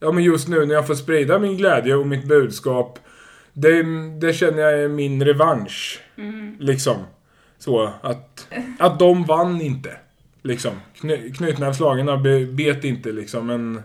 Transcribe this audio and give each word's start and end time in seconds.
ja 0.00 0.12
men 0.12 0.24
just 0.24 0.48
nu 0.48 0.66
när 0.66 0.74
jag 0.74 0.86
får 0.86 0.94
sprida 0.94 1.38
min 1.38 1.56
glädje 1.56 1.94
och 1.94 2.06
mitt 2.06 2.24
budskap. 2.24 2.98
Det, 3.52 3.82
det 4.20 4.32
känner 4.32 4.62
jag 4.62 4.82
är 4.82 4.88
min 4.88 5.24
revansch. 5.24 6.00
Liksom. 6.58 6.96
Så 7.58 7.90
att, 8.02 8.46
att 8.78 8.98
de 8.98 9.24
vann 9.24 9.60
inte. 9.60 9.90
Liksom. 10.42 10.72
Kny, 11.00 11.32
Knytnävsslagarna 11.32 12.16
be- 12.16 12.46
bet 12.46 12.84
inte 12.84 13.12
liksom 13.12 13.46
men 13.46 13.82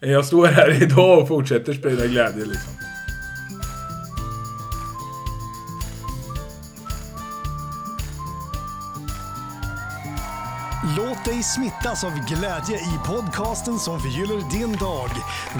jag 0.00 0.24
står 0.24 0.46
här 0.46 0.82
idag 0.82 1.18
och 1.18 1.28
fortsätter 1.28 1.72
sprida 1.72 2.06
glädje 2.06 2.44
liksom. 2.44 2.72
Smittas 11.42 12.04
av 12.04 12.12
glädje 12.28 12.76
i 12.76 12.98
podcasten 13.06 13.78
som 13.78 14.00
förgyller 14.00 14.50
din 14.50 14.72
dag. 14.72 15.10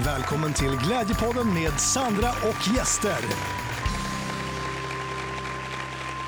Välkommen 0.05 0.53
till 0.53 0.77
Glädjepodden 0.87 1.53
med 1.53 1.79
Sandra 1.79 2.29
och 2.29 2.75
gäster. 2.75 3.19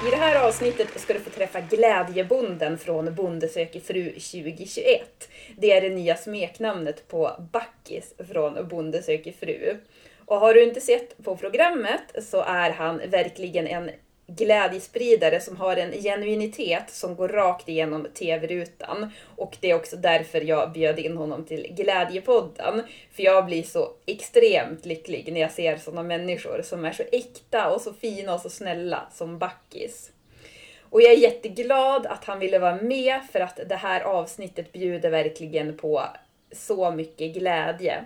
I 0.07 0.09
det 0.09 0.15
här 0.15 0.47
avsnittet 0.47 0.99
ska 0.99 1.13
du 1.13 1.19
få 1.19 1.29
träffa 1.29 1.61
Glädjebonden 1.61 2.77
från 2.77 3.15
Bonde 3.15 3.47
söker 3.47 3.79
fru 3.79 4.09
2021. 4.09 5.29
Det 5.57 5.71
är 5.71 5.81
det 5.81 5.95
nya 5.95 6.15
smeknamnet 6.15 7.07
på 7.07 7.31
Backis 7.51 8.13
från 8.31 8.67
Bonde 8.67 9.03
söker 9.03 9.31
fru. 9.31 9.77
Och 10.25 10.39
har 10.39 10.53
du 10.53 10.63
inte 10.63 10.81
sett 10.81 11.23
på 11.23 11.37
programmet 11.37 12.03
så 12.21 12.41
är 12.41 12.71
han 12.71 13.01
verkligen 13.09 13.67
en 13.67 13.89
glädjespridare 14.27 15.39
som 15.39 15.57
har 15.57 15.77
en 15.77 15.91
genuinitet 15.91 16.89
som 16.89 17.15
går 17.15 17.27
rakt 17.27 17.69
igenom 17.69 18.07
tv-rutan. 18.13 19.11
Och 19.35 19.57
det 19.59 19.71
är 19.71 19.75
också 19.75 19.95
därför 19.95 20.41
jag 20.41 20.71
bjöd 20.71 20.99
in 20.99 21.17
honom 21.17 21.45
till 21.45 21.67
Glädjepodden. 21.77 22.81
För 23.11 23.23
jag 23.23 23.45
blir 23.45 23.63
så 23.63 23.89
extremt 24.05 24.85
lycklig 24.85 25.33
när 25.33 25.41
jag 25.41 25.51
ser 25.51 25.77
sådana 25.77 26.03
människor 26.03 26.61
som 26.61 26.85
är 26.85 26.91
så 26.91 27.03
äkta 27.11 27.71
och 27.71 27.81
så 27.81 27.93
fina 27.93 28.33
och 28.33 28.41
så 28.41 28.49
snälla 28.49 29.07
som 29.13 29.37
Backis. 29.37 30.11
Och 30.89 31.01
jag 31.01 31.11
är 31.11 31.17
jätteglad 31.17 32.05
att 32.05 32.25
han 32.25 32.39
ville 32.39 32.59
vara 32.59 32.75
med 32.75 33.19
för 33.31 33.39
att 33.39 33.59
det 33.69 33.75
här 33.75 34.01
avsnittet 34.01 34.71
bjuder 34.71 35.09
verkligen 35.09 35.77
på 35.77 36.03
så 36.51 36.91
mycket 36.91 37.33
glädje. 37.33 38.05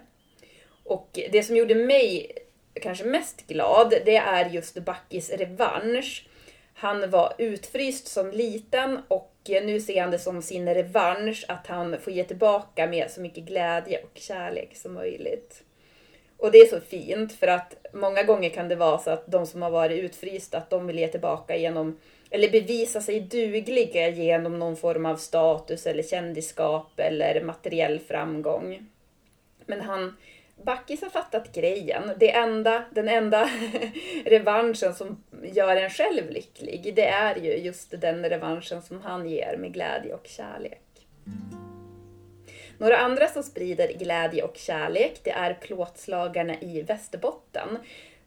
Och 0.84 1.20
det 1.32 1.44
som 1.44 1.56
gjorde 1.56 1.76
mig 1.76 2.32
kanske 2.82 3.04
mest 3.04 3.48
glad, 3.48 3.94
det 4.06 4.18
är 4.18 4.50
just 4.50 4.80
Backis 4.80 5.30
revansch. 5.30 6.28
Han 6.74 7.10
var 7.10 7.34
utfryst 7.38 8.08
som 8.08 8.32
liten 8.32 9.00
och 9.08 9.36
nu 9.46 9.82
ser 9.82 10.02
han 10.02 10.12
det 10.12 10.20
som 10.20 10.42
sin 10.42 10.74
revansch 10.74 11.46
att 11.48 11.68
han 11.68 12.00
får 12.00 12.14
ge 12.14 12.24
tillbaka 12.24 12.88
med 12.88 13.12
så 13.12 13.22
mycket 13.22 13.44
glädje 13.44 14.00
och 14.04 14.18
kärlek 14.18 14.76
som 14.76 14.94
möjligt. 14.94 15.64
Och 16.38 16.52
det 16.52 16.58
är 16.58 16.66
så 16.66 16.80
fint 16.80 17.34
för 17.34 17.48
att 17.48 17.86
många 17.94 18.24
gånger 18.24 18.50
kan 18.50 18.70
det 18.70 18.76
vara 18.76 18.98
så 18.98 19.10
att 19.10 19.32
de 19.32 19.48
som 19.48 19.62
har 19.62 19.70
varit 19.70 20.04
utfrysta, 20.04 20.58
att 20.58 20.70
de 20.70 20.88
vill 20.88 21.00
ge 21.00 21.08
tillbaka 21.08 21.56
genom, 21.56 22.00
eller 22.30 22.50
bevisa 22.50 23.02
sig 23.02 23.20
dugliga 23.20 24.10
genom 24.10 24.60
någon 24.60 24.78
form 24.78 25.06
av 25.06 25.16
status 25.16 25.88
eller 25.88 26.04
kändisskap 26.04 26.92
eller 27.00 27.44
materiell 27.44 28.00
framgång. 28.00 28.86
Men 29.66 29.82
han, 29.82 30.18
Backis 30.64 31.02
har 31.02 31.10
fattat 31.10 31.56
grejen. 31.56 32.12
Det 32.20 32.32
enda, 32.32 32.86
den 32.92 33.10
enda 33.10 33.50
revanschen 34.26 34.96
som 34.96 35.24
gör 35.44 35.76
en 35.76 35.90
själv 35.90 36.30
lycklig, 36.30 36.94
det 36.96 37.08
är 37.08 37.36
ju 37.36 37.58
just 37.58 38.02
den 38.02 38.30
revanschen 38.30 38.82
som 38.82 39.02
han 39.02 39.30
ger 39.30 39.58
med 39.58 39.74
glädje 39.74 40.14
och 40.14 40.28
kärlek. 40.28 40.82
Några 42.78 42.98
andra 42.98 43.28
som 43.28 43.44
sprider 43.44 43.94
glädje 43.94 44.44
och 44.44 44.58
kärlek, 44.58 45.20
det 45.24 45.32
är 45.32 45.54
plåtslagarna 45.54 46.62
i 46.62 46.82
Västerbotten 46.82 47.78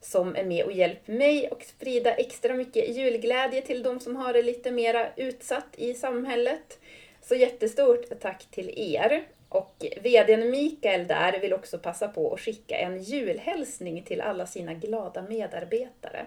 som 0.01 0.35
är 0.35 0.43
med 0.43 0.65
och 0.65 0.71
hjälper 0.71 1.13
mig 1.13 1.49
att 1.51 1.63
sprida 1.63 2.13
extra 2.13 2.53
mycket 2.53 2.95
julglädje 2.95 3.61
till 3.61 3.83
de 3.83 3.99
som 3.99 4.15
har 4.15 4.33
det 4.33 4.41
lite 4.41 4.71
mera 4.71 5.07
utsatt 5.15 5.75
i 5.77 5.93
samhället. 5.93 6.79
Så 7.21 7.35
jättestort 7.35 8.19
tack 8.21 8.45
till 8.51 8.73
er! 8.77 9.23
Och 9.53 9.85
VDn 10.01 10.51
Mikael 10.51 11.07
där 11.07 11.39
vill 11.39 11.53
också 11.53 11.79
passa 11.79 12.07
på 12.07 12.33
att 12.33 12.39
skicka 12.39 12.77
en 12.77 13.03
julhälsning 13.03 14.03
till 14.03 14.21
alla 14.21 14.45
sina 14.45 14.73
glada 14.73 15.21
medarbetare. 15.21 16.25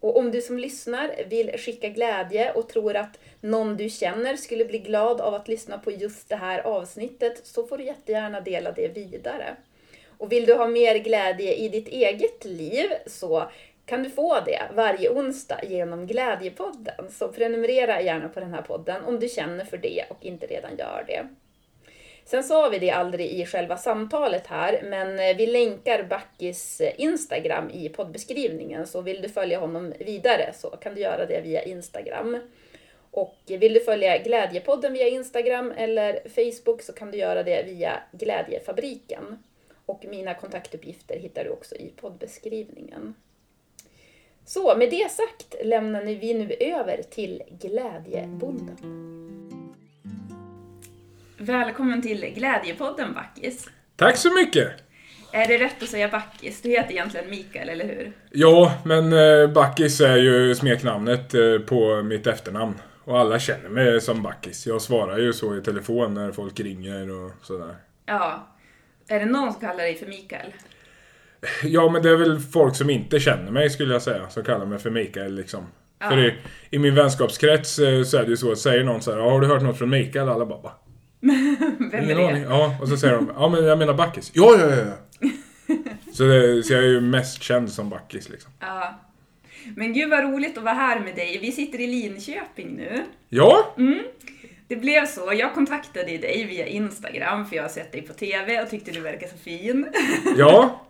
Och 0.00 0.16
om 0.16 0.30
du 0.30 0.40
som 0.42 0.58
lyssnar 0.58 1.24
vill 1.28 1.58
skicka 1.58 1.88
glädje 1.88 2.52
och 2.52 2.68
tror 2.68 2.96
att 2.96 3.18
någon 3.40 3.76
du 3.76 3.88
känner 3.88 4.36
skulle 4.36 4.64
bli 4.64 4.78
glad 4.78 5.20
av 5.20 5.34
att 5.34 5.48
lyssna 5.48 5.78
på 5.78 5.90
just 5.90 6.28
det 6.28 6.36
här 6.36 6.58
avsnittet 6.58 7.46
så 7.46 7.66
får 7.66 7.78
du 7.78 7.84
jättegärna 7.84 8.40
dela 8.40 8.72
det 8.72 8.88
vidare. 8.88 9.56
Och 10.18 10.32
vill 10.32 10.46
du 10.46 10.54
ha 10.54 10.66
mer 10.66 10.98
glädje 10.98 11.54
i 11.54 11.68
ditt 11.68 11.88
eget 11.88 12.44
liv 12.44 12.86
så 13.06 13.50
kan 13.86 14.02
du 14.02 14.10
få 14.10 14.40
det 14.40 14.62
varje 14.74 15.10
onsdag 15.10 15.60
genom 15.64 16.06
Glädjepodden. 16.06 17.10
Så 17.10 17.28
prenumerera 17.28 18.02
gärna 18.02 18.28
på 18.28 18.40
den 18.40 18.54
här 18.54 18.62
podden 18.62 19.04
om 19.04 19.20
du 19.20 19.28
känner 19.28 19.64
för 19.64 19.76
det 19.76 20.04
och 20.10 20.24
inte 20.24 20.46
redan 20.46 20.76
gör 20.76 21.04
det. 21.06 21.28
Sen 22.24 22.44
sa 22.44 22.68
vi 22.68 22.78
det 22.78 22.90
aldrig 22.90 23.30
i 23.30 23.46
själva 23.46 23.76
samtalet 23.76 24.46
här, 24.46 24.82
men 24.82 25.18
eh, 25.18 25.36
vi 25.36 25.46
länkar 25.46 26.02
Backis 26.02 26.80
eh, 26.80 26.92
Instagram 26.96 27.70
i 27.70 27.88
poddbeskrivningen, 27.88 28.86
så 28.86 29.00
vill 29.00 29.22
du 29.22 29.28
följa 29.28 29.60
honom 29.60 29.92
vidare 29.98 30.52
så 30.54 30.70
kan 30.70 30.94
du 30.94 31.00
göra 31.00 31.26
det 31.26 31.40
via 31.40 31.62
Instagram. 31.62 32.38
Och 33.10 33.36
vill 33.46 33.74
du 33.74 33.80
följa 33.80 34.18
Glädjepodden 34.18 34.92
via 34.92 35.08
Instagram 35.08 35.72
eller 35.76 36.28
Facebook 36.28 36.82
så 36.82 36.92
kan 36.92 37.10
du 37.10 37.18
göra 37.18 37.42
det 37.42 37.62
via 37.62 38.02
Glädjefabriken. 38.12 39.42
Och 39.86 40.04
mina 40.08 40.34
kontaktuppgifter 40.34 41.18
hittar 41.18 41.44
du 41.44 41.50
också 41.50 41.74
i 41.74 41.92
poddbeskrivningen. 41.96 43.14
Så 44.46 44.76
med 44.76 44.90
det 44.90 45.10
sagt 45.10 45.54
lämnar 45.64 46.02
vi 46.02 46.34
nu 46.34 46.56
över 46.60 47.02
till 47.02 47.42
Glädjebonden. 47.60 49.03
Välkommen 51.46 52.02
till 52.02 52.32
Glädjepodden 52.36 53.14
Backis. 53.14 53.70
Tack 53.96 54.16
så 54.16 54.34
mycket! 54.34 54.72
Är 55.32 55.48
det 55.48 55.58
rätt 55.58 55.82
att 55.82 55.88
säga 55.88 56.08
Backis? 56.08 56.62
Du 56.62 56.68
heter 56.68 56.92
egentligen 56.92 57.30
Mikael, 57.30 57.68
eller 57.68 57.84
hur? 57.84 58.12
Ja, 58.30 58.72
men 58.84 59.12
eh, 59.12 59.50
Backis 59.52 60.00
är 60.00 60.16
ju 60.16 60.54
smeknamnet 60.54 61.34
eh, 61.34 61.58
på 61.66 62.02
mitt 62.02 62.26
efternamn. 62.26 62.74
Och 63.04 63.18
alla 63.18 63.38
känner 63.38 63.68
mig 63.68 64.00
som 64.00 64.22
Backis. 64.22 64.66
Jag 64.66 64.82
svarar 64.82 65.18
ju 65.18 65.32
så 65.32 65.56
i 65.56 65.60
telefon 65.60 66.14
när 66.14 66.32
folk 66.32 66.60
ringer 66.60 67.10
och 67.10 67.30
sådär. 67.42 67.76
Ja. 68.06 68.48
Är 69.08 69.20
det 69.20 69.26
någon 69.26 69.52
som 69.52 69.60
kallar 69.60 69.76
dig 69.82 69.94
för 69.94 70.06
Mikael? 70.06 70.52
Ja, 71.62 71.90
men 71.90 72.02
det 72.02 72.10
är 72.10 72.16
väl 72.16 72.38
folk 72.40 72.76
som 72.76 72.90
inte 72.90 73.20
känner 73.20 73.50
mig 73.50 73.70
skulle 73.70 73.92
jag 73.92 74.02
säga, 74.02 74.28
som 74.28 74.44
kallar 74.44 74.66
mig 74.66 74.78
för 74.78 74.90
Mikael 74.90 75.34
liksom. 75.34 75.66
Ja. 75.98 76.08
För 76.10 76.18
i, 76.18 76.34
i 76.70 76.78
min 76.78 76.94
vänskapskrets 76.94 77.78
eh, 77.78 78.02
så 78.02 78.16
är 78.18 78.22
det 78.22 78.30
ju 78.30 78.36
så 78.36 78.52
att 78.52 78.58
säger 78.58 78.84
någon 78.84 79.02
så 79.02 79.10
här, 79.12 79.18
"Ja, 79.18 79.30
har 79.30 79.40
du 79.40 79.46
hört 79.46 79.62
något 79.62 79.78
från 79.78 79.90
Mikael? 79.90 80.28
Alla 80.28 80.46
bara? 80.46 80.72
Vem 81.90 82.04
Ingen 82.04 82.18
är 82.18 82.28
aning. 82.28 82.42
det? 82.42 82.48
Ja, 82.48 82.76
och 82.80 82.88
så 82.88 82.96
säger 82.96 83.14
de, 83.14 83.30
ja 83.36 83.48
men 83.48 83.64
jag 83.64 83.78
menar 83.78 83.94
Backis. 83.94 84.30
Ja, 84.34 84.56
ja, 84.58 84.66
ja, 84.76 84.84
så, 86.12 86.22
det, 86.22 86.62
så 86.62 86.72
jag 86.72 86.82
är 86.82 86.88
ju 86.88 87.00
mest 87.00 87.42
känd 87.42 87.70
som 87.70 87.90
Backis 87.90 88.28
liksom. 88.28 88.50
Ja. 88.60 88.94
Men 89.76 89.92
gud 89.92 90.10
vad 90.10 90.24
roligt 90.24 90.58
att 90.58 90.64
vara 90.64 90.74
här 90.74 91.00
med 91.00 91.14
dig. 91.14 91.38
Vi 91.38 91.52
sitter 91.52 91.80
i 91.80 91.86
Linköping 91.86 92.76
nu. 92.76 93.04
Ja, 93.28 93.74
Det 94.68 94.76
blev 94.76 95.06
så, 95.06 95.32
jag 95.34 95.54
kontaktade 95.54 96.04
dig 96.18 96.44
via 96.44 96.66
Instagram 96.66 97.46
för 97.46 97.56
jag 97.56 97.62
har 97.62 97.68
sett 97.68 97.92
dig 97.92 98.02
på 98.02 98.12
TV 98.12 98.62
och 98.62 98.70
tyckte 98.70 98.90
du 98.90 99.00
verkar 99.00 99.26
så 99.28 99.36
fin. 99.36 99.86
ja, 100.36 100.86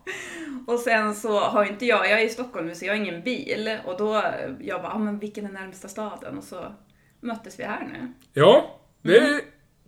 Och 0.66 0.78
sen 0.78 1.14
så 1.14 1.40
har 1.40 1.64
inte 1.64 1.86
jag, 1.86 2.10
jag 2.10 2.20
är 2.20 2.26
i 2.26 2.28
Stockholm 2.28 2.66
nu 2.66 2.74
så 2.74 2.84
jag 2.84 2.92
har 2.92 2.96
ingen 2.96 3.22
bil. 3.22 3.78
Och 3.84 3.98
då, 3.98 4.22
jag 4.60 4.82
bara, 4.82 4.92
ah, 4.92 4.98
men 4.98 5.18
vilken 5.18 5.46
är 5.46 5.50
närmsta 5.52 5.88
staden? 5.88 6.38
Och 6.38 6.44
så 6.44 6.74
möttes 7.20 7.58
vi 7.60 7.64
här 7.64 7.88
nu. 7.92 8.12
ja, 8.32 8.80
det 9.02 9.16
är 9.18 9.40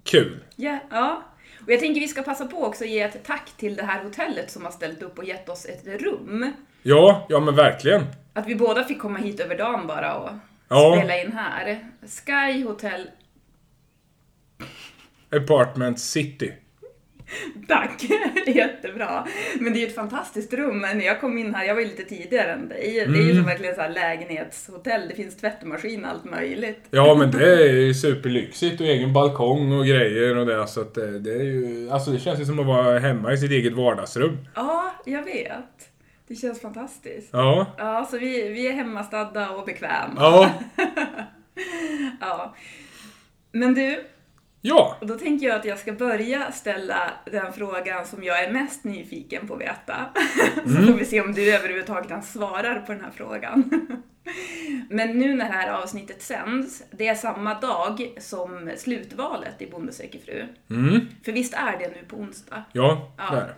kul. 0.07 0.45
Ja, 0.57 0.79
ja. 0.91 1.23
Och 1.67 1.73
jag 1.73 1.81
tänker 1.81 2.01
vi 2.01 2.09
ska 2.09 2.23
passa 2.23 2.47
på 2.47 2.65
också 2.65 2.85
att 2.85 2.91
ge 2.91 3.01
ett 3.01 3.25
tack 3.25 3.51
till 3.57 3.77
det 3.77 3.83
här 3.83 4.05
hotellet 4.05 4.51
som 4.51 4.65
har 4.65 4.71
ställt 4.73 5.03
upp 5.03 5.19
och 5.19 5.25
gett 5.25 5.49
oss 5.49 5.65
ett 5.67 5.87
rum. 6.03 6.53
Ja, 6.83 7.27
ja 7.29 7.41
men 7.41 7.55
verkligen. 7.55 8.03
Att 8.35 8.47
vi 8.47 8.55
båda 8.55 8.85
fick 8.85 8.99
komma 8.99 9.19
hit 9.19 9.41
över 9.41 9.59
dagen 9.59 9.87
bara 9.87 10.15
och 10.17 10.31
Ja. 10.69 10.95
spela 10.99 11.21
in 11.23 11.33
här. 11.33 11.79
Sky 12.27 12.65
Hotel, 12.65 13.11
Apartment 15.37 16.01
City. 16.01 16.53
tack! 17.69 18.05
Jättebra. 18.47 19.27
Men 19.61 19.73
det 19.73 19.79
är 19.79 19.81
ju 19.81 19.87
ett 19.87 19.95
fantastiskt 19.95 20.53
rum. 20.53 20.81
När 20.81 21.01
jag 21.07 21.21
kom 21.21 21.39
in 21.39 21.55
här, 21.55 21.65
jag 21.65 21.75
var 21.75 21.83
ju 21.83 21.89
lite 21.89 22.05
tidigare 22.05 22.53
än 22.53 22.69
dig. 22.69 22.93
Det 22.93 23.01
är 23.01 23.07
ju 23.07 23.23
Mm. 23.23 23.37
som 23.37 23.45
verkligen 23.47 23.75
så 23.75 23.81
här 23.81 23.89
lägenhetshotell. 23.89 25.09
Det 25.09 25.15
finns 25.15 25.37
tvättmaskin 25.37 26.05
och 26.05 26.11
allt 26.11 26.25
möjligt. 26.25 26.81
Ja, 26.91 27.15
men 27.15 27.31
det 27.31 27.69
är 27.69 27.73
ju 27.73 27.95
superlyxigt 27.95 28.81
och 28.81 28.87
egen 28.87 29.13
balkong 29.13 29.73
och 29.73 29.87
grejer 29.87 30.37
och 30.37 30.47
det. 30.47 30.67
Så 30.67 30.81
att 30.81 30.95
det, 30.95 31.19
det 31.19 31.33
är 31.33 31.43
ju... 31.45 31.91
Alltså 31.91 32.11
det 32.11 32.19
känns 32.19 32.41
ju 32.41 32.45
som 32.45 32.59
att 32.59 32.67
vara 32.67 32.99
hemma 32.99 33.33
i 33.33 33.39
sitt 33.39 33.51
eget 33.51 33.73
vardagsrum. 33.73 34.39
Ja, 34.55 34.95
jag 35.05 35.23
vet. 35.23 35.91
Det 36.29 36.35
känns 36.35 36.61
fantastiskt. 36.61 37.29
Ja. 37.33 37.67
Ja, 37.79 38.09
så 38.11 38.19
vi, 38.19 38.49
vi 38.49 38.69
är 38.69 38.73
hemmastadda 38.73 39.51
och 39.51 39.65
bekväma. 39.67 40.13
Ja. 40.17 40.51
Ja. 42.21 42.55
Men 43.53 43.75
du, 43.75 44.05
Ja, 44.69 44.97
Och 45.01 45.07
då 45.07 45.15
tänker 45.19 45.47
jag 45.47 45.57
att 45.57 45.65
jag 45.65 45.79
ska 45.79 45.93
börja 45.93 46.53
ställa 46.53 47.13
den 47.33 47.53
frågan 47.53 48.07
som 48.07 48.25
jag 48.25 48.45
är 48.45 48.53
mest 48.53 48.85
nyfiken 48.85 49.49
på 49.49 49.55
att 49.55 49.61
veta. 49.61 49.97
Så 50.65 50.87
får 50.87 50.93
vi 50.99 51.05
se 51.05 51.21
om 51.21 51.33
du 51.33 51.55
överhuvudtaget 51.55 52.25
svarar 52.25 52.79
på 52.81 52.93
den 52.93 53.01
här 53.01 53.11
frågan. 53.17 53.71
Men 54.91 55.19
nu 55.19 55.35
när 55.35 55.45
det 55.49 55.53
här 55.53 55.83
avsnittet 55.83 56.23
sänds, 56.23 56.83
det 56.91 57.09
är 57.09 57.15
samma 57.15 57.61
dag 57.61 58.11
som 58.21 58.71
slutvalet 58.77 59.63
i 59.63 59.67
Bonde 59.71 59.93
söker 59.93 60.19
fru. 60.19 60.45
mm. 60.71 61.01
För 61.25 61.33
visst 61.33 61.55
är 61.55 61.79
det 61.79 61.89
nu 61.89 62.05
på 62.09 62.17
onsdag? 62.17 62.63
ja, 62.73 63.13
Ja. 63.19 63.31
där. 63.35 63.55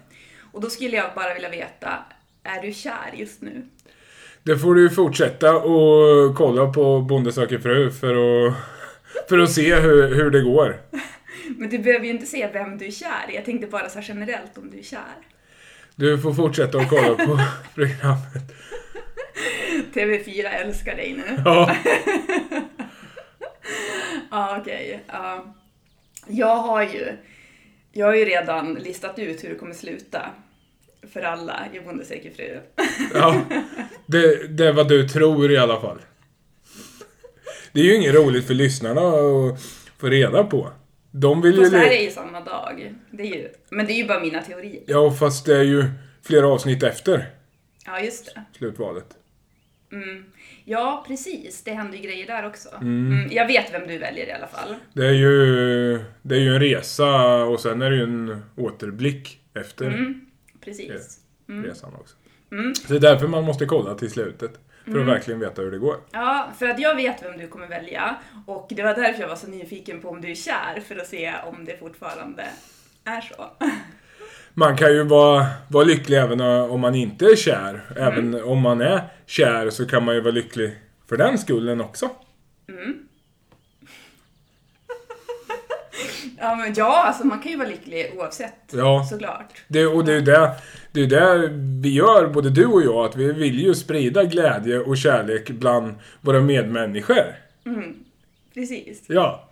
Och 0.53 0.61
då 0.61 0.71
skulle 0.71 0.97
jag 0.97 1.07
bara 1.15 1.35
vilja 1.35 1.49
veta, 1.49 1.99
är 2.43 2.63
du 2.63 2.73
kär 2.73 3.13
just 3.15 3.43
nu? 3.43 3.67
Det 4.43 4.59
får 4.59 4.75
du 4.75 4.91
fortsätta 4.91 5.57
och 5.57 6.37
kolla 6.37 6.73
på 6.73 7.01
Bonde 7.01 7.33
söker 7.33 7.59
fru 7.59 7.91
för 7.91 8.15
att, 8.49 8.55
för 9.29 9.39
att 9.39 9.53
se 9.53 9.75
hur, 9.75 10.15
hur 10.15 10.31
det 10.31 10.41
går. 10.41 10.77
Men 11.57 11.69
du 11.69 11.79
behöver 11.79 12.05
ju 12.05 12.11
inte 12.11 12.27
se 12.27 12.49
vem 12.53 12.79
du 12.79 12.87
är 12.87 12.91
kär 12.91 13.31
i. 13.31 13.35
Jag 13.35 13.45
tänkte 13.45 13.67
bara 13.67 13.89
så 13.89 13.99
här 13.99 14.07
generellt 14.09 14.59
om 14.59 14.71
du 14.71 14.79
är 14.79 14.83
kär. 14.83 15.15
Du 15.95 16.19
får 16.19 16.35
fortsätta 16.35 16.79
att 16.79 16.89
kolla 16.89 17.15
på 17.15 17.41
programmet. 17.75 18.53
TV4 19.95 20.49
älskar 20.49 20.97
dig 20.97 21.13
nu. 21.17 21.43
Ja, 21.45 21.77
Ja, 24.31 24.59
okej. 24.61 25.01
Ja. 25.07 25.55
Jag 26.27 26.57
har 26.57 26.83
ju 26.83 27.13
jag 27.93 28.07
har 28.07 28.15
ju 28.15 28.25
redan 28.25 28.75
listat 28.75 29.19
ut 29.19 29.45
hur 29.45 29.49
det 29.49 29.55
kommer 29.55 29.75
sluta 29.75 30.31
för 31.13 31.23
alla 31.23 31.67
i 31.73 31.81
Bonde 31.81 32.05
fru. 32.05 32.61
ja. 33.15 33.41
Det, 34.07 34.47
det 34.49 34.67
är 34.67 34.73
vad 34.73 34.89
du 34.89 35.09
tror 35.09 35.51
i 35.53 35.59
alla 35.59 35.81
fall. 35.81 35.99
Det 37.79 37.83
är 37.83 37.87
ju 37.87 37.95
inget 37.97 38.15
roligt 38.15 38.47
för 38.47 38.55
lyssnarna 38.55 39.01
att 39.01 39.61
få 39.99 40.07
reda 40.07 40.45
på. 40.45 40.71
De 41.11 41.43
vill 41.43 41.55
ju... 41.55 41.61
Fast 41.61 41.73
det 41.73 41.79
här 41.79 41.91
är 41.91 42.03
ju 42.03 42.11
samma 42.11 42.41
dag. 42.41 42.95
Det 43.11 43.23
är 43.23 43.37
ju, 43.37 43.49
men 43.71 43.87
det 43.87 43.93
är 43.93 43.97
ju 43.97 44.07
bara 44.07 44.21
mina 44.21 44.43
teorier. 44.43 44.83
Ja, 44.87 45.11
fast 45.11 45.47
det 45.47 45.57
är 45.57 45.63
ju 45.63 45.85
flera 46.23 46.47
avsnitt 46.49 46.83
efter 46.83 47.31
Ja, 47.87 48.01
just 48.01 48.35
det. 48.35 48.45
slutvalet. 48.59 49.05
Mm. 49.93 50.25
Ja, 50.65 51.05
precis. 51.09 51.63
Det 51.65 51.71
händer 51.73 51.99
ju 51.99 52.03
grejer 52.05 52.27
där 52.27 52.47
också. 52.47 52.69
Mm. 52.81 53.29
Jag 53.31 53.47
vet 53.47 53.73
vem 53.75 53.89
du 53.89 53.99
väljer 53.99 54.27
i 54.27 54.33
alla 54.33 54.47
fall. 54.47 54.75
Det 54.93 55.07
är 55.07 55.13
ju, 55.13 55.99
det 56.23 56.35
är 56.35 56.41
ju 56.41 56.55
en 56.55 56.61
resa 56.61 57.45
och 57.45 57.61
sen 57.61 57.83
är 57.83 57.91
det 57.91 57.97
ju 57.97 58.03
en 58.03 58.43
återblick 58.57 59.41
efter 59.55 59.87
Mm. 59.87 60.21
Precis. 60.65 61.19
resan 61.47 61.95
också. 61.95 62.17
Mm. 62.53 62.75
Så 62.75 62.93
det 62.93 62.97
är 62.97 63.13
därför 63.13 63.27
man 63.27 63.45
måste 63.45 63.67
kolla 63.67 63.95
till 63.95 64.11
slutet. 64.11 64.51
För 64.93 65.01
att 65.01 65.07
verkligen 65.07 65.41
veta 65.41 65.63
hur 65.63 65.71
det 65.71 65.79
går. 65.79 65.97
Ja, 66.11 66.49
för 66.59 66.69
att 66.69 66.79
jag 66.79 66.95
vet 66.95 67.23
vem 67.23 67.39
du 67.39 67.49
kommer 67.49 67.67
välja. 67.67 68.17
Och 68.47 68.67
det 68.71 68.83
var 68.83 68.95
därför 68.95 69.21
jag 69.21 69.29
var 69.29 69.37
så 69.37 69.47
nyfiken 69.47 70.01
på 70.01 70.09
om 70.09 70.21
du 70.21 70.31
är 70.31 70.35
kär, 70.35 70.81
för 70.89 70.97
att 70.97 71.07
se 71.07 71.35
om 71.47 71.65
det 71.65 71.79
fortfarande 71.79 72.45
är 73.05 73.21
så. 73.21 73.47
Man 74.55 74.77
kan 74.77 74.93
ju 74.93 75.03
vara, 75.03 75.47
vara 75.69 75.85
lycklig 75.85 76.19
även 76.19 76.41
om 76.41 76.81
man 76.81 76.95
inte 76.95 77.25
är 77.25 77.37
kär. 77.37 77.81
Även 77.97 78.43
om 78.43 78.59
man 78.61 78.81
är 78.81 79.01
kär 79.27 79.71
så 79.71 79.87
kan 79.87 80.05
man 80.05 80.15
ju 80.15 80.21
vara 80.21 80.33
lycklig 80.33 80.77
för 81.09 81.17
den 81.17 81.39
skullen 81.39 81.81
också. 81.81 82.11
Ja, 86.39 86.55
men 86.55 86.75
ja, 86.77 87.05
alltså 87.07 87.27
man 87.27 87.41
kan 87.41 87.53
ju 87.53 87.59
vara 87.59 87.69
lycklig 87.69 88.13
oavsett. 88.17 88.55
Ja. 88.73 89.07
Såklart. 89.11 89.63
Det, 89.69 89.87
och 89.87 90.05
det 90.05 90.13
är 90.13 90.17
ju 90.17 90.23
det, 90.23 90.55
det, 90.93 91.01
är 91.01 91.07
det 91.07 91.49
vi 91.83 91.89
gör, 91.89 92.27
både 92.27 92.51
du 92.51 92.67
och 92.67 92.83
jag, 92.83 93.05
att 93.05 93.17
vi 93.17 93.33
vill 93.33 93.61
ju 93.61 93.75
sprida 93.75 94.25
glädje 94.25 94.79
och 94.79 94.97
kärlek 94.97 95.51
bland 95.51 95.95
våra 96.21 96.41
medmänniskor. 96.41 97.35
Precis. 98.55 99.03
Ja. 99.07 99.48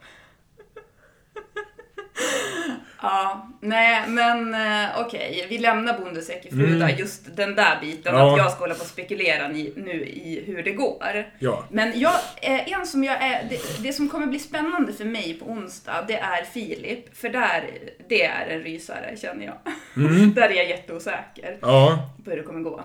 Ja, 3.08 3.48
nej 3.60 4.04
men 4.08 4.54
eh, 4.54 4.88
okej, 5.00 5.46
vi 5.48 5.58
lämnar 5.58 5.98
Bonde 5.98 6.22
söker 6.22 6.50
fru 6.50 6.76
Mm. 6.76 6.96
just 6.98 7.36
den 7.36 7.54
där 7.54 7.78
biten, 7.80 8.14
Ja. 8.14 8.32
att 8.32 8.38
jag 8.38 8.50
ska 8.50 8.60
hålla 8.60 8.74
på 8.74 8.80
och 8.80 8.86
spekulera 8.86 9.48
nu 9.48 10.04
i 10.06 10.44
hur 10.46 10.62
det 10.62 10.72
går. 10.72 11.26
Ja. 11.38 11.64
Men 11.70 12.00
jag, 12.00 12.14
eh, 12.42 12.72
en 12.72 12.86
som 12.86 13.04
jag 13.04 13.22
är, 13.22 13.44
det, 13.50 13.82
det 13.82 13.92
som 13.92 14.08
kommer 14.08 14.26
bli 14.26 14.38
spännande 14.38 14.92
för 14.92 15.04
mig 15.04 15.34
på 15.34 15.46
onsdag, 15.46 16.04
det 16.08 16.18
är 16.18 16.44
Filip, 16.44 17.16
för 17.16 17.28
där, 17.28 17.70
det 18.08 18.24
är 18.24 18.46
en 18.46 18.60
rysare 18.60 19.16
känner 19.16 19.46
jag. 19.46 19.54
där 20.34 20.48
är 20.48 20.54
jag 20.56 20.68
jätteosäker 20.68 21.58
Ja. 21.60 21.98
på 22.24 22.30
hur 22.30 22.36
det 22.36 22.42
kommer 22.42 22.60
gå. 22.60 22.84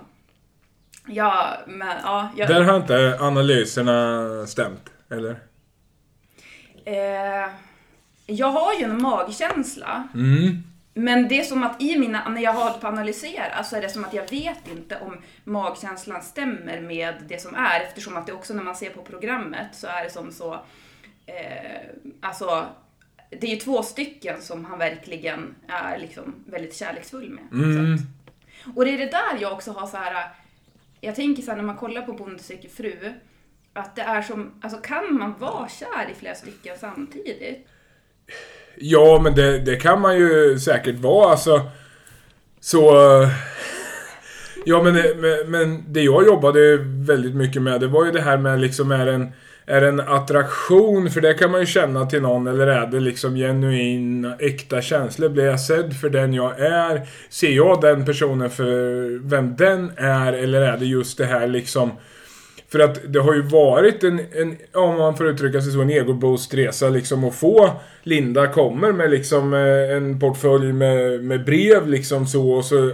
Ja, 1.08 1.58
men 1.68 1.98
ja, 2.04 2.30
jag, 2.38 2.48
Där 2.50 2.62
har 2.64 2.78
inte 2.78 3.18
analyserna 3.20 4.48
stämt, 4.48 4.90
eller? 5.12 5.32
eh, 6.86 7.50
jag 8.36 8.52
har 8.52 8.74
ju 8.74 8.84
en 8.84 9.02
magkänsla. 9.02 10.08
Mm. 10.14 10.64
Men 10.94 11.28
det 11.28 11.40
är 11.40 11.44
som 11.44 11.64
att 11.64 11.82
i 11.82 11.98
mina, 11.98 12.30
när 12.30 12.42
jag 12.42 12.54
har 12.54 12.64
hållit 12.64 12.82
på 12.82 12.88
att 12.88 12.94
analysera 12.94 13.64
så 13.64 13.76
är 13.76 13.82
det 13.82 13.90
som 13.90 14.06
att 14.06 14.14
jag 14.14 14.30
vet 14.30 14.68
inte 14.68 15.00
om 15.00 15.18
magkänslan 15.44 16.22
stämmer 16.22 16.82
med 16.82 17.16
det 17.28 17.42
som 17.42 17.56
är 17.56 17.80
eftersom 17.80 18.18
att 18.18 18.28
det 18.28 18.34
också 18.34 18.54
när 18.54 18.64
man 18.64 18.76
ser 18.76 18.90
på 18.90 19.02
programmet 19.02 19.68
så 19.72 19.88
är 19.88 20.04
det 20.04 20.10
som 20.10 20.32
så, 20.32 20.54
eh, 21.26 21.82
alltså 22.22 22.66
det 23.30 23.48
är 23.48 23.52
ju 23.52 23.56
två 23.56 23.84
stycken 23.84 24.42
som 24.42 24.66
han 24.66 24.80
verkligen 24.80 25.56
är 25.68 25.98
liksom 25.98 26.36
väldigt 26.46 26.76
kärleksfull 26.76 27.30
med. 27.30 27.64
Mm. 27.64 27.94
Att, 27.94 28.02
och 28.76 28.86
det 28.86 28.92
är 28.92 28.98
det 28.98 29.12
där 29.12 29.42
jag 29.42 29.54
också 29.54 29.72
har 29.72 29.88
så 29.88 29.98
här. 29.98 30.30
jag 31.02 31.16
tänker 31.16 31.44
så 31.44 31.52
här 31.52 31.58
när 31.58 31.64
man 31.64 31.78
kollar 31.78 32.02
på 32.02 32.14
Bonde 32.14 32.44
söker 32.44 32.70
fru, 32.70 33.14
att 33.74 33.96
det 33.96 34.02
är 34.02 34.22
som, 34.22 34.52
alltså 34.62 34.80
kan 34.80 35.14
man 35.18 35.34
vara 35.40 35.70
kär 35.70 36.10
i 36.12 36.16
flera 36.16 36.36
stycken 36.36 36.76
samtidigt? 36.80 37.68
Ja, 38.76 39.20
men 39.24 39.36
det, 39.36 39.60
det 39.60 39.76
kan 39.76 40.02
man 40.02 40.18
ju 40.18 40.60
säkert 40.60 40.96
vara. 40.96 41.32
Alltså, 41.32 41.62
så... 42.62 42.90
Eh, 43.24 43.30
ja, 44.66 44.84
men, 44.84 44.94
det- 44.94 45.16
men, 45.18 45.52
men 45.52 45.84
det 45.94 46.02
jag 46.02 46.26
jobbade 46.26 46.78
väldigt 46.82 47.36
mycket 47.36 47.62
med, 47.62 47.82
det 47.82 47.88
var 47.88 48.06
ju 48.06 48.12
det 48.12 48.22
här 48.22 48.38
med 48.38 48.60
liksom, 48.62 48.92
är 48.92 49.08
en, 49.08 49.32
är 49.66 49.82
en 49.82 50.00
attraktion? 50.00 51.10
För 51.12 51.22
det 51.22 51.34
kan 51.34 51.52
man 51.52 51.60
ju 51.60 51.66
känna 51.66 52.06
till 52.06 52.22
någon, 52.22 52.48
eller 52.48 52.68
är 52.68 52.88
det 52.88 53.00
liksom 53.00 53.36
genuin, 53.36 54.34
äkta 54.40 54.82
känslor? 54.82 55.30
Blir 55.30 55.46
jag 55.46 55.60
sedd 55.60 55.94
för 55.94 56.10
den 56.10 56.34
jag 56.34 56.60
är? 56.60 57.08
Ser 57.30 57.52
jag 57.52 57.82
den 57.82 58.06
personen 58.06 58.50
för 58.50 58.66
vem 59.30 59.56
den 59.56 59.92
är? 59.98 60.34
Eller 60.34 60.62
är 60.62 60.78
det 60.78 60.86
just 60.86 61.18
det 61.18 61.26
här 61.26 61.48
liksom... 61.48 61.92
För 62.72 62.80
att 62.80 63.00
det 63.14 63.20
har 63.20 63.34
ju 63.34 63.42
varit 63.42 64.04
en, 64.04 64.20
en 64.20 64.58
om 64.74 64.98
man 64.98 65.18
får 65.18 65.28
uttrycka 65.28 65.62
sig 65.62 65.72
så, 65.72 65.82
en 65.82 65.92
egoboostresa 65.92 66.90
liksom 66.90 67.24
att 67.24 67.36
få 67.36 67.72
Linda 68.04 68.48
kommer 68.48 68.92
med 68.92 69.12
liksom 69.12 69.54
eh, 69.54 69.98
en 69.98 70.20
portfölj 70.20 70.74
med, 70.74 71.24
med 71.24 71.46
brev 71.46 71.88
liksom 71.88 72.28
så 72.28 72.52
och 72.52 72.66
så 72.66 72.92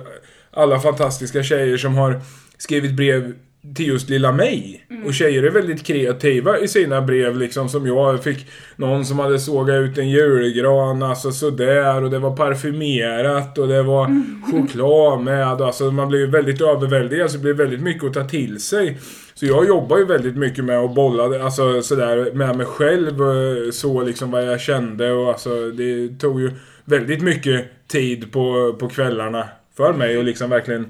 alla 0.51 0.79
fantastiska 0.79 1.43
tjejer 1.43 1.77
som 1.77 1.95
har 1.95 2.21
skrivit 2.57 2.91
brev 2.91 3.33
till 3.75 3.87
just 3.87 4.09
lilla 4.09 4.31
mig. 4.31 4.85
Och 5.05 5.13
tjejer 5.13 5.43
är 5.43 5.51
väldigt 5.51 5.85
kreativa 5.85 6.59
i 6.59 6.67
sina 6.67 7.01
brev 7.01 7.37
liksom 7.37 7.69
som 7.69 7.87
jag 7.87 8.23
fick 8.23 8.47
någon 8.75 9.05
som 9.05 9.19
hade 9.19 9.39
sågat 9.39 9.75
ut 9.75 9.97
en 9.97 10.09
julgran, 10.09 11.03
alltså 11.03 11.31
sådär 11.31 12.03
och 12.03 12.11
det 12.11 12.19
var 12.19 12.35
parfymerat 12.35 13.57
och 13.57 13.67
det 13.67 13.83
var 13.83 14.23
choklad 14.51 15.21
med 15.21 15.61
alltså 15.61 15.91
man 15.91 16.07
blir 16.07 16.19
ju 16.19 16.27
väldigt 16.27 16.61
överväldigad 16.61 17.31
så 17.31 17.37
det 17.37 17.43
blir 17.43 17.53
väldigt 17.53 17.81
mycket 17.81 18.03
att 18.03 18.13
ta 18.13 18.23
till 18.23 18.59
sig. 18.59 18.97
Så 19.39 19.45
jag 19.45 19.67
jobbar 19.67 19.97
ju 19.97 20.05
väldigt 20.05 20.35
mycket 20.35 20.65
med 20.65 20.79
att 20.79 20.95
bolla, 20.95 21.43
alltså 21.43 21.81
sådär 21.81 22.31
med 22.33 22.57
mig 22.57 22.65
själv, 22.65 23.21
eh, 23.21 23.71
så 23.71 24.03
liksom 24.03 24.31
vad 24.31 24.47
jag 24.47 24.61
kände 24.61 25.11
och 25.11 25.29
alltså 25.29 25.71
det 25.71 26.19
tog 26.19 26.41
ju 26.41 26.51
väldigt 26.85 27.21
mycket 27.21 27.87
tid 27.87 28.31
på, 28.31 28.75
på 28.79 28.89
kvällarna 28.89 29.49
för 29.75 29.93
mig 29.93 30.17
och 30.17 30.23
liksom 30.23 30.49
verkligen 30.49 30.89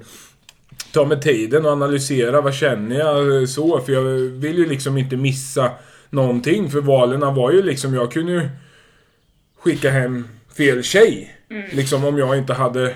ta 0.92 1.04
mig 1.04 1.20
tiden 1.20 1.66
och 1.66 1.72
analysera 1.72 2.40
vad 2.40 2.54
känner 2.54 2.98
jag 2.98 3.36
eh, 3.36 3.46
så 3.46 3.80
för 3.80 3.92
jag 3.92 4.02
vill 4.40 4.58
ju 4.58 4.68
liksom 4.68 4.98
inte 4.98 5.16
missa 5.16 5.70
någonting 6.10 6.70
för 6.70 6.80
valen 6.80 7.34
var 7.34 7.52
ju 7.52 7.62
liksom 7.62 7.94
jag 7.94 8.12
kunde 8.12 8.32
ju 8.32 8.48
skicka 9.58 9.90
hem 9.90 10.28
fel 10.56 10.82
tjej. 10.82 11.36
Liksom 11.72 12.04
om 12.04 12.18
jag 12.18 12.38
inte 12.38 12.54
hade 12.54 12.94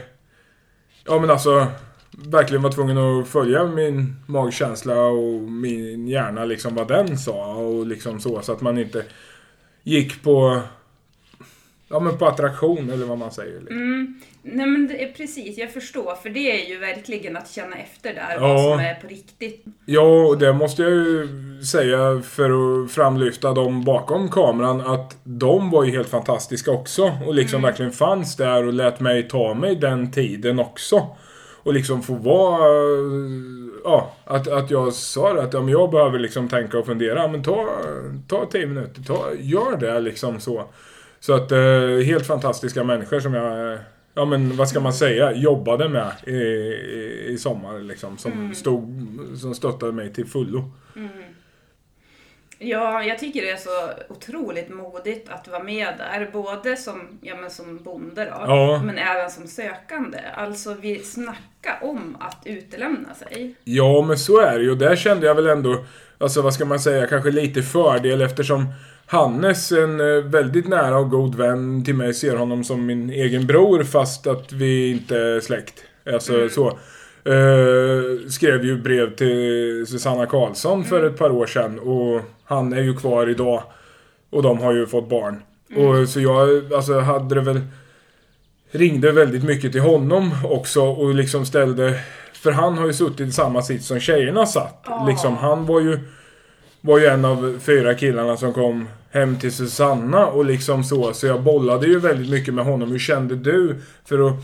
Ja 1.04 1.18
men 1.18 1.30
alltså 1.30 1.66
verkligen 2.12 2.62
var 2.62 2.70
tvungen 2.70 2.98
att 2.98 3.28
följa 3.28 3.66
min 3.66 4.16
magkänsla 4.26 5.04
och 5.04 5.40
min 5.42 6.08
hjärna 6.08 6.44
liksom 6.44 6.74
vad 6.74 6.88
den 6.88 7.18
sa 7.18 7.54
och 7.54 7.86
liksom 7.86 8.20
så 8.20 8.42
så 8.42 8.52
att 8.52 8.60
man 8.60 8.78
inte 8.78 9.04
gick 9.82 10.22
på 10.22 10.62
Ja 11.88 12.00
men 12.00 12.18
på 12.18 12.26
attraktion 12.26 12.90
eller 12.90 13.06
vad 13.06 13.18
man 13.18 13.30
säger. 13.30 13.60
Liksom. 13.60 13.76
Mm. 13.76 14.20
Nej 14.42 14.66
men 14.66 14.88
det 14.88 15.04
är 15.04 15.12
precis, 15.12 15.58
jag 15.58 15.72
förstår. 15.72 16.14
För 16.14 16.30
det 16.30 16.62
är 16.62 16.68
ju 16.68 16.78
verkligen 16.78 17.36
att 17.36 17.50
känna 17.50 17.76
efter 17.76 18.14
där 18.14 18.34
Ja. 18.34 18.40
vad 18.40 18.60
som 18.60 18.80
är 18.80 18.94
på 18.94 19.06
riktigt. 19.06 19.64
Ja, 19.86 20.26
och 20.26 20.38
det 20.38 20.52
måste 20.52 20.82
jag 20.82 20.90
ju 20.90 21.28
säga 21.64 22.22
för 22.24 22.50
att 22.84 22.90
framlyfta 22.92 23.52
dem 23.52 23.84
bakom 23.84 24.30
kameran 24.30 24.80
att 24.80 25.16
de 25.24 25.70
var 25.70 25.84
ju 25.84 25.90
helt 25.90 26.08
fantastiska 26.08 26.70
också. 26.70 27.12
Och 27.26 27.34
liksom 27.34 27.62
verkligen 27.62 27.92
fanns 27.92 28.36
där 28.36 28.66
och 28.66 28.72
lät 28.72 29.00
mig 29.00 29.28
ta 29.28 29.54
mig 29.54 29.76
den 29.76 30.12
tiden 30.12 30.58
också. 30.58 31.06
Och 31.62 31.74
liksom 31.74 32.02
få 32.02 32.14
vara... 32.14 32.68
Ja, 33.84 34.12
att, 34.24 34.48
att 34.48 34.70
jag 34.70 34.92
sa 34.92 35.34
det 35.34 35.42
att 35.42 35.54
om 35.54 35.68
jag 35.68 35.90
behöver 35.90 36.18
liksom 36.18 36.48
tänka 36.48 36.78
och 36.78 36.86
fundera. 36.86 37.28
Men 37.28 37.42
ta, 37.42 37.68
ta 38.28 38.46
tio 38.46 38.66
minuter, 38.66 39.02
ta, 39.02 39.32
gör 39.38 39.76
det 39.76 40.00
liksom 40.00 40.40
så. 40.40 40.64
Så 41.20 41.34
att 41.34 41.52
eh, 41.52 41.58
helt 42.06 42.26
fantastiska 42.26 42.84
människor 42.84 43.20
som 43.20 43.34
jag, 43.34 43.78
ja 44.14 44.24
men 44.24 44.56
vad 44.56 44.68
ska 44.68 44.80
man 44.80 44.92
säga, 44.92 45.32
jobbade 45.32 45.88
med 45.88 46.12
i, 46.26 46.32
i, 46.32 47.26
i 47.28 47.38
sommar 47.38 47.80
liksom. 47.80 48.18
Som, 48.18 48.54
stod, 48.54 49.08
som 49.36 49.54
stöttade 49.54 49.92
mig 49.92 50.12
till 50.12 50.26
fullo. 50.26 50.70
Ja, 52.64 53.02
jag 53.02 53.18
tycker 53.18 53.42
det 53.42 53.50
är 53.50 53.56
så 53.56 53.70
otroligt 54.08 54.68
modigt 54.74 55.28
att 55.30 55.48
vara 55.48 55.62
med 55.62 55.94
där. 55.98 56.30
Både 56.32 56.76
som, 56.76 57.18
ja, 57.20 57.36
men 57.36 57.50
som 57.50 57.78
bonde 57.78 58.24
då, 58.24 58.30
Ja. 58.46 58.82
men 58.84 58.98
även 58.98 59.30
som 59.30 59.46
sökande. 59.46 60.18
Alltså, 60.34 60.74
vi 60.80 60.98
snacka 60.98 61.78
om 61.82 62.16
att 62.20 62.42
utelämna 62.44 63.14
sig. 63.14 63.54
Ja, 63.64 64.02
men 64.08 64.18
så 64.18 64.40
är 64.40 64.58
det 64.58 64.64
ju. 64.64 64.70
Och 64.70 64.78
där 64.78 64.96
kände 64.96 65.26
jag 65.26 65.34
väl 65.34 65.46
ändå, 65.46 65.84
alltså 66.18 66.42
vad 66.42 66.54
ska 66.54 66.64
man 66.64 66.80
säga, 66.80 67.06
kanske 67.06 67.30
lite 67.30 67.62
fördel 67.62 68.22
eftersom 68.22 68.66
Hannes, 69.06 69.72
en 69.72 70.00
eh, 70.00 70.24
väldigt 70.24 70.68
nära 70.68 70.98
och 70.98 71.10
god 71.10 71.34
vän 71.34 71.84
till 71.84 71.94
mig, 71.94 72.14
ser 72.14 72.36
honom 72.36 72.64
som 72.64 72.86
min 72.86 73.10
egen 73.10 73.46
bror 73.46 73.84
fast 73.84 74.26
att 74.26 74.52
vi 74.52 74.90
inte 74.90 75.18
är 75.18 75.40
släkt. 75.40 75.84
Alltså 76.12 76.48
så. 76.48 76.68
Eh, 77.24 78.28
skrev 78.30 78.64
ju 78.64 78.76
brev 78.82 79.16
till 79.16 79.86
Susanna 79.86 80.26
Karlsson 80.26 80.84
för 80.84 81.04
ett 81.06 81.18
par 81.18 81.30
år 81.30 81.46
sedan 81.46 81.78
och 81.78 82.20
han 82.52 82.72
är 82.72 82.82
ju 82.82 82.96
kvar 82.96 83.30
idag. 83.30 83.62
Och 84.30 84.42
de 84.42 84.58
har 84.58 84.72
ju 84.72 84.86
fått 84.86 85.08
barn. 85.08 85.42
Och 85.76 86.08
så 86.08 86.20
jag, 86.20 86.72
alltså 86.72 86.98
hade 86.98 87.34
det 87.34 87.40
väl 87.40 87.60
ringde 88.70 89.12
väldigt 89.12 89.44
mycket 89.44 89.72
till 89.72 89.80
honom 89.80 90.30
också 90.44 90.82
och 90.82 91.14
liksom 91.14 91.46
ställde... 91.46 92.00
För 92.32 92.52
han 92.52 92.78
har 92.78 92.86
ju 92.86 92.92
suttit 92.92 93.28
i 93.28 93.32
samma 93.32 93.62
sits 93.62 93.86
som 93.86 94.00
tjejerna 94.00 94.46
satt. 94.46 94.86
Liksom, 95.08 95.36
han 95.36 95.66
var 95.66 95.80
ju, 95.80 95.98
var 96.80 96.98
ju 96.98 97.06
en 97.06 97.24
av 97.24 97.58
fyra 97.62 97.94
killarna 97.94 98.36
som 98.36 98.52
kom 98.52 98.88
hem 99.10 99.38
till 99.38 99.52
Susanna 99.52 100.26
och 100.26 100.44
liksom 100.44 100.84
så. 100.84 101.12
Så 101.12 101.26
jag 101.26 101.42
bollade 101.42 101.86
ju 101.86 101.98
väldigt 101.98 102.30
mycket 102.30 102.54
med 102.54 102.64
honom. 102.64 102.90
Hur 102.90 102.98
kände 102.98 103.36
du? 103.36 103.76
För 104.04 104.28
att... 104.28 104.34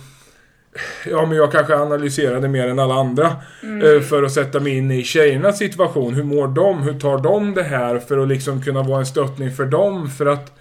Ja, 1.06 1.26
men 1.26 1.37
jag 1.37 1.52
kanske 1.52 1.76
analyserade 1.76 2.49
mer 2.49 2.68
än 2.68 2.78
alla 2.78 2.94
andra. 2.94 3.26
eh, 3.62 4.02
För 4.02 4.23
att 4.23 4.32
sätta 4.32 4.61
mig 4.61 4.76
in 4.76 4.90
i 4.90 5.04
tjejernas 5.04 5.58
situation. 5.58 6.14
Hur 6.14 6.23
mår 6.25 6.49
de? 6.49 6.82
Hur 6.82 7.00
tar 7.00 7.18
de 7.18 7.54
det 7.54 7.62
här? 7.62 7.99
För 7.99 8.18
att 8.18 8.28
liksom 8.28 8.62
kunna 8.62 8.82
vara 8.82 8.99
en 8.99 9.06
stöttning 9.06 9.52
för 9.52 9.64
dem. 9.64 10.11
För 10.11 10.26
att... 10.26 10.52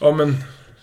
Ja, 0.00 0.12
men... 0.12 0.28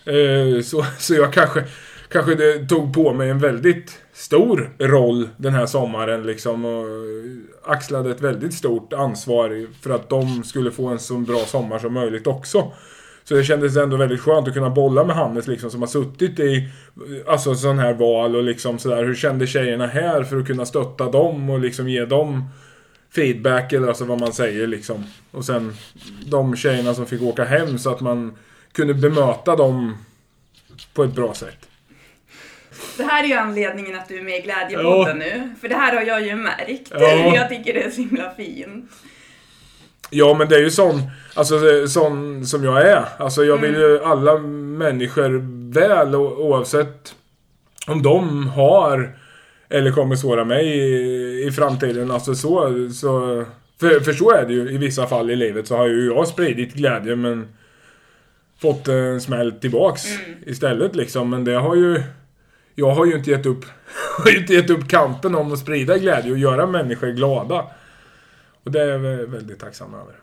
Eh, 0.04 0.62
så, 0.62 0.86
så 0.98 1.14
jag 1.14 1.32
kanske... 1.32 1.64
Kanske 2.08 2.34
det 2.34 2.68
tog 2.68 2.94
på 2.94 3.12
mig 3.12 3.30
en 3.30 3.38
väldigt 3.38 3.98
stor 4.12 4.70
roll 4.78 5.28
den 5.36 5.54
här 5.54 5.66
sommaren 5.66 6.22
liksom. 6.22 6.64
Och 6.64 6.86
axlade 7.64 8.10
ett 8.10 8.20
väldigt 8.20 8.54
stort 8.54 8.92
ansvar 8.92 9.66
för 9.82 9.90
att 9.90 10.08
de 10.08 10.44
skulle 10.44 10.70
få 10.70 10.86
en 10.86 10.98
så 10.98 11.14
bra 11.14 11.38
sommar 11.38 11.78
som 11.78 11.92
möjligt 11.94 12.26
också. 12.26 12.72
Så 13.24 13.34
det 13.34 13.44
kändes 13.44 13.76
ändå 13.76 13.96
väldigt 13.96 14.20
skönt 14.20 14.48
att 14.48 14.54
kunna 14.54 14.70
bolla 14.70 15.04
med 15.04 15.16
Hannes 15.16 15.46
liksom 15.46 15.70
som 15.70 15.80
har 15.80 15.88
suttit 15.88 16.40
i 16.40 16.68
alltså 17.26 17.54
sån 17.54 17.78
här 17.78 17.92
val 17.92 18.36
och 18.36 18.42
liksom 18.42 18.78
sådär. 18.78 19.04
Hur 19.04 19.14
kände 19.14 19.46
tjejerna 19.46 19.86
här 19.86 20.22
för 20.22 20.36
att 20.36 20.46
kunna 20.46 20.66
stötta 20.66 21.10
dem 21.10 21.50
och 21.50 21.60
liksom 21.60 21.88
ge 21.88 22.04
dem 22.04 22.44
feedback 23.14 23.72
eller 23.72 23.88
alltså 23.88 24.04
vad 24.04 24.20
man 24.20 24.32
säger 24.32 24.66
liksom. 24.66 25.04
Och 25.30 25.44
sen 25.44 25.76
de 26.26 26.56
tjejerna 26.56 26.94
som 26.94 27.06
fick 27.06 27.22
åka 27.22 27.44
hem 27.44 27.78
så 27.78 27.90
att 27.90 28.00
man 28.00 28.38
kunde 28.72 28.94
bemöta 28.94 29.56
dem 29.56 29.96
på 30.94 31.04
ett 31.04 31.14
bra 31.14 31.34
sätt. 31.34 31.68
Det 32.96 33.02
här 33.02 33.24
är 33.24 33.28
ju 33.28 33.34
anledningen 33.34 33.98
att 33.98 34.08
du 34.08 34.18
är 34.18 34.22
med 34.22 34.38
i 34.38 34.42
Glädjepodden 34.42 35.18
nu. 35.18 35.54
För 35.60 35.68
det 35.68 35.74
här 35.74 35.96
har 35.96 36.02
jag 36.02 36.26
ju 36.26 36.36
märkt. 36.36 36.88
Ja. 36.90 37.34
Jag 37.34 37.48
tycker 37.48 37.74
det 37.74 37.82
är 37.82 37.90
så 37.90 38.00
himla 38.00 38.34
fint. 38.34 38.90
Ja, 40.14 40.34
men 40.34 40.48
det 40.48 40.56
är 40.56 40.60
ju 40.60 40.70
sån, 40.70 41.02
alltså, 41.34 41.86
sån 41.88 42.46
som 42.46 42.64
jag 42.64 42.88
är. 42.88 43.04
Alltså, 43.18 43.44
jag 43.44 43.56
vill 43.56 43.74
ju 43.74 44.04
alla 44.04 44.38
människor 44.38 45.42
väl 45.72 46.14
oavsett 46.14 47.14
om 47.86 48.02
de 48.02 48.48
har 48.48 49.16
eller 49.68 49.92
kommer 49.92 50.16
såra 50.16 50.44
mig 50.44 50.66
i, 50.66 51.44
i 51.46 51.50
framtiden. 51.50 52.10
Alltså 52.10 52.34
så, 52.34 52.88
så 52.90 53.44
för, 53.80 54.00
för 54.00 54.12
så 54.12 54.30
är 54.30 54.46
det 54.46 54.52
ju 54.52 54.70
i 54.70 54.76
vissa 54.76 55.06
fall 55.06 55.30
i 55.30 55.36
livet 55.36 55.66
så 55.66 55.76
har 55.76 55.86
ju 55.86 56.06
jag 56.06 56.28
spridit 56.28 56.74
glädje 56.74 57.16
men 57.16 57.48
fått 58.60 58.88
en 58.88 59.20
smäll 59.20 59.52
tillbaks 59.52 60.02
istället 60.46 60.96
liksom. 60.96 61.30
Men 61.30 61.44
det 61.44 61.54
har 61.54 61.76
ju 61.76 62.02
jag 62.74 62.90
har 62.90 63.06
ju 63.06 63.14
inte 63.14 63.30
gett 63.30 63.46
upp, 63.46 63.64
har 64.18 64.30
ju 64.30 64.38
inte 64.38 64.54
gett 64.54 64.70
upp 64.70 64.88
kampen 64.88 65.34
om 65.34 65.52
att 65.52 65.58
sprida 65.58 65.98
glädje 65.98 66.32
och 66.32 66.38
göra 66.38 66.66
människor 66.66 67.08
glada. 67.08 67.66
Och 68.64 68.70
det 68.72 68.82
är 68.82 68.86
jag 68.88 69.00
vä- 69.00 69.26
väldigt 69.26 69.58
tacksam 69.58 69.94
över. 69.94 70.14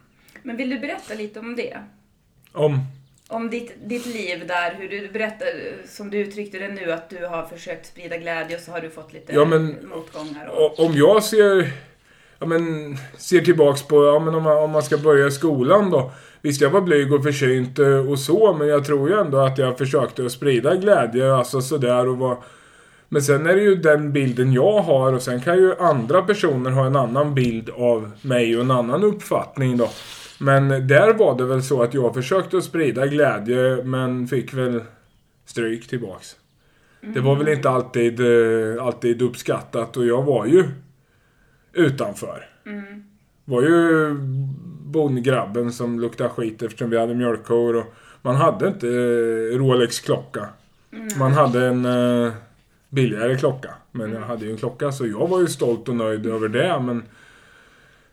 Men 0.43 0.57
vill 0.57 0.69
du 0.69 0.79
berätta 0.79 1.13
lite 1.13 1.39
om 1.39 1.55
det? 1.55 1.77
Om... 2.51 2.79
Om 3.31 3.49
ditt, 3.49 3.73
ditt 3.85 4.05
liv 4.05 4.47
där, 4.47 4.75
hur 4.79 4.89
du 4.89 5.07
berättar, 5.07 5.47
som 5.87 6.09
du 6.09 6.17
uttryckte 6.17 6.59
det 6.59 6.67
nu, 6.67 6.91
att 6.91 7.09
du 7.09 7.25
har 7.25 7.45
försökt 7.45 7.85
sprida 7.85 8.17
glädje 8.17 8.55
och 8.57 8.61
så 8.61 8.71
har 8.71 8.81
du 8.81 8.89
fått 8.89 9.13
lite 9.13 9.33
Ja, 9.33 9.45
men- 9.45 9.77
motgångar. 9.89 10.47
Och... 10.47 10.79
Om 10.79 10.93
jag 10.93 11.23
ser... 11.23 11.71
Ja, 12.39 12.45
men, 12.45 12.95
ser 13.17 13.41
tillbaks 13.41 13.83
på, 13.83 14.05
ja, 14.05 14.19
men 14.19 14.35
om, 14.35 14.43
man, 14.43 14.57
om 14.57 14.71
man 14.71 14.83
ska 14.83 14.97
börja 14.97 15.31
skolan 15.31 15.91
då. 15.91 16.11
Visst, 16.41 16.61
jag 16.61 16.69
var 16.69 16.81
blyg 16.81 17.13
och 17.13 17.23
försynt 17.23 17.79
eh, 17.79 18.09
och 18.11 18.19
så, 18.19 18.53
men 18.53 18.67
jag 18.67 18.85
tror 18.85 19.09
ju 19.09 19.15
ändå 19.19 19.37
att 19.37 19.57
jag 19.57 19.77
försökte 19.77 20.25
att 20.25 20.31
sprida 20.31 20.75
glädje, 20.75 21.33
alltså 21.33 21.61
sådär 21.61 22.07
och 22.07 22.17
vara... 22.17 22.37
Men 23.09 23.21
sen 23.21 23.45
är 23.45 23.55
det 23.55 23.61
ju 23.61 23.75
den 23.75 24.11
bilden 24.11 24.53
jag 24.53 24.81
har 24.81 25.13
och 25.13 25.21
sen 25.21 25.41
kan 25.41 25.57
ju 25.57 25.75
andra 25.75 26.21
personer 26.21 26.71
ha 26.71 26.85
en 26.85 26.95
annan 26.95 27.35
bild 27.35 27.69
av 27.69 28.11
mig 28.21 28.55
och 28.55 28.63
en 28.63 28.71
annan 28.71 29.03
uppfattning 29.03 29.77
då. 29.77 29.89
Men 30.39 30.87
där 30.87 31.13
var 31.13 31.37
det 31.37 31.45
väl 31.45 31.63
så 31.63 31.83
att 31.83 31.93
jag 31.93 32.13
försökte 32.13 32.57
att 32.57 32.63
sprida 32.63 33.07
glädje 33.07 33.83
men 33.83 34.27
fick 34.27 34.53
väl 34.53 34.81
stryk 35.45 35.87
tillbaks. 35.87 36.35
Det 37.01 37.19
var 37.19 37.35
väl 37.35 37.47
inte 37.47 37.69
alltid, 37.69 38.19
eh, 38.19 38.85
alltid 38.85 39.21
uppskattat 39.21 39.97
och 39.97 40.05
jag 40.05 40.23
var 40.23 40.45
ju 40.45 40.63
utanför. 41.73 42.45
Var 43.45 43.61
ju 43.61 44.13
bondgrabben 44.85 45.71
som 45.71 45.99
luktade 45.99 46.29
skit 46.29 46.61
eftersom 46.61 46.89
vi 46.89 46.97
hade 46.97 47.15
mjölkkor 47.15 47.75
och 47.75 47.93
man 48.21 48.35
hade 48.35 48.67
inte 48.67 48.87
eh, 48.87 49.57
Rolex-klocka. 49.57 50.47
Man 51.19 51.31
hade 51.31 51.65
en 51.65 51.85
eh, 51.85 52.33
billigare 52.89 53.37
klocka. 53.37 53.73
Men 53.91 54.13
jag 54.13 54.21
hade 54.21 54.45
ju 54.45 54.51
en 54.51 54.57
klocka 54.57 54.91
så 54.91 55.07
jag 55.07 55.27
var 55.27 55.39
ju 55.41 55.47
stolt 55.47 55.89
och 55.89 55.95
nöjd 55.95 56.25
över 56.25 56.47
det 56.47 56.79
men 56.79 57.03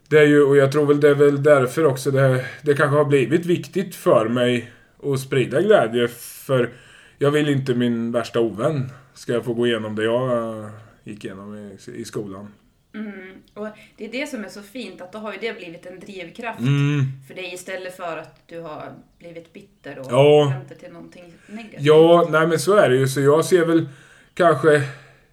det 0.09 0.19
är 0.19 0.27
ju, 0.27 0.43
och 0.43 0.57
jag 0.57 0.73
tror 0.73 0.87
väl 0.87 1.01
det 1.01 1.09
är 1.09 1.15
väl 1.15 1.43
därför 1.43 1.85
också 1.85 2.11
det, 2.11 2.47
det 2.63 2.75
kanske 2.75 2.97
har 2.97 3.05
blivit 3.05 3.47
viktigt 3.47 3.95
för 3.95 4.29
mig 4.29 4.71
att 5.03 5.21
sprida 5.21 5.61
glädje 5.63 6.09
för 6.09 6.71
jag 7.19 7.31
vill 7.31 7.49
inte 7.49 7.75
min 7.75 8.13
värsta 8.13 8.41
ovän 8.41 8.93
ska 9.15 9.43
få 9.43 9.55
gå 9.55 9.67
igenom 9.67 9.95
det 9.97 10.05
jag 10.05 10.71
gick 11.05 11.25
igenom 11.25 11.55
i, 11.57 11.79
i 11.95 12.05
skolan. 12.05 12.49
Mm. 12.95 13.33
Och 13.55 13.69
det 13.97 14.05
är 14.05 14.13
det 14.13 14.27
som 14.27 14.45
är 14.45 14.49
så 14.49 14.63
fint, 14.63 15.01
att 15.01 15.13
då 15.13 15.19
har 15.19 15.33
ju 15.33 15.39
det 15.41 15.53
blivit 15.59 15.87
en 15.87 16.01
drivkraft 16.01 16.61
Mm. 16.61 17.01
för 17.29 17.35
dig 17.35 17.55
istället 17.55 17.97
för 17.97 18.17
att 18.17 18.41
du 18.47 18.61
har 18.61 18.93
blivit 19.19 19.53
bitter 19.53 19.99
och 19.99 20.07
Ja. 20.11 20.53
till 20.81 20.93
någonting 20.93 21.33
negativt. 21.47 21.81
Ja, 21.83 22.29
nej 22.31 22.47
men 22.47 22.59
så 22.59 22.75
är 22.77 22.89
det 22.91 22.97
ju. 22.97 23.09
Så 23.09 23.21
jag 23.21 23.45
ser 23.45 23.65
väl 23.67 23.89
kanske... 24.37 24.83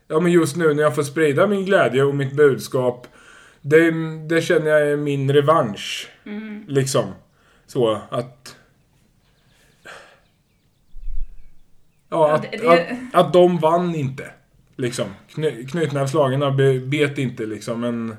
Ja 0.07 0.19
men 0.19 0.31
just 0.31 0.55
nu 0.55 0.73
när 0.73 0.83
jag 0.83 0.95
får 0.95 1.03
sprida 1.03 1.47
min 1.47 1.65
glädje 1.65 2.03
och 2.03 2.15
mitt 2.15 2.33
budskap. 2.33 3.07
Det, 3.61 3.91
det 4.29 4.41
känner 4.41 4.67
jag 4.69 4.81
är 4.87 4.97
min 4.97 5.31
revansch. 5.33 6.07
Liksom. 6.67 7.05
Så 7.67 7.99
att... 8.09 8.55
Ja, 9.83 9.89
Ja, 12.09 12.31
att, 12.33 12.41
det- 12.51 12.57
det- 12.57 12.69
Att, 13.13 13.25
att 13.25 13.33
de 13.33 13.57
vann 13.57 13.95
inte. 13.95 14.31
Liksom. 14.77 15.05
Kny, 15.35 15.65
bet 16.79 17.17
inte 17.17 17.45
liksom. 17.45 17.81
Men 17.81 18.15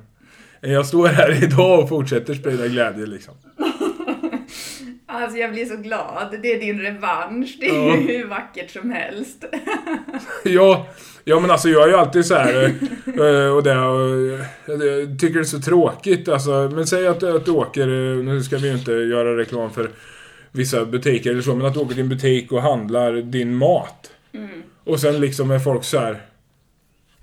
jag 0.61 0.87
står 0.87 1.09
här 1.09 1.43
idag 1.45 1.81
och 1.81 1.89
fortsätter 1.89 2.35
sprida 2.35 2.67
glädje 2.69 3.07
liksom. 3.07 3.35
Alltså 5.23 5.39
jag 5.39 5.53
blir 5.53 5.65
så 5.67 5.77
glad. 5.77 6.37
Det 6.43 6.53
är 6.53 6.61
din 6.61 6.81
revansch. 6.81 7.57
Det 7.61 7.67
är 7.69 7.75
Ja. 7.75 7.97
ju 7.97 8.19
hur 8.19 8.27
vackert 8.27 8.71
som 8.71 8.91
helst. 8.91 9.45
Ja, 10.45 10.87
ja 11.25 11.41
men 11.41 11.51
alltså 11.51 11.69
jag 11.69 11.83
är 11.85 11.89
ju 11.89 11.95
alltid 11.95 12.27
så 12.27 12.35
här 12.35 12.65
eh, 13.07 13.55
och 13.57 13.63
det 13.63 13.79
och, 13.79 14.41
jag 14.67 15.21
tycker 15.21 15.35
det 15.35 15.41
är 15.41 15.45
så 15.45 15.61
tråkigt 15.61 16.29
alltså. 16.29 16.71
Men 16.75 16.87
säg 16.87 17.07
att, 17.07 17.23
att 17.23 17.45
du 17.45 17.51
åker, 17.51 17.83
eh, 17.89 18.25
nu 18.25 18.43
ska 18.43 18.57
vi 18.59 18.69
ju 18.69 18.75
inte 18.75 18.93
göra 18.93 19.37
reklam 19.37 19.71
för 19.71 19.91
vissa 20.53 20.85
butiker 20.85 21.31
eller 21.31 21.43
så, 21.43 21.55
men 21.55 21.67
att 21.67 21.75
du 21.75 21.81
åker 21.81 21.95
till 21.95 22.03
en 22.03 22.09
butik 22.09 22.53
och 22.53 22.63
handlar 22.63 23.13
din 23.13 23.55
mat. 23.55 24.11
Och 24.85 25.01
sen 25.01 25.21
liksom 25.21 25.51
är 25.51 25.59
folk 25.59 25.85
så 25.85 25.99
här 25.99 26.23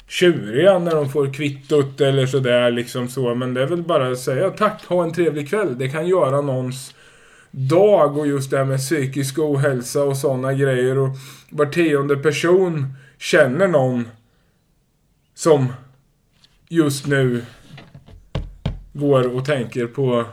tjuriga 0.07 0.79
när 0.79 0.91
de 0.95 1.09
får 1.09 1.33
kvittot 1.33 2.01
eller 2.01 2.25
sådär 2.25 2.71
liksom 2.71 3.07
så. 3.07 3.35
Men 3.35 3.53
det 3.53 3.61
är 3.61 3.65
väl 3.67 3.81
bara 3.83 4.07
att 4.11 4.19
säga 4.19 4.49
tack, 4.49 4.85
ha 4.85 5.03
en 5.03 5.13
trevlig 5.13 5.49
kväll. 5.49 5.77
Det 5.77 5.89
kan 5.89 6.07
göra 6.07 6.41
någons 6.41 6.95
dag 7.51 8.17
och 8.17 8.27
just 8.27 8.51
det 8.51 8.57
här 8.57 8.65
med 8.65 8.79
psykisk 8.79 9.39
ohälsa 9.39 10.03
och 10.03 10.17
sådana 10.17 10.53
grejer. 10.53 10.97
Och 10.97 11.09
var 11.49 11.65
tionde 11.65 12.17
person 12.17 12.93
känner 13.17 13.67
någon 13.67 14.07
som 15.33 15.73
just 16.69 17.07
nu 17.07 17.41
går 18.93 19.35
och 19.35 19.45
tänker 19.45 19.87
på 19.87 20.25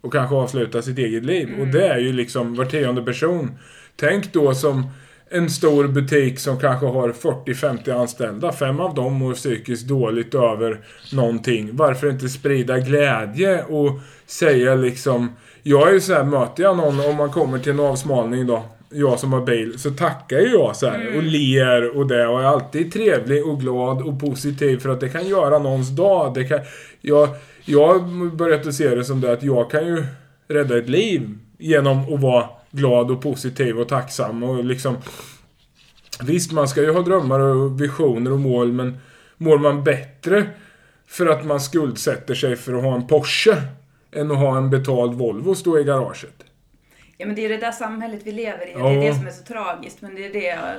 och 0.00 0.12
kanske 0.12 0.34
avsluta 0.34 0.82
sitt 0.82 0.98
eget 0.98 1.24
liv. 1.24 1.60
Och 1.60 1.66
det 1.66 1.88
är 1.88 1.98
ju 1.98 2.12
liksom 2.12 2.54
var 2.54 2.64
tionde 2.64 3.02
person. 3.02 3.50
Tänk 3.96 4.32
då 4.32 4.54
som 4.54 4.90
en 5.30 5.50
stor 5.50 5.88
butik 5.88 6.38
som 6.38 6.60
kanske 6.60 6.86
har 6.86 7.12
40-50 7.12 8.00
anställda. 8.00 8.52
Fem 8.52 8.80
av 8.80 8.94
dem 8.94 9.14
mår 9.14 9.34
psykiskt 9.34 9.88
dåligt 9.88 10.34
över 10.34 10.80
någonting. 11.12 11.70
Varför 11.72 12.10
inte 12.10 12.28
sprida 12.28 12.78
glädje 12.78 13.64
och 13.64 14.00
säga 14.26 14.74
liksom... 14.74 15.32
Jag 15.68 15.88
är 15.88 15.92
ju 15.92 16.00
så 16.00 16.12
här, 16.12 16.24
möter 16.24 16.62
jag 16.62 16.76
någon 16.76 17.00
om 17.00 17.16
man 17.16 17.30
kommer 17.30 17.58
till 17.58 17.72
en 17.72 17.80
avsmalning 17.80 18.46
då. 18.46 18.64
Jag 18.90 19.20
som 19.20 19.32
har 19.32 19.40
bil, 19.40 19.78
så 19.78 19.90
tackar 19.90 20.38
ju 20.38 20.48
jag 20.48 20.76
så 20.76 20.86
här 20.86 21.16
och 21.16 21.22
ler 21.22 21.96
och 21.96 22.06
det 22.06 22.26
och 22.26 22.40
är 22.40 22.44
alltid 22.44 22.92
trevlig 22.92 23.46
och 23.46 23.60
glad 23.60 24.02
och 24.02 24.20
positiv 24.20 24.78
för 24.78 24.88
att 24.88 25.00
det 25.00 25.08
kan 25.08 25.28
göra 25.28 25.58
någons 25.58 25.88
dag. 25.88 26.34
Det 26.34 26.44
kan, 26.44 26.60
jag, 27.00 27.28
jag 27.64 27.86
har 27.86 28.36
börjat 28.36 28.66
att 28.66 28.74
se 28.74 28.94
det 28.94 29.04
som 29.04 29.20
det 29.20 29.32
att 29.32 29.42
jag 29.42 29.70
kan 29.70 29.86
ju 29.86 30.04
rädda 30.48 30.78
ett 30.78 30.88
liv 30.88 31.38
genom 31.58 32.14
att 32.14 32.20
vara 32.20 32.48
glad 32.70 33.10
och 33.10 33.22
positiv 33.22 33.78
och 33.78 33.88
tacksam 33.88 34.42
och 34.42 34.64
liksom 34.64 34.96
Visst, 36.22 36.52
man 36.52 36.68
ska 36.68 36.82
ju 36.82 36.92
ha 36.92 37.00
drömmar 37.00 37.40
och 37.40 37.80
visioner 37.80 38.32
och 38.32 38.40
mål, 38.40 38.72
men 38.72 38.98
mår 39.36 39.58
man 39.58 39.84
bättre 39.84 40.46
för 41.06 41.26
att 41.26 41.44
man 41.44 41.60
skuldsätter 41.60 42.34
sig 42.34 42.56
för 42.56 42.74
att 42.74 42.82
ha 42.82 42.94
en 42.94 43.06
Porsche 43.06 43.62
än 44.16 44.30
att 44.30 44.38
ha 44.38 44.56
en 44.56 44.70
betald 44.70 45.14
Volvo 45.14 45.54
stå 45.54 45.78
i 45.78 45.84
garaget? 45.84 46.44
Ja 47.18 47.26
men 47.26 47.36
det 47.36 47.44
är 47.44 47.48
det 47.48 47.56
där 47.56 47.72
samhället 47.72 48.20
vi 48.24 48.32
lever 48.32 48.66
i. 48.66 48.72
Ja. 48.72 48.88
Det 48.88 48.94
är 48.94 49.00
det 49.00 49.14
som 49.14 49.26
är 49.26 49.30
så 49.30 49.44
tragiskt. 49.44 50.02
Men 50.02 50.14
det 50.14 50.26
är 50.26 50.32
det 50.32 50.44
jag 50.46 50.74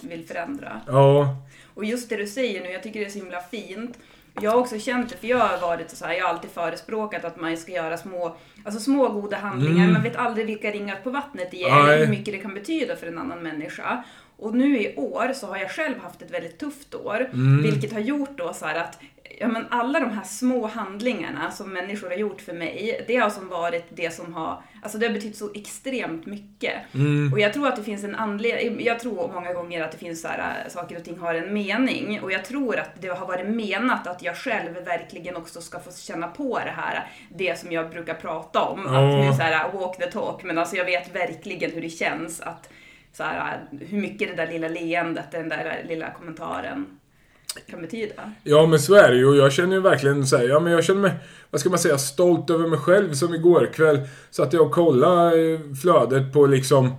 vill 0.00 0.26
förändra. 0.26 0.80
Ja, 0.86 1.36
Och 1.74 1.84
just 1.84 2.08
det 2.08 2.16
du 2.16 2.26
säger 2.26 2.62
nu, 2.62 2.70
jag 2.70 2.82
tycker 2.82 3.00
det 3.00 3.06
är 3.06 3.10
så 3.10 3.18
himla 3.18 3.40
fint. 3.40 3.98
Jag 4.40 4.50
har 4.50 4.58
också 4.58 4.78
känt 4.78 5.10
det, 5.10 5.16
för 5.16 5.26
jag 5.26 5.38
har 5.38 5.60
varit 5.60 5.90
så 5.90 6.04
här, 6.04 6.14
jag 6.14 6.24
har 6.24 6.34
alltid 6.34 6.50
förespråkat 6.50 7.24
att 7.24 7.40
man 7.40 7.56
ska 7.56 7.72
göra 7.72 7.96
små, 7.96 8.36
alltså 8.64 8.80
små 8.80 9.08
goda 9.08 9.36
handlingar. 9.36 9.88
Man 9.88 10.02
vet 10.02 10.16
aldrig 10.16 10.46
vilka 10.46 10.70
ringar 10.70 10.96
på 11.04 11.10
vattnet 11.10 11.50
det 11.50 11.68
Nej. 11.68 11.80
eller 11.80 11.98
hur 11.98 12.06
mycket 12.06 12.34
det 12.34 12.38
kan 12.38 12.54
betyda 12.54 12.96
för 12.96 13.06
en 13.06 13.18
annan 13.18 13.42
människa. 13.42 14.04
Och 14.36 14.54
nu 14.54 14.80
i 14.80 14.96
år 14.96 15.32
så 15.32 15.46
har 15.46 15.56
jag 15.56 15.70
själv 15.70 15.98
haft 15.98 16.22
ett 16.22 16.30
väldigt 16.30 16.58
tufft 16.58 16.94
år, 16.94 17.30
vilket 17.62 17.92
har 17.92 18.00
gjort 18.00 18.38
då 18.38 18.52
så 18.52 18.66
att 18.66 18.98
Ja, 19.42 19.48
men 19.48 19.66
alla 19.70 20.00
de 20.00 20.10
här 20.10 20.24
små 20.24 20.66
handlingarna 20.66 21.50
som 21.50 21.72
människor 21.72 22.08
har 22.08 22.16
gjort 22.16 22.40
för 22.40 22.52
mig, 22.52 23.04
det 23.06 23.16
har 23.16 23.30
som 23.30 23.48
varit 23.48 23.84
det 23.90 24.14
som 24.14 24.34
har, 24.34 24.62
alltså 24.82 24.98
det 24.98 25.06
har 25.06 25.14
betytt 25.14 25.36
så 25.36 25.50
extremt 25.54 26.26
mycket. 26.26 26.72
Och 27.32 27.40
jag 27.40 27.52
tror 27.52 27.68
att 27.68 27.76
det 27.76 27.82
finns 27.82 28.04
en 28.04 28.14
anledning, 28.14 28.84
jag 28.84 28.98
tror 29.00 29.32
många 29.34 29.52
gånger 29.52 29.82
att 29.82 29.92
det 29.92 29.98
finns 29.98 30.22
så 30.22 30.28
här, 30.28 30.62
äh, 30.66 30.70
saker 30.70 30.96
och 30.96 31.04
ting 31.04 31.18
har 31.18 31.34
en 31.34 31.54
mening. 31.54 32.20
Och 32.22 32.32
jag 32.32 32.44
tror 32.44 32.78
att 32.78 32.90
det 33.00 33.08
har 33.08 33.26
varit 33.26 33.46
menat 33.46 34.06
att 34.06 34.22
jag 34.22 34.36
själv 34.36 34.74
verkligen 34.84 35.36
också 35.36 35.60
ska 35.60 35.80
få 35.80 35.92
känna 35.92 36.28
på 36.28 36.58
det 36.58 36.74
här, 36.76 37.06
det 37.36 37.58
som 37.58 37.72
jag 37.72 37.90
brukar 37.90 38.14
prata 38.14 38.60
om. 38.62 38.86
Att 38.86 38.92
Ja. 38.94 39.24
nu 39.30 39.32
så 39.36 39.42
här, 39.42 39.72
walk 39.72 39.96
the 39.98 40.06
talk, 40.10 40.42
men 40.42 40.58
alltså 40.58 40.76
jag 40.76 40.84
vet 40.84 41.14
verkligen 41.14 41.70
hur 41.70 41.82
det 41.82 41.90
känns 41.90 42.40
att 42.40 42.68
så 43.12 43.22
här, 43.22 43.60
hur 43.80 43.98
mycket 44.00 44.28
det 44.28 44.34
där 44.34 44.52
lilla 44.52 44.68
leendet, 44.68 45.30
den 45.30 45.48
där 45.48 45.84
lilla 45.88 46.10
kommentaren 46.10 46.86
kan 47.70 47.82
betyda. 47.82 48.14
Ja 48.44 48.66
men 48.66 48.78
så 48.78 48.94
är 48.94 49.10
det 49.10 49.16
ju 49.16 49.26
och 49.26 49.36
jag 49.36 49.52
känner 49.52 49.76
ju 49.76 49.82
verkligen 49.82 50.26
så 50.26 50.36
här, 50.36 50.44
ja 50.48 50.60
men 50.60 50.72
jag 50.72 50.84
känner 50.84 51.00
mig, 51.00 51.12
vad 51.50 51.60
ska 51.60 51.70
man 51.70 51.78
säga, 51.78 51.98
stolt 51.98 52.50
över 52.50 52.68
mig 52.68 52.78
själv 52.78 53.12
som 53.12 53.34
igår 53.34 53.70
kväll 53.74 54.00
satt 54.30 54.52
jag 54.52 54.62
och 54.62 54.72
kollade 54.72 55.52
eh, 55.52 55.60
flödet 55.82 56.32
på 56.32 56.46
liksom 56.46 56.94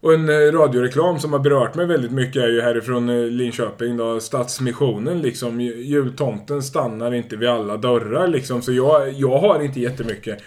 och 0.00 0.14
en 0.14 0.28
eh, 0.28 0.32
radioreklam 0.52 1.18
som 1.18 1.32
har 1.32 1.38
berört 1.40 1.74
mig 1.74 1.86
väldigt 1.86 2.12
mycket 2.12 2.42
är 2.42 2.48
ju 2.48 2.60
härifrån 2.60 3.08
eh, 3.08 3.24
Linköping 3.24 3.96
då, 3.96 4.20
Stadsmissionen 4.20 5.20
liksom. 5.22 5.60
Ju- 5.60 5.82
Jultomten 5.82 6.62
stannar 6.62 7.14
inte 7.14 7.36
vid 7.36 7.48
alla 7.48 7.76
dörrar 7.76 8.28
liksom. 8.28 8.62
Så 8.62 8.72
jag, 8.72 9.12
jag 9.12 9.38
har 9.38 9.62
inte 9.62 9.80
jättemycket. 9.80 10.38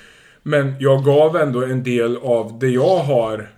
Men 0.44 0.76
jag 0.80 1.04
gav 1.04 1.36
ändå 1.38 1.64
en 1.64 1.84
del 1.84 2.18
av 2.18 2.60
det 2.60 2.70
jag 2.70 2.98
har. 2.98 3.50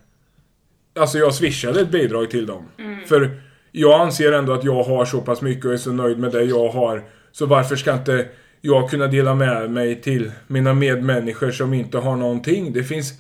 Alltså 1.00 1.17
jag 1.17 1.33
swishade 1.33 1.81
ett 1.81 1.91
bidrag 1.91 2.29
till 2.29 2.45
dem. 2.45 2.63
För 3.07 3.41
jag 3.75 4.01
anser 4.01 4.31
ändå 4.31 4.53
att 4.53 4.63
jag 4.63 4.83
har 4.83 5.05
så 5.05 5.21
pass 5.21 5.41
mycket 5.41 5.65
och 5.65 5.73
är 5.73 5.77
så 5.77 5.91
nöjd 5.91 6.19
med 6.19 6.31
det 6.31 6.43
jag 6.43 6.69
har. 6.69 7.03
Så 7.31 7.45
varför 7.45 7.75
ska 7.75 7.93
inte 7.93 8.27
jag 8.61 8.89
kunna 8.89 9.07
dela 9.07 9.35
med 9.35 9.71
mig 9.71 10.01
till 10.01 10.31
mina 10.47 10.73
medmänniskor 10.73 11.51
som 11.51 11.73
inte 11.73 11.97
har 11.97 12.15
någonting? 12.15 12.73
Det 12.73 12.83
finns... 12.83 13.13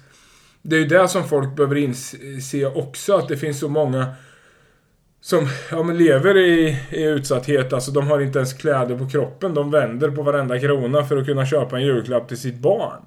Det 0.61 0.75
är 0.75 0.79
ju 0.79 0.85
det 0.85 1.07
som 1.07 1.23
folk 1.23 1.55
behöver 1.55 1.75
inse 1.75 2.65
också, 2.65 3.15
att 3.15 3.27
det 3.27 3.37
finns 3.37 3.59
så 3.59 3.69
många 3.69 4.05
som 5.25 5.47
ja, 5.71 5.83
men 5.83 5.97
lever 5.97 6.37
i, 6.37 6.77
i 6.91 7.03
utsatthet. 7.03 7.73
Alltså 7.73 7.91
de 7.91 8.07
har 8.07 8.19
inte 8.19 8.39
ens 8.39 8.53
kläder 8.53 8.97
på 8.97 9.09
kroppen. 9.09 9.53
De 9.53 9.71
vänder 9.71 10.11
på 10.11 10.21
varenda 10.21 10.59
krona 10.59 11.03
för 11.03 11.17
att 11.17 11.25
kunna 11.25 11.45
köpa 11.45 11.77
en 11.77 11.85
julklapp 11.85 12.27
till 12.27 12.37
sitt 12.37 12.59
barn. 12.59 13.01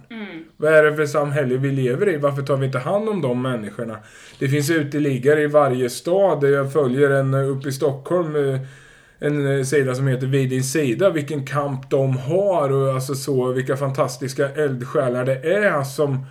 Vad 0.56 0.72
är 0.72 0.82
det 0.82 0.96
för 0.96 1.06
samhälle 1.06 1.56
vi 1.56 1.72
lever 1.72 2.08
i? 2.08 2.16
Varför 2.16 2.42
tar 2.42 2.56
vi 2.56 2.66
inte 2.66 2.78
hand 2.78 3.08
om 3.08 3.22
de 3.22 3.42
människorna? 3.42 3.96
Det 4.38 4.48
finns 4.48 4.70
uteliggare 4.70 5.42
i 5.42 5.46
varje 5.46 5.90
stad. 5.90 6.44
Jag 6.44 6.72
följer 6.72 7.10
en 7.10 7.34
eh, 7.34 7.50
uppe 7.50 7.68
i 7.68 7.72
Stockholm. 7.72 8.36
eh, 8.36 8.60
En 9.18 9.58
eh, 9.58 9.64
sida 9.64 9.94
som 9.94 10.06
heter 10.06 10.26
Vid 10.26 10.50
din 10.50 10.62
sida. 10.64 11.10
Vilken 11.10 11.46
kamp 11.46 11.90
de 11.90 12.16
har 12.16 12.72
och 12.72 12.94
alltså 12.94 13.14
så 13.14 13.52
vilka 13.52 13.76
fantastiska 13.76 14.48
eldsjälar 14.48 15.24
det 15.24 15.54
är 15.54 15.82
som 15.82 16.26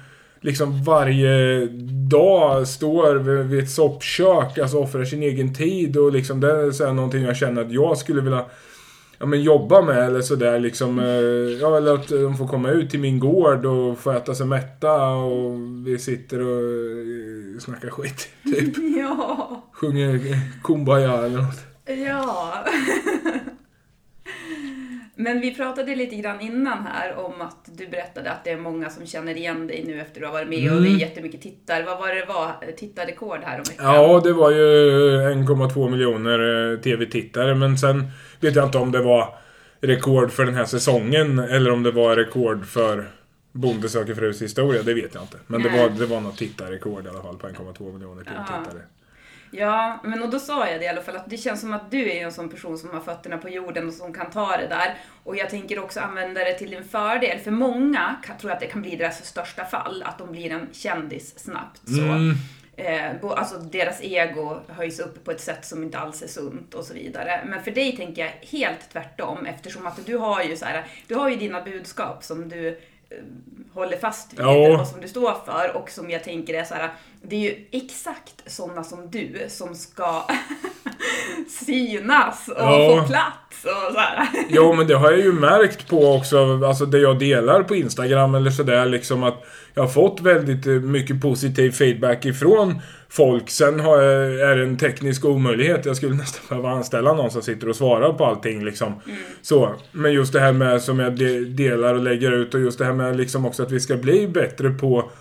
liksom 0.46 0.84
varje 0.84 1.66
dag 2.10 2.68
står 2.68 3.16
vid 3.44 3.60
ett 3.64 3.70
soppkök, 3.70 4.58
alltså 4.58 4.78
offrar 4.80 5.04
sin 5.06 5.24
egen 5.24 5.54
tid 5.54 5.98
och 5.98 6.12
liksom 6.12 6.40
det 6.40 6.52
är 6.52 6.72
så 6.72 6.86
här 6.86 6.94
någonting 6.94 7.24
jag 7.24 7.38
känner 7.38 7.62
att 7.62 7.72
jag 7.72 7.98
skulle 7.98 8.22
vilja 8.22 8.46
ja, 9.18 9.26
men 9.26 9.42
jobba 9.44 9.82
med 9.82 9.98
eller 10.06 10.22
sådär 10.22 10.60
liksom. 10.60 11.00
eh, 11.00 11.06
Ja, 11.62 11.78
eller 11.78 11.94
att 11.94 12.08
de 12.08 12.38
får 12.38 12.48
komma 12.48 12.70
ut 12.70 12.90
till 12.90 13.00
min 13.00 13.20
gård 13.20 13.66
och 13.66 13.98
få 14.00 14.12
äta 14.12 14.36
sig 14.36 14.46
mätta 14.46 15.08
och 15.08 15.60
vi 15.88 16.00
sitter 16.00 16.40
och 16.42 16.62
eh, 16.62 17.60
snackar 17.60 17.90
skit. 17.90 18.28
Typ. 18.44 18.74
Ja, 18.98 19.64
Sjunger 19.74 20.20
Kumbaya 20.64 21.14
eller 21.26 21.38
något. 21.38 21.60
ja. 22.08 22.66
Men 25.16 25.42
vi 25.42 25.56
pratade 25.56 25.96
lite 25.96 26.16
grann 26.16 26.42
innan 26.42 26.88
här 26.88 27.16
om 27.16 27.42
att 27.42 27.70
du 27.78 27.88
berättade 27.88 28.32
att 28.32 28.44
det 28.44 28.52
är 28.52 28.58
många 28.58 28.90
som 28.90 29.06
känner 29.06 29.38
igen 29.38 29.68
dig 29.68 29.84
nu 29.88 30.02
efter 30.02 30.12
att 30.12 30.20
du 30.20 30.26
har 30.26 30.34
varit 30.34 30.50
med 30.50 30.74
och 30.74 30.82
det 30.82 30.90
är 30.90 30.98
jättemycket 30.98 31.42
tittare. 31.42 31.84
Vad 31.84 32.00
var 32.00 32.16
det 32.16 32.26
var 32.26 32.72
tittarrekord 32.78 33.40
här 33.44 33.58
om 33.58 33.64
veckan? 33.64 33.96
Ja, 33.96 34.22
det 34.24 34.34
var 34.34 34.52
ju 34.52 34.58
1,2 35.34 35.90
miljoner 35.90 36.72
eh, 36.74 36.80
TV-tittare 36.80 37.56
men 37.56 37.78
sen 37.78 38.12
vet 38.40 38.56
jag 38.56 38.66
inte 38.66 38.78
om 38.78 38.92
det 38.92 39.02
var 39.02 39.36
rekord 39.82 40.32
för 40.32 40.46
den 40.46 40.56
här 40.56 40.66
säsongen 40.66 41.40
eller 41.40 41.72
om 41.72 41.84
det 41.84 41.92
var 41.92 42.16
rekord 42.16 42.66
för 42.66 43.06
Bonde 43.52 43.90
söker 43.90 44.16
frus 44.16 44.42
historia, 44.42 44.84
det 44.84 44.94
vet 44.94 45.14
jag 45.14 45.24
inte. 45.24 45.38
Men 45.48 45.64
det 45.64 45.70
var, 45.70 45.90
det 45.90 46.06
var 46.06 46.22
något 46.22 46.38
tittarrekord 46.38 47.06
i 47.06 47.10
alla 47.10 47.22
fall 47.22 47.38
på 47.38 47.48
1,2 47.48 47.94
miljoner 47.94 48.24
TV-tittare. 48.24 48.64
Ja, 48.74 49.05
men 50.04 50.24
och 50.24 50.30
då 50.30 50.40
sa 50.40 50.70
jag 50.70 50.80
det 50.80 50.86
i 50.86 50.88
alla 50.88 51.02
fall 51.02 51.16
att 51.16 51.30
det 51.30 51.38
känns 51.38 51.62
som 51.62 51.74
att 51.74 51.92
du 51.92 52.12
är 52.12 52.26
en 52.26 52.32
sån 52.32 52.50
person 52.50 52.78
som 52.78 52.90
har 52.90 53.00
fötterna 53.00 53.38
på 53.38 53.50
jorden 53.50 53.88
och 53.88 53.94
som 53.94 54.14
kan 54.14 54.30
ta 54.30 54.58
det 54.58 54.68
där. 54.68 54.98
Och 55.24 55.36
jag 55.36 55.50
tänker 55.50 55.80
också 55.80 56.00
använda 56.00 56.44
det 56.44 56.54
till 56.54 56.72
din 56.72 56.84
fördel. 56.84 57.40
För 57.40 57.52
många 57.52 58.16
kan, 58.24 58.38
tror 58.38 58.52
att 58.52 58.60
det 58.60 58.68
kan 58.68 58.82
bli 58.82 58.96
deras 58.96 59.26
största 59.26 59.66
fall, 59.66 60.04
att 60.06 60.18
de 60.18 60.32
blir 60.32 60.52
en 60.52 60.68
kändis 60.72 61.40
snabbt. 61.40 61.82
Så. 61.88 62.02
Mm. 62.02 62.36
Eh, 62.78 63.12
alltså 63.22 63.58
deras 63.58 64.02
ego 64.02 64.60
höjs 64.68 65.00
upp 65.00 65.24
på 65.24 65.32
ett 65.32 65.42
sätt 65.42 65.66
som 65.66 65.84
inte 65.84 65.98
alls 65.98 66.22
är 66.22 66.28
sunt 66.28 66.74
och 66.74 66.86
så 66.86 66.94
vidare. 66.94 67.42
Men 67.46 67.64
för 67.64 67.72
dig 67.72 67.98
tänker 67.98 68.22
jag 68.22 68.32
helt 68.60 68.90
tvärtom 68.92 69.46
eftersom 69.46 69.86
att 69.86 70.06
du 70.06 70.18
har 70.18 70.44
ju 70.44 70.58
så 70.58 70.66
här, 70.66 70.86
du 71.08 71.16
har 71.16 71.30
ju 71.30 71.36
dina 71.36 71.62
budskap 71.62 72.24
som 72.24 72.50
du 72.50 72.80
håller 73.74 73.98
fast 73.98 74.34
vid 74.34 74.40
Ja. 74.40 74.82
och 74.82 74.88
som 74.88 75.02
du 75.02 75.08
står 75.08 75.34
för 75.46 75.76
och 75.76 75.90
som 75.90 76.10
jag 76.10 76.24
tänker 76.24 76.54
är 76.54 76.64
så 76.64 76.74
här, 76.76 76.94
det 77.22 77.36
är 77.36 77.40
ju 77.40 77.66
exakt 77.72 78.52
sådana 78.52 78.84
som 78.84 79.12
du 79.12 79.46
som 79.50 79.76
ska 79.76 80.24
synas 81.66 82.48
och 82.48 82.56
Ja. 82.58 83.02
få 83.02 83.08
plats 83.08 83.66
och 83.66 83.94
så 83.94 84.00
här. 84.00 84.28
Jo, 84.50 84.74
men 84.74 84.88
det 84.88 84.96
har 84.96 85.12
jag 85.12 85.20
ju 85.20 85.34
märkt 85.34 85.90
på 85.90 86.14
också, 86.16 86.66
alltså 86.66 86.86
det 86.86 87.00
jag 87.00 87.20
delar 87.20 87.64
på 87.64 87.76
Instagram 87.76 88.36
eller 88.36 88.52
sådär 88.52 88.86
liksom 88.86 89.24
att 89.24 89.44
jag 89.74 89.84
har 89.84 89.90
fått 89.90 90.22
väldigt 90.22 90.68
eh, 90.68 90.74
mycket 90.74 91.22
positiv 91.22 91.72
feedback 91.72 92.26
ifrån 92.26 92.82
folk. 93.10 93.50
Sen 93.50 93.80
jag, 93.80 94.04
är 94.52 94.56
det 94.56 94.64
en 94.64 94.78
teknisk 94.78 95.26
omöjlighet. 95.26 95.86
Jag 95.86 95.96
skulle 95.96 96.16
nästan 96.16 96.42
behöva 96.50 96.70
anställa 96.70 97.14
någon 97.14 97.32
som 97.32 97.42
sitter 97.42 97.70
och 97.70 97.76
svarar 97.76 98.14
på 98.14 98.26
allting 98.26 98.66
liksom. 98.66 98.94
Så. 99.42 99.76
Men 99.92 100.14
just 100.14 100.34
det 100.34 100.40
här 100.40 100.54
med 100.54 100.82
som 100.82 101.00
jag 101.00 101.16
de, 101.18 101.40
delar 101.46 101.94
och 101.94 102.04
lägger 102.04 102.32
ut 102.32 102.54
och 102.54 102.60
just 102.60 102.80
det 102.80 102.86
här 102.86 102.94
med 102.94 103.18
liksom 103.18 103.46
också 103.46 103.64
att 103.64 103.72
vi 103.72 103.80
ska 103.80 103.96
bli 103.98 104.28
bättre 104.28 104.70
på 104.70 105.12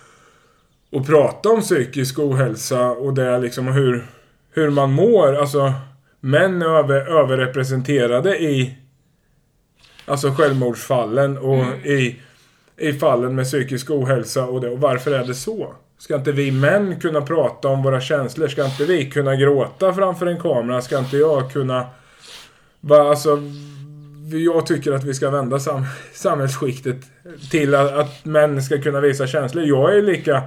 att 0.95 1.07
prata 1.07 1.49
om 1.49 1.61
psykisk 1.61 2.19
ohälsa 2.19 2.85
och 2.91 3.13
det 3.13 3.39
liksom 3.39 3.67
hur, 3.67 4.05
hur 4.55 4.69
man 4.69 4.91
mår. 4.91 5.35
Alltså, 5.35 5.73
män 6.19 6.61
är 6.61 6.65
över, 6.65 7.19
överrepresenterade 7.19 8.37
i 8.37 8.77
Alltså 10.07 10.31
självmordsfallen 10.31 11.37
och 11.37 11.85
i, 11.85 12.19
i 12.77 12.93
fallen 12.93 13.35
med 13.35 13.45
psykisk 13.45 13.91
ohälsa 13.91 14.45
och 14.45 14.61
det. 14.61 14.69
Och 14.69 14.79
varför 14.79 15.11
är 15.11 15.23
det 15.23 15.35
så? 15.35 15.73
Ska 15.97 16.15
inte 16.15 16.31
vi 16.31 16.51
män 16.51 16.99
kunna 16.99 17.21
prata 17.21 17.67
om 17.67 17.83
våra 17.83 18.01
känslor? 18.01 18.47
Ska 18.47 18.65
inte 18.65 18.85
vi 18.85 19.11
kunna 19.11 19.35
gråta 19.35 19.93
framför 19.93 20.25
en 20.25 20.39
kamera? 20.39 20.81
Ska 20.81 20.99
inte 20.99 21.17
jag 21.17 21.51
kunna... 21.51 21.85
Va, 22.79 23.09
alltså, 23.09 23.41
jag 24.31 24.65
tycker 24.65 24.91
att 24.91 25.03
vi 25.03 25.13
ska 25.13 25.29
vända 25.29 25.59
sam 25.59 25.85
samhällsskiktet 26.13 26.97
till 27.51 27.75
att, 27.75 27.91
att 27.91 28.25
män 28.25 28.63
ska 28.63 28.81
kunna 28.81 28.99
visa 28.99 29.27
känslor. 29.27 29.63
Jag 29.65 29.97
är 29.97 30.01
lika 30.01 30.43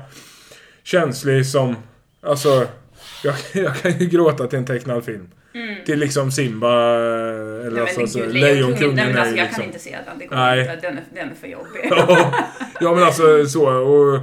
känslig 0.83 1.47
som... 1.47 1.77
Alltså, 2.21 2.67
jag, 3.25 3.35
jag 3.53 3.77
kan 3.77 3.99
ju 3.99 4.07
gråta 4.07 4.47
till 4.47 4.59
en 4.59 4.67
tecknad 4.67 5.05
film. 5.05 5.29
Till 5.87 5.99
liksom 5.99 6.31
Simba 6.31 6.95
eller 6.95 7.69
Mm. 7.69 7.75
Nej, 7.75 7.83
alltså, 7.83 8.01
men 8.01 8.09
så, 8.09 8.19
gud, 8.19 8.35
Lejonkungen 8.35 9.19
alltså, 9.19 9.37
jag 9.37 9.45
liksom... 9.45 9.55
kan 9.55 9.65
inte 9.65 9.79
se 9.79 9.97
den. 10.07 10.19
Det 10.19 10.27
går 10.27 10.37
Nej. 10.37 10.61
inte. 10.61 10.77
Den 10.89 10.99
är, 10.99 11.05
den 11.15 11.31
är 11.31 11.35
för 11.35 11.47
jobbig. 11.47 11.89
Ja, 11.91 12.33
ja 12.81 12.95
men 12.95 13.05
alltså 13.05 13.47
så 13.47 13.69
och... 13.69 14.21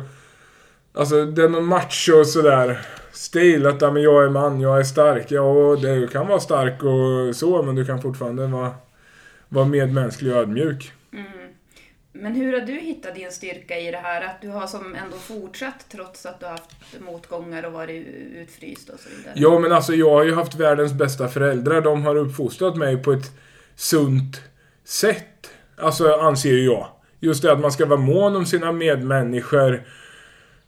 Alltså 0.98 1.26
det 1.26 1.48
någon 1.48 1.66
macho 1.66 2.26
sådär 2.26 2.80
stil 3.12 3.66
att 3.66 3.82
men 3.82 4.02
jag 4.02 4.24
är 4.24 4.30
man, 4.30 4.62
jag 4.62 4.80
är 4.80 4.84
stark. 4.84 5.32
Ja, 5.32 5.42
och 5.42 5.82
du 5.82 6.08
kan 6.08 6.28
vara 6.28 6.40
stark 6.40 6.84
och 6.84 7.36
så 7.36 7.64
men 7.64 7.76
du 7.76 7.86
kan 7.86 8.02
fortfarande 8.02 8.48
vara, 8.48 8.72
vara 9.50 9.66
medmänsklig 9.66 10.34
och 10.34 10.40
ödmjuk. 10.40 10.94
Men 12.18 12.36
hur 12.36 12.60
har 12.60 12.66
du 12.66 12.74
hittat 12.74 13.16
din 13.16 13.32
styrka 13.32 13.80
i 13.80 13.92
det 13.92 13.98
här? 13.98 14.22
Att 14.26 14.42
du 14.42 14.50
har 14.50 14.68
som 14.68 14.96
ändå 14.96 15.18
fortsatt 15.18 15.86
trots 15.92 16.26
att 16.26 16.40
du 16.40 16.46
har 16.46 16.52
haft 16.52 16.72
motgångar 17.00 17.64
och 17.66 17.72
varit 17.74 18.08
utfryst 18.36 18.90
och 18.90 19.00
så 19.00 19.10
vidare? 19.18 19.34
Ja 19.36 19.60
men 19.60 19.72
alltså 19.72 19.94
jag 19.94 20.10
har 20.10 20.24
ju 20.24 20.34
haft 20.34 20.56
världens 20.56 20.94
bästa 20.94 21.28
föräldrar. 21.28 21.82
De 21.82 22.04
har 22.06 22.16
uppfostrat 22.16 22.76
mig 22.76 22.98
på 23.04 23.12
ett 23.14 23.32
sunt 23.76 24.42
sätt. 24.84 25.50
Alltså 25.78 26.14
anser 26.14 26.50
ju 26.50 26.66
jag. 26.66 26.88
Just 27.20 27.42
det 27.42 27.52
att 27.52 27.60
man 27.60 27.72
ska 27.72 27.86
vara 27.86 28.00
mån 28.00 28.36
om 28.36 28.46
sina 28.46 28.72
medmänniskor. 28.72 29.84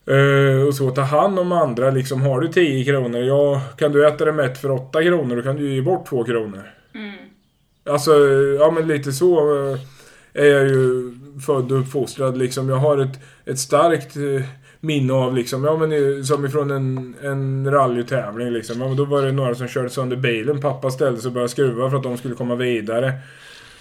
eh, 0.07 0.67
och 0.67 0.75
så 0.75 0.91
ta 0.91 1.01
hand 1.01 1.39
om 1.39 1.51
andra. 1.51 1.91
Liksom 1.91 2.21
har 2.21 2.39
du 2.41 2.47
10 2.47 2.85
kronor, 2.85 3.21
ja 3.21 3.61
kan 3.77 3.91
du 3.91 4.07
äta 4.07 4.25
det 4.25 4.31
mätt 4.31 4.57
för 4.61 4.71
8 4.71 5.03
kronor 5.03 5.35
då 5.35 5.41
kan 5.41 5.55
du 5.55 5.73
ge 5.75 5.81
bort 5.81 6.07
2 6.09 6.23
kronor. 6.23 6.71
Alltså, 7.89 8.11
ja 8.59 8.71
men 8.71 8.87
lite 8.87 9.11
så 9.11 9.37
eh, 9.71 9.79
är 10.33 10.45
jag 10.45 10.67
ju 10.67 11.11
född 11.45 11.71
och 11.71 11.79
uppfostrad 11.79 12.37
liksom. 12.37 12.69
Jag 12.69 12.77
har 12.77 12.97
ett, 12.97 13.19
ett 13.45 13.59
starkt 13.59 14.15
eh, 14.15 14.47
minne 14.79 15.13
av 15.13 15.35
liksom, 15.35 15.63
ja 15.63 15.77
men 15.77 15.91
eh, 15.91 16.23
som 16.23 16.45
ifrån 16.45 16.71
en, 16.71 17.15
en 17.21 17.71
rallytävling 17.71 18.49
liksom. 18.49 18.81
Ja, 18.81 18.87
men 18.87 18.97
då 18.97 19.05
var 19.05 19.21
det 19.21 19.31
några 19.31 19.55
som 19.55 19.67
körde 19.67 19.89
sönder 19.89 20.17
bilen. 20.17 20.61
Pappa 20.61 20.91
ställde 20.91 21.21
sig 21.21 21.27
och 21.27 21.33
började 21.33 21.49
skruva 21.49 21.89
för 21.89 21.97
att 21.97 22.03
de 22.03 22.17
skulle 22.17 22.35
komma 22.35 22.55
vidare. 22.55 23.13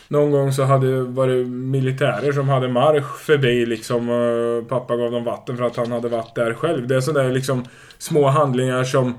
Någon 0.08 0.30
gång 0.30 0.52
så 0.52 0.62
hade, 0.62 1.00
var 1.00 1.28
det 1.28 1.44
militärer 1.44 2.32
som 2.32 2.48
hade 2.48 2.68
marsch 2.68 3.18
förbi 3.18 3.66
liksom. 3.66 4.08
och 4.08 4.68
Pappa 4.68 4.96
gav 4.96 5.10
dem 5.10 5.24
vatten 5.24 5.56
för 5.56 5.64
att 5.64 5.76
han 5.76 5.92
hade 5.92 6.08
varit 6.08 6.34
där 6.34 6.54
själv. 6.54 6.86
Det 6.86 6.96
är 6.96 7.00
sådana 7.00 7.26
där 7.26 7.34
liksom 7.34 7.64
små 7.98 8.28
handlingar 8.28 8.84
som, 8.84 9.14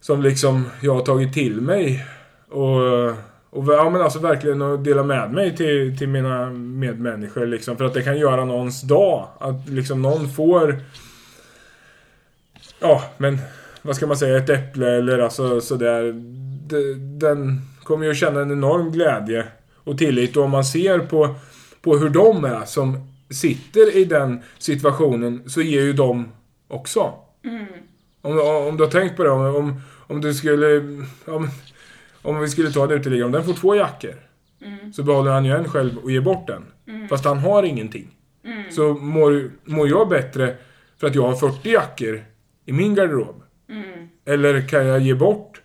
som 0.00 0.22
liksom 0.22 0.64
jag 0.80 0.94
har 0.94 1.02
tagit 1.02 1.34
till 1.34 1.60
mig. 1.60 2.06
Och, 2.50 2.86
eh, 2.86 3.14
och 3.56 3.74
ja, 3.74 3.90
men 3.90 4.02
alltså 4.02 4.18
verkligen 4.18 4.62
att 4.62 4.84
dela 4.84 5.02
med 5.02 5.32
mig 5.32 5.56
till, 5.56 5.98
till 5.98 6.08
mina 6.08 6.50
medmänniskor 6.50 7.46
liksom. 7.46 7.76
För 7.76 7.84
att 7.84 7.94
det 7.94 8.02
kan 8.02 8.18
göra 8.18 8.44
någons 8.44 8.82
dag. 8.82 9.28
Att 9.38 9.68
liksom 9.68 10.02
någon 10.02 10.28
får... 10.28 10.76
Ja, 12.80 13.04
men 13.16 13.38
vad 13.82 13.96
ska 13.96 14.06
man 14.06 14.16
säga? 14.16 14.36
Ett 14.36 14.50
äpple 14.50 14.96
eller 14.96 15.18
alltså 15.18 15.60
sådär. 15.60 16.12
Den 17.18 17.60
kommer 17.82 18.04
ju 18.04 18.10
att 18.10 18.16
känna 18.16 18.40
en 18.40 18.50
enorm 18.50 18.92
glädje 18.92 19.44
och 19.84 19.98
tillit. 19.98 20.36
Och 20.36 20.44
om 20.44 20.50
man 20.50 20.64
ser 20.64 20.98
på, 20.98 21.34
på 21.80 21.96
hur 21.96 22.08
de 22.08 22.44
är 22.44 22.64
som 22.64 22.98
sitter 23.30 23.96
i 23.96 24.04
den 24.04 24.42
situationen 24.58 25.42
så 25.46 25.60
ger 25.60 25.82
ju 25.82 25.92
de 25.92 26.28
också. 26.68 27.12
Om, 28.22 28.40
om 28.68 28.76
du 28.76 28.84
har 28.84 28.90
tänkt 28.90 29.16
på 29.16 29.24
det, 29.24 29.30
om, 29.30 29.56
om, 29.56 29.80
om 30.06 30.20
du 30.20 30.34
skulle... 30.34 30.76
Om, 31.26 31.48
om 32.26 32.40
vi 32.40 32.48
skulle 32.48 32.70
ta 32.70 32.86
det 32.86 32.94
uteliggare, 32.94 33.26
om 33.26 33.32
den 33.32 33.44
får 33.44 33.52
två 33.54 33.74
jackor. 33.74 34.14
Så 34.92 35.02
behåller 35.02 35.30
han 35.30 35.44
ju 35.44 35.52
en 35.52 35.68
själv 35.68 35.98
och 35.98 36.10
ger 36.10 36.20
bort 36.20 36.46
den. 36.46 36.62
Fast 37.08 37.24
han 37.24 37.38
har 37.38 37.62
ingenting. 37.62 38.08
Så 38.70 38.94
mår, 38.94 39.50
mår 39.64 39.88
jag 39.88 40.08
bättre 40.08 40.56
för 41.00 41.06
att 41.06 41.14
jag 41.14 41.22
har 41.22 41.34
40 41.34 41.70
jackor 41.70 42.24
i 42.66 42.72
min 42.72 42.94
garderob? 42.94 43.42
Eller 44.24 44.68
kan 44.68 44.86
jag 44.86 45.00
ge 45.00 45.14
bort 45.14 45.62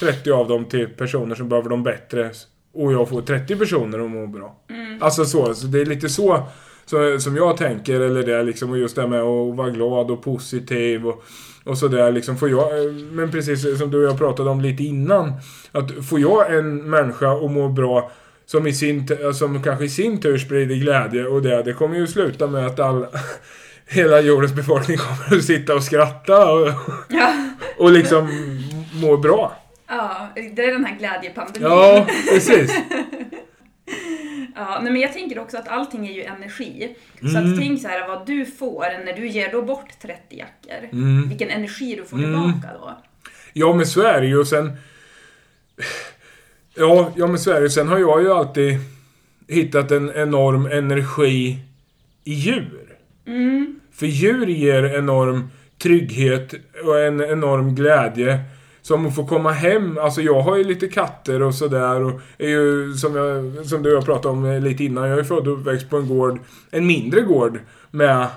30 0.00 0.30
av 0.30 0.48
dem 0.48 0.64
till 0.64 0.88
personer 0.88 1.34
som 1.34 1.48
behöver 1.48 1.70
dem 1.70 1.82
bättre 1.82 2.30
och 2.72 2.92
jag 2.92 3.08
får 3.08 3.22
30 3.22 3.56
personer 3.56 3.98
att 3.98 4.10
må 4.10 4.26
bra? 4.26 4.56
Alltså 5.00 5.24
så, 5.24 5.54
så 5.54 5.66
det 5.66 5.80
är 5.80 5.86
lite 5.86 6.08
så, 6.08 6.42
så 6.86 7.20
som 7.20 7.36
jag 7.36 7.56
tänker, 7.56 8.00
eller 8.00 8.22
det 8.22 8.42
liksom, 8.42 8.70
och 8.70 8.78
just 8.78 8.94
det 8.94 9.02
här 9.02 9.08
med 9.08 9.20
att 9.20 9.56
vara 9.56 9.70
glad 9.70 10.10
och 10.10 10.22
positiv 10.22 11.06
och, 11.06 11.24
och 11.68 11.78
sådär 11.78 12.12
liksom. 12.12 12.36
Får 12.36 12.50
jag, 12.50 12.94
men 13.12 13.30
precis 13.30 13.78
som 13.78 13.90
du 13.90 13.98
och 13.98 14.10
jag 14.10 14.18
pratade 14.18 14.50
om 14.50 14.60
lite 14.60 14.84
innan, 14.84 15.32
att 15.72 16.06
får 16.08 16.20
jag 16.20 16.54
en 16.54 16.90
människa 16.90 17.32
att 17.32 17.50
må 17.50 17.68
bra 17.68 18.10
som, 18.46 18.66
i 18.66 18.72
sin, 18.72 19.08
som 19.34 19.62
kanske 19.62 19.84
i 19.84 19.88
sin 19.88 20.20
tur 20.20 20.38
sprider 20.38 20.74
glädje 20.74 21.26
och 21.26 21.42
det, 21.42 21.62
det 21.62 21.72
kommer 21.72 21.96
ju 21.96 22.06
sluta 22.06 22.46
med 22.46 22.66
att 22.66 22.80
all, 22.80 23.06
hela 23.86 24.20
jordens 24.20 24.52
befolkning 24.52 24.96
kommer 24.96 25.38
att 25.38 25.44
sitta 25.44 25.74
och 25.74 25.82
skratta 25.82 26.52
och, 26.52 26.68
Ja. 27.08 27.32
och 27.78 27.90
liksom 27.92 28.28
må 29.02 29.16
bra. 29.16 29.56
ja, 29.88 30.28
det 30.34 30.64
är 30.64 30.72
den 30.72 30.84
här 30.84 30.98
glädjepandemin. 30.98 31.70
Ja, 31.70 32.06
precis. 32.32 32.72
Ja, 34.54 34.80
nej, 34.82 34.92
men 34.92 35.00
jag 35.02 35.12
tänker 35.12 35.38
också 35.38 35.56
att 35.58 35.68
allting 35.68 36.08
är 36.08 36.12
ju 36.12 36.22
energi. 36.22 36.96
Så 37.20 37.26
Mm. 37.38 37.52
att 37.52 37.58
tänk 37.58 37.82
så 37.82 37.88
här 37.88 38.08
vad 38.08 38.26
du 38.26 38.46
får 38.46 39.04
när 39.04 39.12
du 39.12 39.28
ger 39.28 39.52
då 39.52 39.62
bort 39.62 39.90
30 40.02 40.20
jackor. 40.28 40.88
Mm. 40.92 41.28
Vilken 41.28 41.50
energi 41.50 41.94
du 41.96 42.04
får 42.04 42.18
tillbaka 42.18 42.68
då. 42.80 42.98
Ja, 43.52 43.74
men 43.74 43.86
så 43.86 44.02
är 44.02 44.20
det 44.20 44.26
ju. 44.26 44.38
Och 44.38 44.46
sen... 44.48 44.72
Ja, 46.74 47.12
ja, 47.16 47.26
men 47.26 47.38
så 47.38 47.50
är 47.50 47.60
det. 47.60 47.70
Sen 47.70 47.88
har 47.88 47.98
jag 47.98 48.22
ju 48.22 48.32
alltid 48.32 48.78
hittat 49.48 49.90
en 49.90 50.12
enorm 50.14 50.66
energi 50.66 51.58
i 52.24 52.32
djur. 52.34 52.96
För 53.92 54.06
djur 54.06 54.46
ger 54.46 54.84
enorm 54.84 55.48
trygghet 55.78 56.54
och 56.84 57.00
en 57.00 57.20
enorm 57.20 57.74
glädje. 57.74 58.40
Som 58.88 59.06
att 59.06 59.14
få 59.14 59.26
komma 59.26 59.52
hem. 59.52 59.98
Alltså 59.98 60.20
jag 60.22 60.40
har 60.40 60.56
ju 60.56 60.64
lite 60.64 60.88
katter 60.88 61.42
och 61.42 61.54
sådär 61.54 62.02
och 62.02 62.20
är 62.38 62.48
ju 62.48 62.92
som, 62.94 63.16
jag, 63.16 63.66
som 63.66 63.82
du 63.82 63.90
och 63.90 63.96
jag 63.96 64.04
pratade 64.04 64.28
om 64.28 64.62
lite 64.62 64.84
innan. 64.84 65.08
Jag 65.08 65.18
är 65.18 65.24
född 65.24 65.48
och 65.48 65.58
uppväxt 65.58 65.90
på 65.90 65.96
en 65.96 66.08
gård. 66.08 66.40
En 66.70 66.86
mindre 66.86 67.20
gård 67.20 67.60
med 67.90 68.20
eh, 68.20 68.28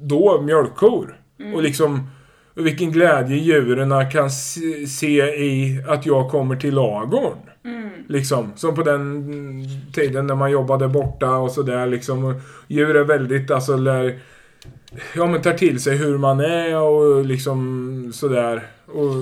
då 0.00 0.40
mjölkkor. 0.40 1.16
Och 1.54 1.62
liksom 1.62 2.10
vilken 2.54 2.92
glädje 2.92 3.36
djuren 3.36 4.10
kan 4.10 4.30
se, 4.88 5.22
i 5.22 5.84
att 5.88 6.06
jag 6.06 6.30
kommer 6.30 6.56
till 6.56 6.74
lagorn. 6.74 7.38
Liksom, 8.08 8.52
som 8.56 8.74
på 8.74 8.82
den 8.82 9.66
tiden 9.94 10.26
när 10.26 10.34
man 10.34 10.50
jobbade 10.50 10.88
borta 10.88 11.36
och 11.36 11.50
sådär 11.50 11.86
liksom. 11.86 12.40
Djur 12.68 12.96
är 12.96 13.04
väldigt, 13.04 13.50
alltså 13.50 13.76
lär, 13.76 14.18
ja 15.16 15.26
men 15.26 15.42
tar 15.42 15.52
till 15.52 15.80
sig 15.80 15.96
hur 15.96 16.18
man 16.18 16.40
är 16.40 16.80
och 16.80 17.24
liksom 17.24 18.10
sådär. 18.14 18.66
Och, 18.86 19.14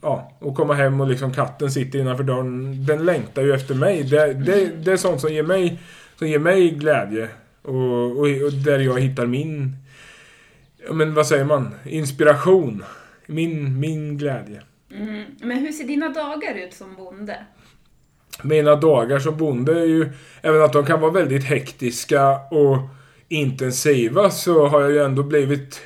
ja, 0.00 0.32
och 0.38 0.54
komma 0.54 0.74
hem 0.74 1.00
och 1.00 1.08
liksom 1.08 1.32
katten 1.32 1.70
sitter 1.70 1.98
innanför 1.98 2.24
dörren. 2.24 2.86
Den 2.86 3.04
längtar 3.04 3.42
ju 3.42 3.54
efter 3.54 3.74
mig. 3.74 4.02
Det, 4.02 4.34
det, 4.34 4.66
det 4.66 4.92
är 4.92 4.96
sånt 4.96 5.20
som 5.20 5.32
ger 5.32 5.42
mig, 5.42 5.80
som 6.18 6.28
ger 6.28 6.38
mig 6.38 6.70
glädje. 6.70 7.28
Och, 7.62 8.10
och, 8.10 8.26
och 8.44 8.52
där 8.64 8.78
jag 8.78 9.00
hittar 9.00 9.26
min, 9.26 9.76
ja 10.86 10.92
men 10.92 11.14
vad 11.14 11.26
säger 11.26 11.44
man, 11.44 11.74
inspiration. 11.84 12.84
Min, 13.26 13.80
min 13.80 14.18
glädje. 14.18 14.62
Mm. 14.92 15.24
Men 15.40 15.58
hur 15.58 15.72
ser 15.72 15.84
dina 15.84 16.08
dagar 16.08 16.54
ut 16.54 16.74
som 16.74 16.96
bonde? 16.96 17.36
Mina 18.42 18.76
dagar 18.76 19.18
som 19.18 19.36
bonde 19.36 19.80
är 19.80 19.84
ju, 19.84 20.08
även 20.42 20.62
att 20.62 20.72
de 20.72 20.86
kan 20.86 21.00
vara 21.00 21.12
väldigt 21.12 21.44
hektiska 21.44 22.30
och 22.50 22.78
intensiva 23.28 24.30
så 24.30 24.66
har 24.66 24.80
jag 24.80 24.90
ju 24.90 24.98
ändå 24.98 25.22
blivit, 25.22 25.80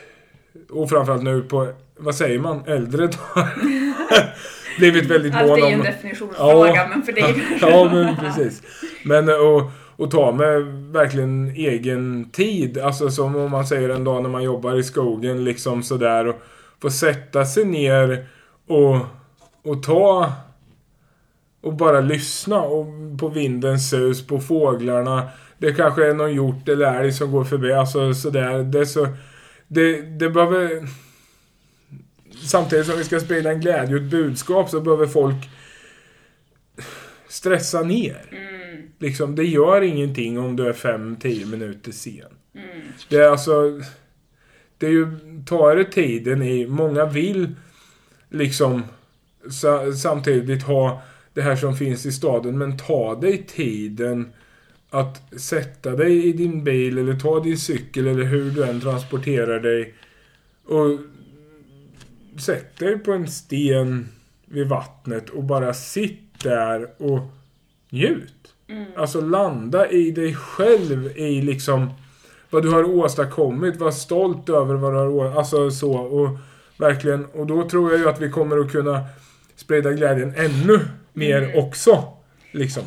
och 0.70 0.90
framförallt 0.90 1.22
nu 1.22 1.42
på, 1.42 1.72
vad 1.96 2.14
säger 2.14 2.38
man, 2.38 2.62
äldre 2.66 3.06
dagar. 3.06 3.54
blivit 4.78 5.10
väldigt 5.10 5.34
Allt 5.34 5.48
mån 5.48 5.62
är 5.62 5.66
ju 5.66 5.72
en 5.72 5.80
om... 5.80 5.86
definitionsfråga, 5.86 6.88
men 6.88 7.02
för 7.02 7.12
dig 7.12 7.44
Ja, 7.60 7.90
men 7.92 8.16
precis. 8.16 8.62
Men 9.04 9.28
och, 9.28 9.70
och 9.96 10.10
ta 10.10 10.32
med 10.32 10.62
verkligen 10.92 11.50
egen 11.56 12.30
tid. 12.30 12.78
Alltså 12.78 13.10
som 13.10 13.36
om 13.36 13.50
man 13.50 13.66
säger 13.66 13.88
en 13.88 14.04
dag 14.04 14.22
när 14.22 14.30
man 14.30 14.42
jobbar 14.42 14.78
i 14.78 14.82
skogen 14.82 15.44
liksom 15.44 15.82
sådär 15.82 16.26
och 16.26 16.36
få 16.82 16.90
sätta 16.90 17.44
sig 17.44 17.64
ner 17.64 18.26
och, 18.66 18.96
och 19.62 19.82
ta 19.82 20.32
och 21.62 21.72
bara 21.72 22.00
lyssna 22.00 22.60
och 22.60 22.86
på 23.18 23.28
vindens 23.28 23.90
sus, 23.90 24.26
på 24.26 24.40
fåglarna. 24.40 25.28
Det 25.60 25.72
kanske 25.72 26.06
är 26.06 26.14
någon 26.14 26.34
hjort 26.34 26.68
eller 26.68 27.00
älg 27.00 27.12
som 27.12 27.32
går 27.32 27.44
förbi. 27.44 27.72
Alltså 27.72 28.14
sådär. 28.14 28.62
Det 28.62 28.80
är 28.80 28.84
så... 28.84 29.08
Det, 29.68 30.02
det 30.02 30.30
behöver... 30.30 30.88
Samtidigt 32.46 32.86
som 32.86 32.98
vi 32.98 33.04
ska 33.04 33.20
sprida 33.20 33.50
en 33.50 33.60
glädje 33.60 33.96
och 33.96 34.02
ett 34.02 34.10
budskap 34.10 34.70
så 34.70 34.80
behöver 34.80 35.06
folk 35.06 35.50
stressa 37.28 37.82
ner. 37.82 38.22
Liksom, 38.98 39.34
det 39.34 39.44
gör 39.44 39.82
ingenting 39.82 40.38
om 40.38 40.56
du 40.56 40.68
är 40.68 40.72
5-10 40.72 41.46
minuter 41.46 41.92
sen. 41.92 42.24
Det 43.08 43.16
är 43.16 43.28
alltså... 43.28 43.80
Det 44.78 44.86
är 44.86 44.90
ju... 44.90 45.06
Tar 45.46 45.76
det 45.76 45.84
tiden 45.84 46.42
i... 46.42 46.66
Många 46.66 47.04
vill 47.04 47.54
liksom 48.30 48.82
sa, 49.50 49.92
samtidigt 49.92 50.62
ha 50.62 51.02
det 51.34 51.42
här 51.42 51.56
som 51.56 51.76
finns 51.76 52.06
i 52.06 52.12
staden. 52.12 52.58
Men 52.58 52.78
ta 52.78 53.14
dig 53.14 53.46
tiden 53.46 54.32
att 54.90 55.22
sätta 55.40 55.90
dig 55.96 56.26
i 56.28 56.32
din 56.32 56.64
bil 56.64 56.98
eller 56.98 57.14
ta 57.14 57.40
din 57.40 57.58
cykel 57.58 58.06
eller 58.06 58.24
hur 58.24 58.50
du 58.50 58.64
än 58.64 58.80
transporterar 58.80 59.60
dig. 59.60 59.94
Och 60.66 60.98
sätt 62.40 62.78
dig 62.78 62.98
på 62.98 63.12
en 63.12 63.28
sten 63.28 64.08
vid 64.44 64.68
vattnet 64.68 65.28
och 65.30 65.44
bara 65.44 65.74
sitt 65.74 66.42
där 66.42 66.88
och 67.02 67.20
njut. 67.90 68.34
Alltså 68.96 69.20
landa 69.20 69.90
i 69.90 70.10
dig 70.10 70.34
själv 70.34 71.06
i 71.18 71.42
liksom 71.42 71.90
vad 72.50 72.62
du 72.62 72.68
har 72.70 72.84
åstadkommit. 72.84 73.76
Var 73.76 73.90
stolt 73.90 74.48
över 74.48 74.74
vad 74.74 74.92
du 74.92 74.96
har 74.98 75.06
å- 75.08 75.38
Alltså 75.38 75.70
så. 75.70 75.92
Och 75.92 76.38
verkligen. 76.76 77.24
Och 77.24 77.46
då 77.46 77.68
tror 77.68 77.90
jag 77.90 78.00
ju 78.00 78.08
att 78.08 78.20
vi 78.20 78.30
kommer 78.30 78.58
att 78.58 78.72
kunna 78.72 79.04
sprida 79.56 79.92
glädjen 79.92 80.32
ännu 80.36 80.80
mer 81.12 81.58
också. 81.58 82.04
Liksom. 82.52 82.82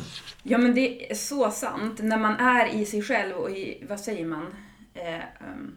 Ja 0.46 0.58
men 0.58 0.74
det 0.74 1.10
är 1.10 1.14
så 1.14 1.50
sant. 1.50 2.00
När 2.02 2.18
man 2.18 2.36
är 2.36 2.74
i 2.74 2.86
sig 2.86 3.02
själv 3.02 3.32
och 3.36 3.50
i, 3.50 3.84
vad 3.88 4.00
säger 4.00 4.24
man? 4.26 4.46
Eh, 4.94 5.14
um, 5.54 5.74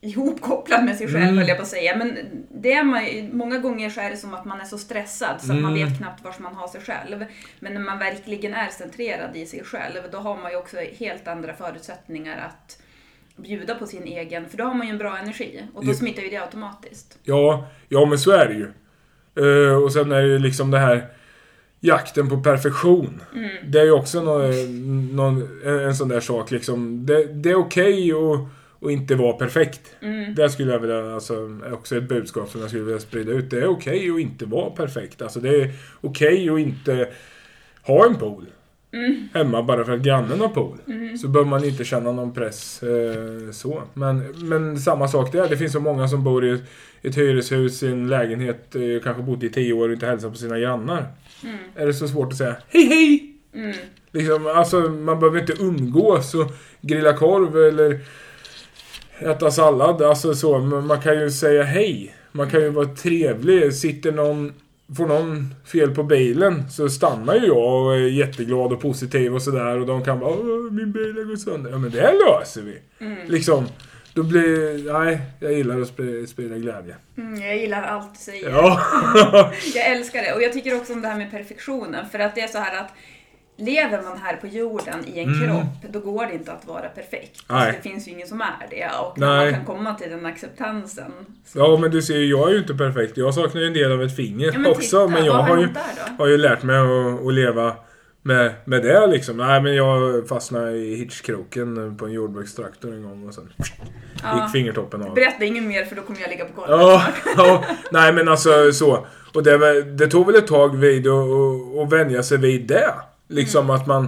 ihopkopplad 0.00 0.84
med 0.84 0.96
sig 0.96 1.06
själv 1.06 1.22
Mm. 1.22 1.38
höll 1.38 1.48
jag 1.48 1.56
på 1.56 1.62
att 1.62 1.68
säga. 1.68 1.96
Men 1.96 2.18
det 2.50 2.72
är 2.72 2.84
man, 2.84 3.02
många 3.32 3.58
gånger 3.58 3.90
så 3.90 4.00
är 4.00 4.10
det 4.10 4.16
som 4.16 4.34
att 4.34 4.44
man 4.44 4.60
är 4.60 4.64
så 4.64 4.78
stressad 4.78 5.40
så 5.40 5.52
att 5.52 5.58
man 5.60 5.72
Mm. 5.76 5.88
vet 5.88 5.98
knappt 5.98 6.24
var 6.24 6.34
man 6.38 6.54
har 6.54 6.68
sig 6.68 6.80
själv. 6.80 7.24
Men 7.60 7.74
när 7.74 7.80
man 7.80 7.98
verkligen 7.98 8.54
är 8.54 8.68
centrerad 8.68 9.36
i 9.36 9.46
sig 9.46 9.64
själv, 9.64 9.96
då 10.12 10.18
har 10.18 10.36
man 10.36 10.50
ju 10.50 10.56
också 10.56 10.76
helt 10.98 11.28
andra 11.28 11.54
förutsättningar 11.54 12.38
att 12.38 12.82
bjuda 13.36 13.74
på 13.74 13.86
sin 13.86 14.02
egen, 14.04 14.48
för 14.48 14.56
då 14.56 14.64
har 14.64 14.74
man 14.74 14.86
ju 14.86 14.90
en 14.90 14.98
bra 14.98 15.18
energi. 15.18 15.62
Och 15.74 15.86
då 15.86 15.94
smittar 15.94 16.22
ju 16.22 16.28
det 16.30 16.36
automatiskt. 16.36 17.18
Ja, 17.22 17.66
ja 17.88 18.06
men 18.06 18.18
så 18.18 18.30
är 18.30 18.46
det 18.48 18.54
ju. 18.54 18.68
Eh, 19.70 19.82
och 19.82 19.92
sen 19.92 20.12
är 20.12 20.22
det 20.22 20.28
ju 20.28 20.38
liksom 20.38 20.70
det 20.70 20.78
här 20.78 21.06
jakten 21.80 22.28
på 22.28 22.40
perfektion. 22.40 23.22
Det 23.66 23.80
är 23.80 23.84
ju 23.84 23.92
också 23.92 24.22
någon, 24.22 25.16
någon, 25.16 25.48
en, 25.64 25.96
sån 25.96 26.08
där 26.08 26.20
sak 26.20 26.50
liksom. 26.50 27.06
Det, 27.06 27.24
det 27.24 27.50
är 27.50 27.54
okej 27.54 28.12
att 28.12 28.40
att 28.82 28.90
inte 28.90 29.14
vara 29.14 29.32
perfekt. 29.32 29.96
Det 30.36 30.50
skulle 30.50 30.72
jag 30.72 30.78
vilja, 30.78 31.14
alltså, 31.14 31.34
är 31.66 31.72
också 31.72 31.96
ett 31.96 32.08
budskap 32.08 32.50
som 32.50 32.60
jag 32.60 32.70
skulle 32.70 32.84
vilja 32.84 33.00
sprida 33.00 33.32
ut. 33.32 33.50
Det 33.50 33.60
är 33.60 33.66
okej 33.66 34.10
att 34.10 34.20
inte 34.20 34.46
vara 34.46 34.70
perfekt. 34.70 35.22
Alltså 35.22 35.40
det 35.40 35.48
är 35.48 35.72
okej 36.00 36.50
att 36.50 36.58
inte 36.58 37.08
ha 37.82 38.06
en 38.06 38.16
pool. 38.16 38.46
Hemma 39.34 39.62
bara 39.62 39.84
för 39.84 39.92
att 39.92 40.00
grannen 40.00 40.40
har 40.40 40.48
pool. 40.48 40.78
Så 41.20 41.28
bör 41.28 41.44
man 41.44 41.64
inte 41.64 41.84
känna 41.84 42.12
någon 42.12 42.34
press 42.34 42.82
eh, 42.82 43.50
så. 43.52 43.82
Men, 43.94 44.48
men 44.48 44.78
samma 44.78 45.08
sak 45.08 45.32
där. 45.32 45.48
Det 45.48 45.56
finns 45.56 45.72
så 45.72 45.80
många 45.80 46.08
som 46.08 46.24
bor 46.24 46.44
i 46.44 46.50
ett, 46.50 46.62
ett 47.02 47.16
hyreshus 47.16 47.82
i 47.82 47.86
en 47.86 48.08
lägenhet, 48.08 48.74
eh, 48.74 48.82
kanske 49.04 49.22
bott 49.22 49.42
i 49.42 49.50
tio 49.50 49.72
år 49.72 49.88
och 49.88 49.94
inte 49.94 50.06
hälsar 50.06 50.30
på 50.30 50.36
sina 50.36 50.58
grannar. 50.58 51.06
Är 51.74 51.86
det 51.86 51.94
så 51.94 52.08
svårt 52.08 52.32
att 52.32 52.38
säga 52.38 52.56
hej 52.68 52.86
hej? 52.86 53.36
Liksom, 54.12 54.46
alltså, 54.46 54.80
man 54.80 55.20
behöver 55.20 55.40
inte 55.40 55.62
umgås 55.62 56.34
och 56.34 56.52
grilla 56.80 57.12
korv 57.12 57.56
eller 57.56 58.00
äta 59.18 59.50
sallad. 59.50 60.02
Alltså 60.02 60.34
så, 60.34 60.58
men 60.58 60.86
man 60.86 61.00
kan 61.00 61.20
ju 61.20 61.30
säga 61.30 61.62
hej. 61.62 62.14
Man 62.32 62.50
kan 62.50 62.60
ju 62.60 62.68
vara 62.68 62.86
trevlig. 62.86 63.74
Sitter 63.74 64.12
någon, 64.12 64.52
får 64.96 65.06
någon 65.06 65.54
fel 65.64 65.94
på 65.94 66.02
bilen 66.02 66.70
så 66.70 66.88
stannar 66.88 67.34
ju 67.34 67.46
jag 67.46 67.86
och 67.86 67.94
är 67.94 67.98
jätteglad 67.98 68.72
och 68.72 68.80
positiv 68.80 69.34
och 69.34 69.42
sådär. 69.42 69.78
Och 69.78 69.86
de 69.86 70.04
kan 70.04 70.18
bara 70.18 70.30
Åh, 70.30 70.72
min 70.72 70.92
bil 70.92 71.14
har 71.16 71.24
gått 71.24 71.40
sönder. 71.40 71.70
Ja 71.70 71.78
men 71.78 71.90
det 71.90 72.12
löser 72.12 72.62
vi. 72.62 72.78
Liksom. 73.26 73.66
Då 74.14 74.22
blir, 74.22 74.92
nej, 74.92 75.20
jag 75.40 75.52
gillar 75.52 75.80
att 75.80 75.88
sprida 76.28 76.58
glädje. 76.58 76.96
Mm, 77.18 77.40
jag 77.40 77.56
gillar 77.56 77.82
allt 77.82 78.14
du 78.14 78.18
säger. 78.18 78.50
Ja. 78.50 78.80
Jag 79.74 79.86
älskar 79.86 80.22
det. 80.22 80.32
Och 80.32 80.42
jag 80.42 80.52
tycker 80.52 80.76
också 80.76 80.92
om 80.92 81.02
det 81.02 81.08
här 81.08 81.18
med 81.18 81.30
perfektionen. 81.30 82.08
För 82.08 82.18
att 82.18 82.34
det 82.34 82.40
är 82.40 82.48
så 82.48 82.58
här 82.58 82.80
att 82.80 82.92
lever 83.60 84.02
man 84.02 84.18
här 84.18 84.36
på 84.36 84.46
jorden 84.46 85.04
i 85.06 85.18
en 85.20 85.40
kropp, 85.40 85.92
då 85.92 86.00
går 86.00 86.26
det 86.26 86.32
inte 86.34 86.52
att 86.52 86.66
vara 86.66 86.88
perfekt. 86.88 87.44
Mm. 87.50 87.62
Alltså, 87.62 87.72
det 87.76 87.88
finns 87.90 88.08
ju 88.08 88.12
ingen 88.12 88.28
som 88.28 88.40
är 88.40 88.66
det. 88.70 88.88
Och 89.00 89.18
när 89.18 89.36
Nej. 89.36 89.44
man 89.44 89.54
kan 89.54 89.76
komma 89.76 89.94
till 89.94 90.10
den 90.10 90.26
acceptansen. 90.26 91.12
Så. 91.46 91.58
ja 91.58 91.78
men 91.80 91.90
du 91.90 92.02
ser 92.02 92.16
ju, 92.16 92.26
jag 92.26 92.48
är 92.48 92.52
ju 92.52 92.58
inte 92.58 92.74
perfekt. 92.74 93.16
Jag 93.16 93.34
saknar 93.34 93.60
ju 93.60 93.66
en 93.66 93.72
del 93.74 93.92
av 93.92 94.02
ett 94.02 94.16
finger 94.16 94.46
Ja, 94.52 94.58
men 94.58 94.70
också. 94.70 94.80
titta, 94.80 95.08
men 95.08 95.24
jag 95.24 95.32
har 95.32 95.56
ju, 95.58 95.68
har 96.18 96.26
ju 96.26 96.36
lärt 96.36 96.62
mig 96.62 96.76
att, 96.78 97.26
att 97.26 97.34
leva 97.34 97.74
med, 98.22 98.52
med 98.64 98.82
det 98.82 99.06
liksom. 99.06 99.36
Nej 99.36 99.62
men 99.62 99.74
jag 99.74 100.28
fastnade 100.28 100.72
i 100.76 100.94
hitchkroken 100.96 101.96
på 101.96 102.06
en 102.06 102.12
jordbrukstraktor 102.12 102.92
en 102.94 103.02
gång 103.02 103.28
och 103.28 103.34
sen 103.34 103.52
Ja. 104.22 104.42
gick 104.42 104.52
fingertoppen 104.52 105.02
av. 105.02 105.14
Berätta 105.14 105.44
inget 105.44 105.62
mer 105.62 105.84
för 105.84 105.96
då 105.96 106.02
kommer 106.02 106.20
jag 106.20 106.30
ligga 106.30 106.44
på 106.44 106.52
golvet. 106.60 106.80
Ja, 106.80 107.02
ja, 107.36 107.64
nej 107.90 108.12
men 108.12 108.28
alltså 108.28 108.72
så. 108.72 109.06
Och 109.34 109.42
det, 109.42 109.82
det 109.82 110.06
tog 110.06 110.26
väl 110.26 110.34
ett 110.34 110.46
tag 110.46 110.76
vid 110.76 111.06
att 111.08 111.92
vänja 111.92 112.22
sig 112.22 112.38
vid 112.38 112.66
det. 112.66 112.94
Liksom 113.30 113.64
Mm. 113.64 113.76
att 113.76 113.86
man... 113.86 114.04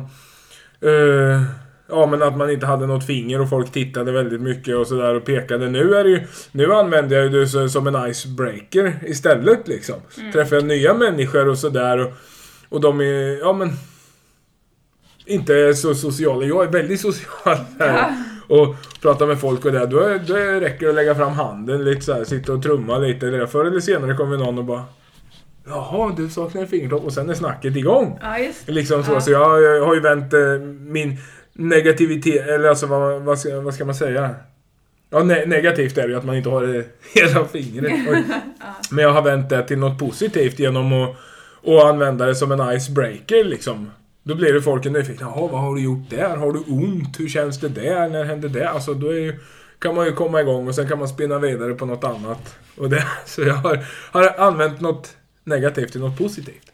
eh, 0.80 1.42
ja 1.88 2.06
men 2.06 2.22
att 2.22 2.36
man 2.36 2.50
inte 2.50 2.66
hade 2.66 2.86
något 2.86 3.06
finger 3.06 3.40
och 3.40 3.48
folk 3.48 3.72
tittade 3.72 4.12
väldigt 4.12 4.40
mycket 4.40 4.76
och 4.76 4.86
sådär 4.86 5.14
och 5.14 5.24
pekade. 5.24 5.70
Nu 5.70 5.94
är 5.94 6.04
det 6.04 6.10
ju... 6.10 6.20
Nu 6.52 6.72
använder 6.72 7.16
jag 7.22 7.32
det 7.32 7.68
som 7.68 7.86
en 7.86 8.10
icebreaker 8.10 8.94
istället 9.06 9.68
liksom. 9.68 9.96
Mm. 10.18 10.32
Träffar 10.32 10.56
jag 10.56 10.64
nya 10.64 10.94
människor 10.94 11.48
och 11.48 11.58
sådär 11.58 11.98
och, 11.98 12.12
och 12.68 12.80
de 12.80 13.00
är... 13.00 13.38
Ja 13.38 13.52
men... 13.52 13.70
Inte 15.26 15.74
så 15.74 15.94
sociala. 15.94 16.44
Jag 16.44 16.64
är 16.64 16.68
väldigt 16.70 17.00
social 17.00 17.58
här. 17.78 17.98
Ja. 17.98 18.56
Och 18.56 18.76
pratar 19.02 19.26
med 19.26 19.40
folk 19.40 19.64
och 19.64 19.72
det. 19.72 19.86
Då, 19.86 20.18
då 20.26 20.34
räcker 20.34 20.80
det 20.86 20.88
att 20.88 20.94
lägga 20.94 21.14
fram 21.14 21.32
handen 21.32 21.84
lite 21.84 22.00
så 22.00 22.12
här, 22.12 22.24
sitta 22.24 22.52
och 22.52 22.62
trumma 22.62 22.98
lite. 22.98 23.46
Förr 23.46 23.64
eller 23.64 23.80
senare 23.80 24.14
kommer 24.14 24.36
någon 24.36 24.58
och 24.58 24.64
bara 24.64 24.84
Jaha, 25.64 26.14
du 26.16 26.28
saknar 26.28 26.62
en 26.62 26.68
fingertopp 26.68 27.04
och 27.04 27.12
sen 27.12 27.30
är 27.30 27.34
snacket 27.34 27.76
igång. 27.76 28.18
Ja, 28.22 28.38
just 28.38 28.66
det. 28.66 28.72
Liksom 28.72 29.04
så. 29.04 29.12
Ja. 29.12 29.20
Så 29.20 29.30
jag, 29.30 29.62
jag 29.62 29.86
har 29.86 29.94
ju 29.94 30.00
vänt 30.00 30.32
eh, 30.32 30.58
min 30.80 31.16
negativitet, 31.52 32.48
eller 32.48 32.68
alltså 32.68 32.86
vad, 32.86 33.22
vad, 33.22 33.38
ska, 33.38 33.60
vad 33.60 33.74
ska 33.74 33.84
man 33.84 33.94
säga? 33.94 34.34
Ja, 35.10 35.22
ne 35.22 35.46
negativt 35.46 35.98
är 35.98 36.02
det 36.02 36.08
ju 36.08 36.18
att 36.18 36.24
man 36.24 36.36
inte 36.36 36.48
har 36.48 36.62
det 36.66 36.84
hela 37.14 37.44
fingret. 37.44 37.92
Oj. 38.10 38.24
Men 38.90 39.04
jag 39.04 39.12
har 39.12 39.22
vänt 39.22 39.50
det 39.50 39.62
till 39.62 39.78
något 39.78 39.98
positivt 39.98 40.58
genom 40.58 40.92
att, 40.92 41.10
att 41.66 41.84
använda 41.84 42.26
det 42.26 42.34
som 42.34 42.52
en 42.52 42.76
icebreaker 42.76 43.44
liksom. 43.44 43.90
Då 44.22 44.34
blir 44.34 44.52
det 44.52 44.62
folk 44.62 44.84
nyfikna. 44.84 45.26
Jaha, 45.26 45.48
vad 45.52 45.60
har 45.60 45.74
du 45.74 45.82
gjort 45.82 46.10
där? 46.10 46.36
Har 46.36 46.52
du 46.52 46.58
ont? 46.58 47.20
Hur 47.20 47.28
känns 47.28 47.60
det 47.60 47.68
där? 47.68 48.08
När 48.08 48.24
hände 48.24 48.48
det? 48.48 48.70
Alltså 48.70 48.94
då 48.94 49.08
är 49.08 49.18
ju, 49.18 49.38
kan 49.78 49.94
man 49.94 50.06
ju 50.06 50.12
komma 50.12 50.40
igång 50.40 50.68
och 50.68 50.74
sen 50.74 50.88
kan 50.88 50.98
man 50.98 51.08
spinna 51.08 51.38
vidare 51.38 51.74
på 51.74 51.86
något 51.86 52.04
annat. 52.04 52.56
Och 52.76 52.90
det, 52.90 53.04
så 53.26 53.42
jag 53.42 53.54
har, 53.54 53.84
har 54.12 54.34
använt 54.38 54.80
något 54.80 55.16
negativt 55.44 55.92
till 55.92 56.00
något 56.00 56.18
positivt. 56.18 56.72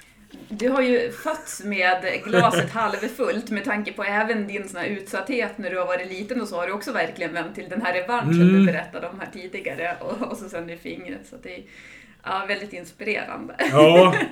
Du 0.49 0.69
har 0.69 0.83
ju 0.83 1.13
fötts 1.13 1.65
med 1.65 2.23
glaset 2.25 2.71
halvfullt 2.71 3.51
med 3.51 3.65
tanke 3.65 3.93
på 3.93 4.05
även 4.05 4.47
din 4.47 4.69
sån 4.69 4.85
utsatthet 4.85 5.59
när 5.59 5.71
du 5.71 5.79
har 5.79 5.87
varit 5.87 6.09
liten 6.09 6.41
och 6.41 6.49
så 6.49 6.57
har 6.57 6.67
du 6.67 6.73
också 6.73 6.93
verkligen 6.93 7.33
vänt 7.33 7.55
till 7.55 7.69
den 7.69 7.83
här 7.83 7.93
revanschen 7.95 8.43
Mm. 8.43 8.55
du 8.61 8.67
berättade 8.73 9.07
om 9.09 9.21
här 9.21 9.29
tidigare 9.33 9.97
och, 10.01 10.31
och 10.31 10.37
så 10.37 10.49
sen 10.49 10.71
i 10.71 10.77
fingret. 10.77 11.27
Så 11.31 11.37
det 11.43 11.55
är 11.57 11.63
ja, 12.25 12.45
väldigt 12.49 12.73
inspirerande. 12.73 13.55
Ja, 13.73 14.15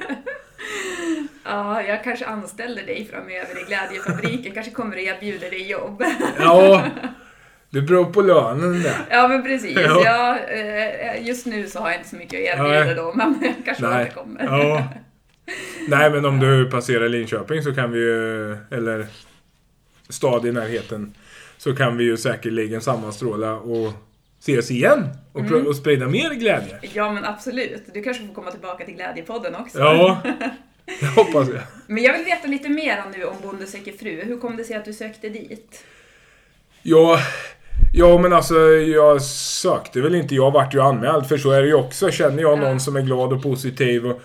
Ja, 1.45 1.83
jag 1.83 2.05
kanske 2.05 2.27
anställer 2.27 2.83
dig 2.83 3.09
framöver 3.11 3.63
i 3.63 3.65
Glädjefabriken, 3.67 4.55
kanske 4.55 4.73
kommer 4.73 4.97
och 4.97 5.03
erbjuder 5.03 5.51
dig 5.51 5.71
jobb. 5.71 6.05
ja. 6.39 6.85
Det 7.77 7.83
beror 7.83 8.05
på 8.05 8.23
lönen 8.23 8.83
där. 8.83 9.07
Ja, 9.11 9.29
men 9.29 9.43
precis. 9.43 9.77
Ja. 9.77 10.03
Ja. 10.05 10.39
eh, 10.39 11.27
just 11.27 11.47
nu 11.47 11.67
så 11.69 11.79
har 11.81 11.91
jag 11.91 11.99
inte 11.99 12.09
så 12.09 12.17
mycket 12.17 12.41
att 12.55 12.59
erbjuda 12.59 12.85
Nej. 12.85 12.95
då, 12.95 13.13
men 13.15 13.39
jag 13.43 13.55
kanske 13.65 13.89
Nej. 13.89 14.05
återkommer. 14.05 14.45
Ja. 14.45 14.89
Nej, 15.89 16.11
men 16.11 16.25
om 16.25 16.41
du 16.41 16.71
passerar 16.71 17.09
Linköping 17.09 17.63
så 17.63 17.75
kan 17.75 17.93
vi 17.93 17.99
ju, 17.99 18.53
eller 18.71 19.07
stad 20.09 20.47
i 20.47 20.53
närheten, 20.53 21.15
så 21.59 21.77
kan 21.77 21.97
vi 21.97 22.05
ju 22.05 22.17
säkerligen 22.17 22.81
sammanstråla 22.81 23.53
och 23.55 23.93
ses 24.41 24.71
igen 24.71 25.09
och, 25.33 25.41
pr- 25.43 25.65
och 25.67 25.77
sprida 25.77 26.07
mer 26.09 26.31
glädje. 26.35 26.79
Ja, 26.95 27.13
men 27.13 27.25
absolut. 27.25 27.83
Du 27.95 28.03
kanske 28.03 28.27
får 28.27 28.35
komma 28.35 28.51
tillbaka 28.51 28.85
till 28.85 28.95
Glädjepodden 28.95 29.55
också. 29.55 29.79
Ja, 29.79 30.23
det 31.01 31.07
hoppas 31.07 31.49
jag. 31.49 31.63
Men 31.87 32.03
jag 32.03 32.13
vill 32.13 32.25
veta 32.25 32.47
lite 32.49 32.69
mer 32.69 33.03
nu 33.17 33.25
om 33.25 33.37
Bonde 33.43 33.67
söker 33.67 33.93
fru. 33.93 34.23
Hur 34.25 34.39
kom 34.41 34.57
det 34.57 34.65
sig 34.65 34.77
att 34.77 34.85
du 34.85 34.93
sökte 34.93 35.29
dit? 35.29 35.85
Ja, 36.83 37.19
ja, 37.93 38.19
men 38.19 38.33
alltså 38.33 38.55
jag 38.71 39.23
sökte 39.23 40.01
väl 40.01 40.15
inte. 40.15 40.35
Jag 40.35 40.51
vart 40.51 40.75
ju 40.75 40.81
anmäld, 40.81 41.27
för 41.27 41.37
så 41.39 41.51
är 41.51 41.63
det 41.63 41.69
ju 41.69 41.75
också. 41.75 42.11
Känner 42.11 42.43
jag 42.43 42.59
någon 42.59 42.81
som 42.81 42.97
är 42.97 43.01
glad 43.03 43.33
och 43.33 43.43
positiv 43.43 44.07
och, 44.07 44.21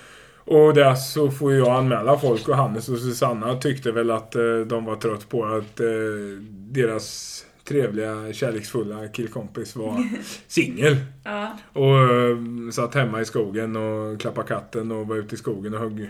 och 0.45 0.73
där 0.73 0.95
så 0.95 1.31
får 1.31 1.53
jag 1.53 1.67
anmäla 1.67 2.17
folk. 2.19 2.47
Och 2.49 2.55
Hannes 2.55 2.89
och 2.89 2.97
Susanna 2.97 3.55
tyckte 3.55 3.91
väl 3.91 4.11
att 4.11 4.35
eh, 4.35 4.41
de 4.67 4.85
var 4.85 4.95
trött 4.95 5.29
på 5.29 5.45
att 5.45 5.79
eh, 5.79 5.85
deras 6.49 7.37
trevliga, 7.67 8.33
kärleksfulla 8.33 9.07
killkompis 9.07 9.75
var 9.75 10.03
singel. 10.47 10.95
Ja. 11.23 11.57
Och 11.73 11.97
eh, 11.97 12.37
satt 12.71 12.95
hemma 12.95 13.21
i 13.21 13.25
skogen 13.25 13.75
och 13.75 14.21
klappade 14.21 14.47
katten 14.47 14.91
och 14.91 15.07
var 15.07 15.15
ute 15.15 15.35
i 15.35 15.37
skogen 15.37 15.73
och 15.73 15.79
högg 15.79 16.09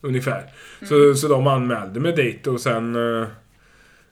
ungefär. 0.00 0.44
Så, 0.88 1.14
så 1.14 1.28
de 1.28 1.46
anmälde 1.46 2.00
mig 2.00 2.12
dit 2.12 2.46
och 2.46 2.60
sen... 2.60 2.96
eh, 3.22 3.26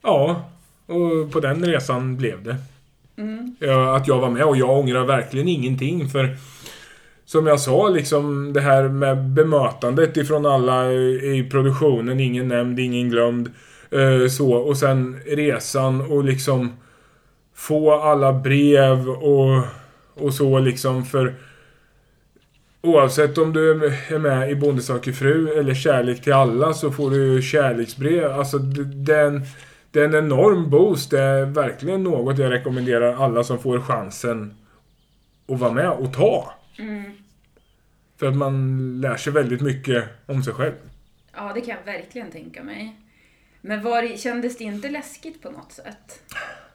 Ja, 0.02 0.50
och 0.90 1.32
på 1.32 1.40
den 1.40 1.64
resan 1.64 2.16
blev 2.16 2.42
det. 2.42 2.56
Mm. 3.16 3.56
Att 3.94 4.08
jag 4.08 4.18
var 4.18 4.30
med 4.30 4.44
och 4.44 4.56
jag 4.56 4.70
ångrar 4.70 5.04
verkligen 5.04 5.48
ingenting 5.48 6.08
för 6.08 6.36
som 7.24 7.46
jag 7.46 7.60
sa, 7.60 7.88
liksom 7.88 8.52
det 8.52 8.60
här 8.60 8.88
med 8.88 9.24
bemötandet 9.24 10.16
ifrån 10.16 10.46
alla 10.46 10.92
i 10.92 11.48
produktionen. 11.50 12.20
Ingen 12.20 12.48
nämnd, 12.48 12.80
ingen 12.80 13.10
glömd. 13.10 13.50
Eh, 13.90 14.28
så, 14.28 14.52
och 14.52 14.76
sen 14.76 15.20
resan 15.26 16.00
och 16.00 16.24
liksom 16.24 16.72
få 17.54 18.00
alla 18.00 18.32
brev 18.32 19.08
och, 19.08 19.64
och 20.14 20.34
så 20.34 20.58
liksom 20.58 21.04
för 21.04 21.34
Oavsett 22.82 23.38
om 23.38 23.52
du 23.52 23.70
är 23.70 24.18
med 24.18 24.50
i 24.50 24.54
Bonde 24.54 24.82
fru 25.12 25.48
eller 25.58 25.74
Kärlek 25.74 26.22
till 26.22 26.32
alla 26.32 26.74
så 26.74 26.90
får 26.90 27.10
du 27.10 27.42
kärleksbrev. 27.42 28.32
Alltså 28.32 28.58
det 28.58 29.14
är 29.14 29.26
en, 29.26 29.42
det 29.90 30.00
är 30.00 30.04
en 30.04 30.14
enorm 30.14 30.70
boost. 30.70 31.10
Det 31.10 31.20
är 31.20 31.44
verkligen 31.44 32.02
något 32.04 32.38
jag 32.38 32.52
rekommenderar 32.52 33.24
alla 33.24 33.44
som 33.44 33.58
får 33.58 33.80
chansen 33.80 34.54
att 35.48 35.60
vara 35.60 35.72
med 35.72 35.90
och 35.90 36.14
ta. 36.14 36.54
Mm. 36.78 37.12
För 38.18 38.26
att 38.26 38.36
man 38.36 39.00
lär 39.00 39.16
sig 39.16 39.32
väldigt 39.32 39.60
mycket 39.60 40.04
om 40.26 40.42
sig 40.42 40.54
själv. 40.54 40.74
Ja, 41.36 41.52
det 41.54 41.60
kan 41.60 41.76
jag 41.84 41.92
verkligen 41.92 42.30
tänka 42.30 42.62
mig. 42.62 42.96
Men 43.60 43.82
var, 43.82 44.16
kändes 44.16 44.58
det 44.58 44.64
inte 44.64 44.88
läskigt 44.88 45.42
på 45.42 45.50
något 45.50 45.72
sätt? 45.72 46.22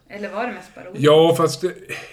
Eller 0.10 0.30
var 0.30 0.47
det 0.47 0.54
mest 0.54 0.75
bara 0.75 0.86
roligt? 0.86 1.01
Ja, 1.01 1.36
fast... 1.38 1.63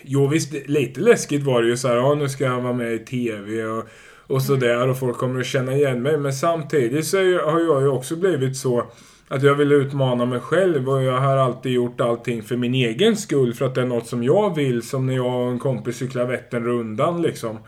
Jo, 0.03 0.27
visst. 0.27 0.53
Lite 0.53 1.01
läskigt 1.01 1.43
var 1.43 1.62
det 1.62 1.69
ju 1.69 1.77
så 1.77 1.88
här. 1.88 1.97
Ja, 1.97 2.15
nu 2.15 2.29
ska 2.29 2.45
jag 2.45 2.61
vara 2.61 2.73
med 2.73 2.93
i 2.93 2.99
TV 2.99 3.65
och, 3.65 3.88
och 4.27 4.43
sådär. 4.43 4.88
Och 4.88 4.99
folk 4.99 5.17
kommer 5.17 5.41
att 5.41 5.47
känna 5.47 5.73
igen 5.73 6.03
mig. 6.03 6.17
Men 6.19 6.33
samtidigt 6.33 7.07
så 7.07 7.17
har 7.19 7.61
jag 7.61 7.83
ju 7.83 7.88
också 7.88 8.17
blivit 8.17 8.57
så 8.57 8.91
att 9.33 9.42
jag 9.42 9.55
vill 9.55 9.73
utmana 9.73 10.25
mig 10.25 10.40
själv. 10.40 10.88
Och 10.88 11.03
jag 11.03 11.21
har 11.21 11.37
alltid 11.37 11.73
gjort 11.73 12.01
allting 12.01 12.42
för 12.42 12.57
min 12.57 12.75
egen 12.75 13.16
skull. 13.16 13.55
För 13.55 13.64
att 13.66 13.75
det 13.75 13.81
är 13.81 13.87
något 13.87 14.07
som 14.07 14.23
jag 14.25 14.57
vill. 14.57 14.83
Som 14.83 15.07
när 15.07 15.14
jag 15.14 15.40
och 15.40 15.51
en 15.51 15.59
kompis 15.59 15.97
cyklade 15.97 16.27
Vätternrundan 16.27 17.23
liksom. 17.23 17.59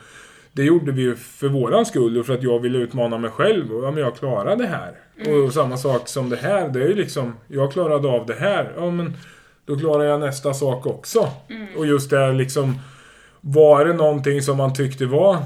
Det 0.53 0.62
gjorde 0.62 0.92
vi 0.92 1.03
ju 1.03 1.16
för 1.16 1.48
våran 1.48 1.87
skull 1.87 2.18
och 2.18 2.27
för 2.27 2.35
att 2.35 2.42
jag 2.42 2.59
ville 2.59 2.79
utmana 2.79 3.18
mig 3.18 3.31
själv. 3.31 3.72
Och 3.72 3.85
ja, 3.85 3.90
men 3.90 4.00
jag 4.00 4.16
klarade 4.16 4.62
det 4.62 4.68
här. 4.68 4.92
Och 5.44 5.53
samma 5.53 5.77
sak 5.77 6.09
som 6.09 6.31
det 6.31 6.37
här. 6.37 6.68
Det 6.68 6.83
är 6.83 6.88
ju 6.88 6.94
liksom, 6.94 7.35
jag 7.48 7.72
klarade 7.72 8.09
av 8.09 8.27
det 8.27 8.35
här. 8.35 8.72
Ja, 8.77 8.90
men 8.90 9.16
då 9.66 9.79
klarar 9.79 10.05
jag 10.05 10.20
nästa 10.20 10.55
sak 10.55 10.87
också. 10.87 11.29
Och 11.77 11.87
just 11.87 12.11
det 12.11 12.33
liksom, 12.33 12.79
var 13.40 13.85
det 13.85 13.92
någonting 13.92 14.42
som 14.42 14.57
man 14.57 14.74
tyckte 14.74 15.07
var 15.07 15.38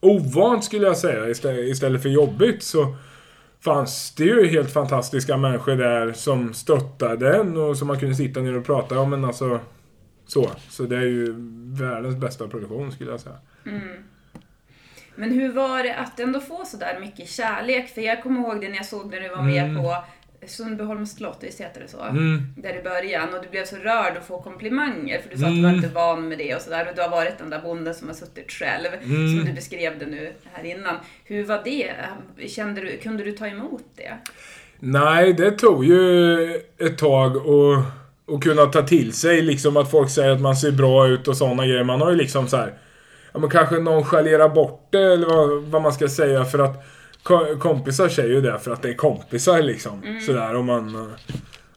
ovant 0.00 0.64
skulle 0.64 0.86
jag 0.86 0.96
säga 0.96 1.28
istället 1.64 2.02
för 2.02 2.08
jobbigt 2.08 2.62
så 2.62 2.96
fanns 3.64 4.14
det 4.14 4.24
ju 4.24 4.46
helt 4.46 4.72
fantastiska 4.72 5.36
människor 5.36 5.76
där 5.76 6.12
som 6.12 6.54
stöttade 6.54 7.36
en 7.36 7.56
och 7.56 7.76
som 7.76 7.88
man 7.88 8.00
kunde 8.00 8.14
sitta 8.14 8.40
ner 8.40 8.56
och 8.56 8.66
prata 8.66 9.00
om. 9.00 9.10
Men 9.10 9.24
alltså, 9.24 9.60
så. 10.26 10.50
Så 10.68 10.82
det 10.82 10.96
är 10.96 11.00
ju 11.06 11.34
världens 11.80 12.16
bästa 12.16 12.48
produktion 12.48 12.92
skulle 12.92 13.10
jag 13.10 13.20
säga. 13.20 13.36
Men 15.14 15.30
hur 15.30 15.52
var 15.52 15.82
det 15.82 15.96
att 15.96 16.20
ändå 16.20 16.40
få 16.40 16.64
så 16.64 16.76
där 16.76 17.00
mycket 17.00 17.28
kärlek? 17.28 17.88
För 17.88 18.00
jag 18.00 18.22
kommer 18.22 18.40
ihåg 18.40 18.60
det 18.60 18.68
när 18.68 18.76
jag 18.76 18.86
såg 18.86 19.10
när 19.10 19.20
du 19.20 19.28
var 19.28 19.42
med 19.42 19.76
på 19.76 19.96
Sundbyholms 20.46 21.12
slott, 21.16 21.38
visst 21.40 21.60
heter 21.60 21.80
det 21.80 21.88
så? 21.88 22.02
Mm. 22.02 22.42
Där 22.56 22.78
i 22.78 22.82
början. 22.82 23.28
Och 23.34 23.42
du 23.42 23.48
blev 23.50 23.64
så 23.64 23.76
rörd 23.76 24.16
att 24.16 24.26
få 24.26 24.42
komplimanger. 24.42 25.20
För 25.22 25.30
du 25.30 25.36
sa 25.36 25.46
att 25.46 25.54
du 25.54 25.62
var 25.62 25.68
Mm. 25.68 25.84
inte 25.84 25.94
van 25.94 26.28
med 26.28 26.38
det 26.38 26.54
och 26.54 26.60
sådär. 26.62 26.86
Och 26.88 26.96
du 26.96 27.02
har 27.02 27.08
varit 27.10 27.38
den 27.38 27.50
där 27.50 27.60
bonden 27.60 27.94
som 27.94 28.08
har 28.08 28.14
suttit 28.14 28.52
själv. 28.52 28.86
Mm. 29.02 29.36
Som 29.36 29.46
du 29.46 29.52
beskrev 29.52 29.98
det 29.98 30.06
nu 30.06 30.32
här 30.52 30.64
innan. 30.64 30.96
Hur 31.24 31.44
var 31.44 31.60
det? 31.64 31.92
Kände 32.48 32.80
du, 32.80 32.96
kunde 32.96 33.24
du 33.24 33.32
ta 33.32 33.46
emot 33.46 33.84
det? 33.96 34.12
Nej, 34.78 35.32
det 35.32 35.50
tog 35.50 35.84
ju 35.84 36.54
ett 36.78 36.98
tag 36.98 37.36
att, 37.36 37.84
att 38.34 38.42
kunna 38.42 38.66
ta 38.66 38.82
till 38.82 39.12
sig 39.12 39.42
liksom 39.42 39.76
att 39.76 39.90
folk 39.90 40.10
säger 40.10 40.30
att 40.30 40.40
man 40.40 40.56
ser 40.56 40.72
bra 40.72 41.08
ut 41.08 41.28
och 41.28 41.36
sådana 41.36 41.66
grejer. 41.66 41.84
Man 41.84 42.00
har 42.00 42.10
ju 42.10 42.16
liksom 42.16 42.48
så 42.48 42.56
här, 42.56 42.72
ja 43.32 43.38
men 43.38 43.50
kanske 43.50 43.78
nonchalerar 43.78 44.48
bort 44.48 44.88
det 44.92 45.12
eller 45.12 45.26
vad, 45.26 45.62
vad 45.62 45.82
man 45.82 45.92
ska 45.92 46.08
säga 46.08 46.44
för 46.44 46.58
att 46.58 46.84
kompisar 47.58 48.08
säger 48.08 48.28
ju 48.28 48.40
det 48.40 48.58
för 48.58 48.70
att 48.70 48.82
det 48.82 48.88
är 48.88 48.94
kompisar 48.94 49.62
liksom. 49.62 50.20
Sådär 50.26 50.56
om 50.56 50.66
man 50.66 50.94
eh, 50.94 51.10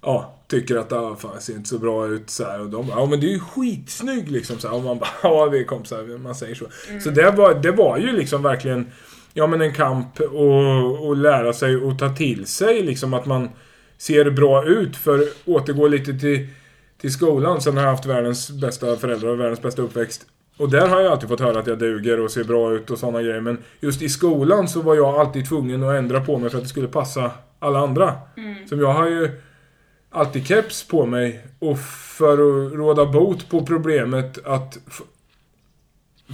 ja, 0.01 0.39
tycker 0.47 0.75
att 0.75 0.91
ah, 0.91 1.15
fan, 1.15 1.41
ser 1.41 1.53
inte 1.53 1.69
så 1.69 1.77
bra 1.77 2.07
ut 2.07 2.29
så 2.29 2.43
här 2.43 2.59
och 2.59 2.69
de 2.69 2.87
bara, 2.87 2.99
ja 2.99 3.05
men 3.05 3.19
du 3.19 3.27
är 3.27 3.31
ju 3.31 3.39
skitsnygg 3.39 4.31
liksom 4.31 4.59
så 4.59 4.67
här, 4.67 4.75
och 4.75 4.83
man 4.83 4.99
bara, 4.99 5.09
ja 5.23 5.45
vi 5.45 5.59
är 5.59 5.63
kompisar, 5.63 6.17
man 6.17 6.35
säger 6.35 6.55
så. 6.55 6.65
Så 7.03 7.09
det 7.09 7.31
var, 7.31 7.53
det 7.53 7.71
var 7.71 7.97
ju 7.97 8.11
liksom 8.11 8.43
verkligen 8.43 8.91
Ja 9.33 9.47
men 9.47 9.61
en 9.61 9.73
kamp 9.73 10.19
och, 10.19 11.07
och 11.07 11.17
lära 11.17 11.53
sig 11.53 11.75
och 11.75 11.99
ta 11.99 12.09
till 12.09 12.47
sig 12.47 12.83
liksom 12.83 13.13
att 13.13 13.25
man 13.25 13.49
ser 13.97 14.31
bra 14.31 14.65
ut 14.65 14.95
för 14.95 15.27
återgå 15.45 15.87
lite 15.87 16.19
till, 16.19 16.47
till 17.01 17.13
skolan. 17.13 17.61
Sen 17.61 17.77
har 17.77 17.83
jag 17.83 17.91
haft 17.91 18.05
världens 18.05 18.51
bästa 18.51 18.95
föräldrar 18.95 19.29
och 19.29 19.39
världens 19.39 19.61
bästa 19.61 19.81
uppväxt. 19.81 20.25
Och 20.57 20.69
där 20.69 20.87
har 20.87 21.01
jag 21.01 21.11
alltid 21.11 21.29
fått 21.29 21.39
höra 21.39 21.59
att 21.59 21.67
jag 21.67 21.79
duger 21.79 22.19
och 22.19 22.31
ser 22.31 22.43
bra 22.43 22.73
ut 22.73 22.91
och 22.91 22.97
sådana 22.97 23.21
grejer. 23.21 23.41
Men 23.41 23.57
just 23.79 24.01
i 24.01 24.09
skolan 24.09 24.67
så 24.67 24.81
var 24.81 24.95
jag 24.95 25.15
alltid 25.15 25.49
tvungen 25.49 25.83
att 25.83 25.95
ändra 25.95 26.21
på 26.21 26.37
mig 26.37 26.49
för 26.49 26.57
att 26.57 26.63
det 26.63 26.69
skulle 26.69 26.87
passa 26.87 27.31
alla 27.59 27.79
andra. 27.79 28.13
Som 28.69 28.79
jag 28.79 28.93
har 28.93 29.07
ju 29.07 29.41
alltid 30.09 30.47
keps 30.47 30.87
på 30.87 31.05
mig. 31.05 31.45
Och 31.59 31.79
för 32.17 32.33
att 32.33 32.73
råda 32.73 33.05
bot 33.05 33.49
på 33.49 33.65
problemet 33.65 34.45
att 34.45 34.77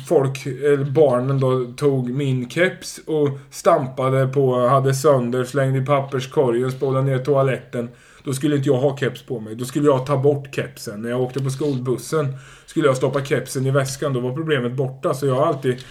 folk, 0.08 0.46
eller 0.46 0.84
barnen 0.84 1.40
då, 1.40 1.66
tog 1.78 2.10
min 2.10 2.50
keps 2.50 3.00
och 3.06 3.30
stampade 3.52 4.28
på, 4.28 4.68
hade 4.68 4.94
sönder, 4.94 5.44
slängde 5.44 5.80
i 5.80 5.86
papperskorgen, 5.86 6.72
spolade 6.72 7.06
ner 7.06 7.20
toaletten. 7.20 7.90
Då 8.24 8.34
skulle 8.34 8.56
inte 8.56 8.70
jag 8.70 8.78
ha 8.78 8.98
keps 8.98 9.22
på 9.22 9.40
mig. 9.40 9.56
Då 9.56 9.66
skulle 9.66 9.86
jag 9.86 10.06
ta 10.06 10.18
bort 10.18 10.56
kepsen. 10.56 11.02
När 11.02 11.10
jag 11.10 11.22
åkte 11.22 11.44
på 11.44 11.50
skolbussen 11.50 12.38
skulle 12.70 12.88
jag 12.88 12.98
stoppa 12.98 13.26
kepsen 13.26 13.66
i 13.66 13.72
väskan. 13.72 14.14
Då 14.14 14.20
var 14.20 14.34
problemet 14.34 14.72
borta. 14.72 15.14
Så 15.14 15.26
jag 15.26 15.36
har 15.36 15.46
alltid, 15.46 15.84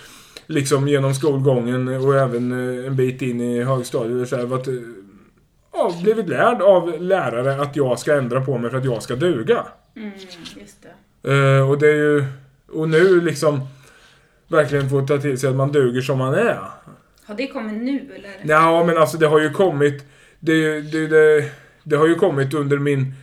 liksom 0.46 0.88
genom 0.88 1.14
skolgången 1.14 1.88
och 1.88 2.16
även 2.16 2.52
eh, 2.52 2.86
en 2.86 2.96
bit 2.96 3.22
in 3.22 3.40
i 3.40 3.62
högstadiet, 3.62 4.28
så 4.28 4.36
här, 4.36 4.46
varit, 4.46 4.68
eh, 4.68 4.74
ja, 5.72 5.92
blivit 6.02 6.28
lärd 6.28 6.62
av 6.62 7.02
lärare 7.02 7.62
att 7.62 7.76
jag 7.76 7.98
ska 7.98 8.16
ändra 8.16 8.40
på 8.40 8.58
mig 8.58 8.70
för 8.70 8.78
att 8.78 8.84
jag 8.84 9.02
ska 9.02 9.16
duga. 9.16 9.66
Mm, 9.96 10.12
just 10.60 10.86
det. 11.22 11.30
Eh, 11.32 11.70
och 11.70 11.78
det 11.78 11.88
är 11.88 11.94
ju... 11.94 12.24
Och 12.72 12.88
nu 12.88 13.20
liksom 13.20 13.60
verkligen 14.48 14.90
få 14.90 15.06
ta 15.06 15.18
till 15.18 15.38
sig 15.38 15.50
att 15.50 15.56
man 15.56 15.72
duger 15.72 16.00
som 16.00 16.18
man 16.18 16.34
är. 16.34 16.60
Har 17.24 17.34
det 17.34 17.46
kommit 17.46 17.82
nu 17.82 18.14
eller? 18.14 18.54
Ja, 18.54 18.84
men 18.84 18.98
alltså 18.98 19.16
det 19.16 19.26
har 19.26 19.40
ju 19.40 19.50
kommit... 19.50 20.04
Det, 20.40 20.80
det, 20.80 21.06
det, 21.06 21.50
det 21.82 21.96
har 21.96 22.06
ju 22.06 22.14
kommit 22.14 22.54
under 22.54 22.78
min... 22.78 23.14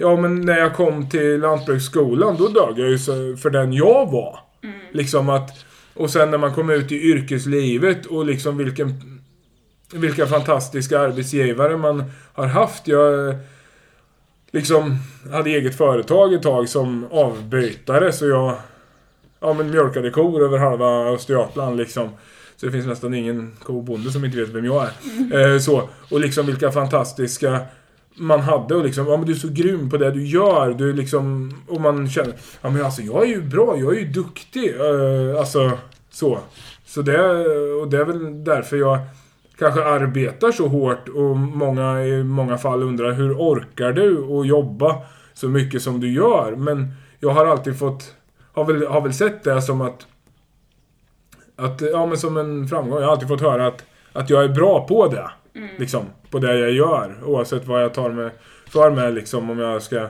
Ja, 0.00 0.16
men 0.16 0.40
när 0.40 0.58
jag 0.58 0.74
kom 0.74 1.08
till 1.08 1.40
Lantbruksskolan, 1.40 2.36
då 2.36 2.48
dög 2.48 2.78
jag 2.78 2.90
ju 2.90 2.98
för 3.36 3.50
den 3.50 3.72
jag 3.72 4.10
var. 4.10 4.38
Liksom 4.92 5.28
att... 5.28 5.64
Och 5.94 6.10
sen 6.10 6.30
när 6.30 6.38
man 6.38 6.54
kom 6.54 6.70
ut 6.70 6.92
i 6.92 7.02
yrkeslivet 7.10 8.06
och 8.06 8.24
liksom 8.24 8.56
vilken... 8.56 9.20
Vilka 9.94 10.26
fantastiska 10.26 11.00
arbetsgivare 11.00 11.76
man 11.76 12.04
har 12.32 12.46
haft. 12.46 12.88
Jag 12.88 13.34
liksom 14.50 14.96
hade 15.32 15.50
eget 15.50 15.76
företag 15.76 16.34
ett 16.34 16.42
tag 16.42 16.68
som 16.68 17.06
avbytare 17.10 18.12
så 18.12 18.26
jag 18.26 18.54
ja, 19.40 19.52
men 19.52 19.70
mjölkade 19.70 20.10
kor 20.10 20.44
över 20.44 20.58
halva 20.58 21.06
Östergötland 21.06 21.76
liksom. 21.76 22.08
Så 22.56 22.66
det 22.66 22.72
finns 22.72 22.86
nästan 22.86 23.14
ingen 23.14 23.56
kobonde 23.62 24.12
som 24.12 24.24
inte 24.24 24.38
vet 24.38 24.48
vem 24.48 24.64
jag 24.64 24.86
är. 25.30 25.52
Eh, 25.52 25.58
så. 25.58 25.88
Och 26.10 26.20
liksom 26.20 26.46
vilka 26.46 26.72
fantastiska 26.72 27.60
man 28.14 28.40
hade 28.40 28.74
och 28.74 28.84
liksom, 28.84 29.06
ja 29.06 29.16
men 29.16 29.26
du 29.26 29.32
är 29.32 29.36
så 29.36 29.48
grym 29.48 29.90
på 29.90 29.96
det 29.96 30.10
du 30.10 30.26
gör. 30.26 30.74
Du 30.74 30.90
är 30.90 30.94
liksom, 30.94 31.54
och 31.68 31.80
man 31.80 32.08
känner, 32.08 32.34
ja 32.60 32.70
men 32.70 32.84
alltså 32.84 33.02
jag 33.02 33.22
är 33.22 33.28
ju 33.28 33.42
bra, 33.42 33.76
jag 33.76 33.96
är 33.96 34.00
ju 34.00 34.08
duktig. 34.08 34.74
Uh, 34.74 35.38
alltså, 35.38 35.70
så. 36.10 36.38
Så 36.84 37.02
det, 37.02 37.20
och 37.82 37.88
det 37.88 37.98
är 37.98 38.04
väl 38.04 38.44
därför 38.44 38.76
jag 38.76 38.98
kanske 39.58 39.84
arbetar 39.84 40.52
så 40.52 40.68
hårt 40.68 41.08
och 41.08 41.36
många 41.36 42.04
i 42.04 42.24
många 42.24 42.58
fall 42.58 42.82
undrar 42.82 43.12
hur 43.12 43.34
orkar 43.34 43.92
du 43.92 44.24
att 44.24 44.46
jobba 44.46 44.96
så 45.34 45.48
mycket 45.48 45.82
som 45.82 46.00
du 46.00 46.12
gör? 46.12 46.56
Men 46.56 46.94
jag 47.20 47.30
har 47.30 47.46
alltid 47.46 47.78
fått, 47.78 48.14
har 48.52 48.64
väl, 48.64 48.86
har 48.86 49.00
väl 49.00 49.14
sett 49.14 49.44
det 49.44 49.62
som 49.62 49.80
att, 49.80 50.06
att, 51.56 51.80
ja 51.80 52.06
men 52.06 52.18
som 52.18 52.36
en 52.36 52.68
framgång. 52.68 52.98
Jag 52.98 53.06
har 53.06 53.12
alltid 53.12 53.28
fått 53.28 53.40
höra 53.40 53.66
att, 53.66 53.84
att 54.12 54.30
jag 54.30 54.44
är 54.44 54.48
bra 54.48 54.86
på 54.86 55.08
det. 55.08 55.30
Liksom, 55.78 56.04
på 56.30 56.38
det 56.38 56.58
jag 56.58 56.72
gör. 56.72 57.14
Oavsett 57.24 57.66
vad 57.66 57.82
jag 57.82 57.94
tar 57.94 58.10
med, 58.10 58.30
för 58.68 58.90
mig 58.90 59.12
liksom 59.12 59.50
om 59.50 59.58
jag 59.58 59.82
ska 59.82 60.08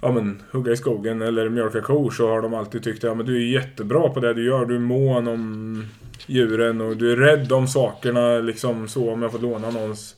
ja, 0.00 0.12
men, 0.12 0.42
hugga 0.50 0.72
i 0.72 0.76
skogen 0.76 1.22
eller 1.22 1.48
mjölka 1.48 1.80
kor 1.80 2.10
så 2.10 2.28
har 2.28 2.42
de 2.42 2.54
alltid 2.54 2.84
tyckt 2.84 2.98
att 2.98 3.08
ja, 3.08 3.14
men 3.14 3.26
du 3.26 3.36
är 3.36 3.60
jättebra 3.60 4.08
på 4.08 4.20
det 4.20 4.34
du 4.34 4.44
gör. 4.44 4.66
Du 4.66 4.74
är 4.74 4.80
mån 4.80 5.28
om 5.28 5.84
djuren 6.26 6.80
och 6.80 6.96
du 6.96 7.12
är 7.12 7.16
rädd 7.16 7.52
om 7.52 7.68
sakerna. 7.68 8.38
Liksom 8.38 8.88
så 8.88 9.12
om 9.12 9.22
jag 9.22 9.32
får 9.32 9.38
låna 9.38 9.70
någons 9.70 10.16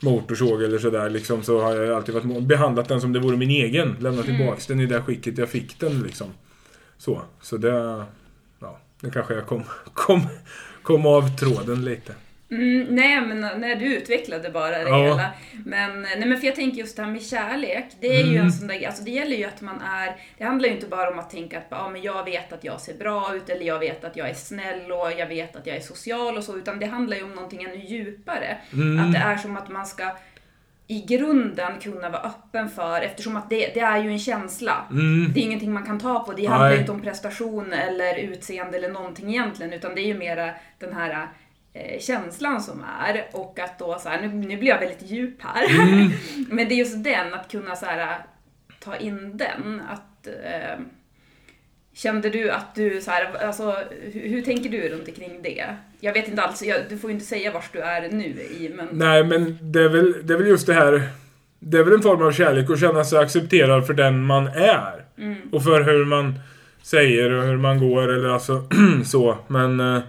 motorsåg 0.00 0.62
eller 0.62 0.78
sådär 0.78 1.10
liksom, 1.10 1.42
så 1.42 1.60
har 1.60 1.74
jag 1.74 1.96
alltid 1.96 2.14
varit 2.14 2.26
må- 2.26 2.40
behandlat 2.40 2.88
den 2.88 3.00
som 3.00 3.12
det 3.12 3.18
vore 3.18 3.36
min 3.36 3.50
egen. 3.50 3.96
Lämnat 4.00 4.24
tillbaks 4.24 4.66
den 4.66 4.80
i 4.80 4.86
det 4.86 5.02
skicket 5.02 5.38
jag 5.38 5.48
fick 5.48 5.80
den 5.80 6.02
liksom. 6.02 6.26
Så, 6.98 7.22
så 7.40 7.56
det... 7.56 8.04
Ja, 8.60 8.78
det 9.00 9.10
kanske 9.10 9.34
jag 9.34 9.46
kom, 9.46 9.62
kom, 9.92 10.20
kom 10.82 11.06
av 11.06 11.36
tråden 11.36 11.84
lite. 11.84 12.14
Mm, 12.50 12.86
nej, 12.94 13.20
men 13.20 13.40
när 13.40 13.76
du 13.76 13.96
utvecklade 13.96 14.50
bara 14.50 14.78
det 14.78 14.88
Ja. 14.90 15.02
hela. 15.04 15.30
Men, 15.64 16.02
nej, 16.02 16.26
men 16.26 16.38
för 16.38 16.46
jag 16.46 16.54
tänker 16.56 16.78
just 16.78 16.96
det 16.96 17.02
här 17.02 17.10
med 17.10 17.22
kärlek. 17.22 17.84
Det 18.00 18.06
är 18.06 18.24
ju 18.24 18.32
Mm. 18.34 18.46
en 18.46 18.52
sån 18.52 18.68
där, 18.68 18.86
alltså 18.86 19.02
det 19.02 19.10
gäller 19.10 19.36
ju 19.36 19.44
att 19.44 19.60
man 19.60 19.80
är, 19.80 20.16
det 20.38 20.44
handlar 20.44 20.68
ju 20.68 20.74
inte 20.74 20.86
bara 20.86 21.10
om 21.10 21.18
att 21.18 21.30
tänka 21.30 21.58
att 21.58 21.66
ja, 21.70 21.88
men 21.90 22.02
jag 22.02 22.24
vet 22.24 22.52
att 22.52 22.64
jag 22.64 22.80
ser 22.80 22.94
bra 22.94 23.34
ut 23.36 23.48
eller 23.48 23.66
jag 23.66 23.78
vet 23.78 24.04
att 24.04 24.16
jag 24.16 24.30
är 24.30 24.34
snäll 24.34 24.92
och 24.92 25.12
jag 25.18 25.26
vet 25.26 25.56
att 25.56 25.66
jag 25.66 25.76
är 25.76 25.80
social 25.80 26.36
och 26.36 26.44
så, 26.44 26.56
utan 26.58 26.78
det 26.78 26.86
handlar 26.86 27.16
ju 27.16 27.22
om 27.22 27.32
någonting 27.34 27.62
ännu 27.64 27.84
djupare. 27.84 28.56
Mm. 28.72 29.04
Att 29.06 29.12
det 29.12 29.18
är 29.18 29.36
som 29.36 29.56
att 29.56 29.68
man 29.68 29.86
ska 29.86 30.16
i 30.88 31.00
grunden 31.02 31.72
kunna 31.80 32.08
vara 32.10 32.22
öppen 32.22 32.68
för, 32.68 33.00
eftersom 33.02 33.36
att 33.36 33.50
det, 33.50 33.70
det 33.74 33.80
är 33.80 34.02
ju 34.02 34.10
en 34.10 34.18
känsla. 34.18 34.86
Mm. 34.90 35.32
Det 35.32 35.40
är 35.40 35.42
ingenting 35.44 35.72
man 35.72 35.86
kan 35.86 36.00
ta 36.00 36.18
på. 36.24 36.32
Det 36.32 36.46
handlar 36.46 36.72
ju 36.72 36.78
inte 36.78 36.92
om 36.92 37.02
prestation 37.02 37.72
eller 37.72 38.16
utseende 38.18 38.78
eller 38.78 38.88
någonting 38.90 39.30
egentligen, 39.30 39.72
utan 39.72 39.94
det 39.94 40.00
är 40.00 40.06
ju 40.06 40.14
mera 40.18 40.50
den 40.78 40.92
här 40.92 41.26
känslan 42.00 42.60
som 42.60 42.84
är. 43.00 43.26
Och 43.32 43.58
att 43.58 43.78
då 43.78 43.98
så 43.98 44.08
här, 44.08 44.20
nu, 44.20 44.28
nu 44.28 44.56
blir 44.56 44.68
jag 44.68 44.80
väldigt 44.80 45.10
djup 45.10 45.42
här. 45.42 45.82
Mm. 45.82 46.10
Men 46.50 46.68
det 46.68 46.74
är 46.74 46.76
just 46.76 47.04
den, 47.04 47.34
att 47.34 47.50
kunna 47.50 47.76
så 47.76 47.86
här, 47.86 48.18
ta 48.80 48.96
in 48.96 49.36
den. 49.36 49.82
Att, 49.90 50.26
eh, 50.26 50.80
kände 51.94 52.30
du 52.30 52.50
att 52.50 52.74
du, 52.74 53.00
så 53.00 53.10
här, 53.10 53.46
alltså, 53.46 53.76
hur, 54.12 54.28
hur 54.28 54.42
tänker 54.42 54.70
du 54.70 54.88
runt 54.88 55.08
omkring 55.08 55.42
det? 55.42 55.76
Jag 56.00 56.12
vet 56.12 56.28
inte 56.28 56.42
alls, 56.42 56.62
jag, 56.62 56.80
du 56.88 56.98
får 56.98 57.10
ju 57.10 57.14
inte 57.14 57.26
säga 57.26 57.52
vars 57.52 57.70
du 57.72 57.80
är 57.80 58.08
nu 58.08 58.24
i, 58.24 58.72
men... 58.76 58.88
Nej, 58.92 59.24
men 59.24 59.58
det 59.60 59.82
är, 59.82 59.88
väl, 59.88 60.26
det 60.26 60.34
är 60.34 60.38
väl 60.38 60.46
just 60.46 60.66
det 60.66 60.74
här. 60.74 61.08
Det 61.58 61.78
är 61.78 61.84
väl 61.84 61.94
en 61.94 62.02
form 62.02 62.22
av 62.22 62.32
kärlek 62.32 62.70
att 62.70 62.80
känna 62.80 63.04
sig 63.04 63.18
accepterad 63.18 63.86
för 63.86 63.94
den 63.94 64.22
man 64.22 64.46
är. 64.46 65.04
Mm. 65.18 65.36
Och 65.52 65.64
för 65.64 65.80
hur 65.80 66.04
man 66.04 66.34
säger 66.82 67.32
och 67.32 67.44
hur 67.44 67.56
man 67.56 67.90
går 67.90 68.12
eller 68.12 68.28
alltså 68.28 68.68
så. 69.04 69.38
Men... 69.48 70.02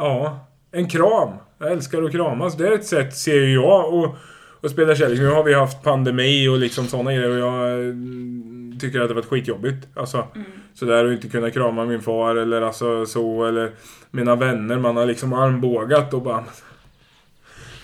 ja, 0.00 0.46
en 0.72 0.88
kram. 0.88 1.30
Jag 1.58 1.72
älskar 1.72 2.02
att 2.02 2.12
kramas. 2.12 2.56
Det 2.56 2.68
är 2.68 2.72
ett 2.72 2.86
sätt, 2.86 3.16
ser 3.16 3.46
jag, 3.46 3.94
att, 3.94 4.14
att 4.62 4.70
spela 4.70 4.94
kärlek. 4.94 5.18
Nu 5.18 5.28
har 5.28 5.44
vi 5.44 5.54
haft 5.54 5.82
pandemi 5.82 6.48
och 6.48 6.58
liksom 6.58 6.86
sådana 6.86 7.12
grejer 7.12 7.30
och 7.30 7.38
jag 7.38 7.80
mm, 7.80 8.78
tycker 8.80 9.00
att 9.00 9.08
det 9.08 9.14
varit 9.14 9.26
skitjobbigt. 9.26 9.88
Alltså, 9.94 10.26
sådär 10.74 11.04
att 11.04 11.12
inte 11.12 11.28
kunna 11.28 11.50
krama 11.50 11.84
min 11.84 12.00
far 12.00 12.36
eller 12.36 12.62
alltså 12.62 13.06
så, 13.06 13.44
eller 13.44 13.70
mina 14.10 14.36
vänner. 14.36 14.78
Man 14.78 14.96
har 14.96 15.06
liksom 15.06 15.32
armbågat 15.32 16.14
och 16.14 16.22
bara... 16.22 16.44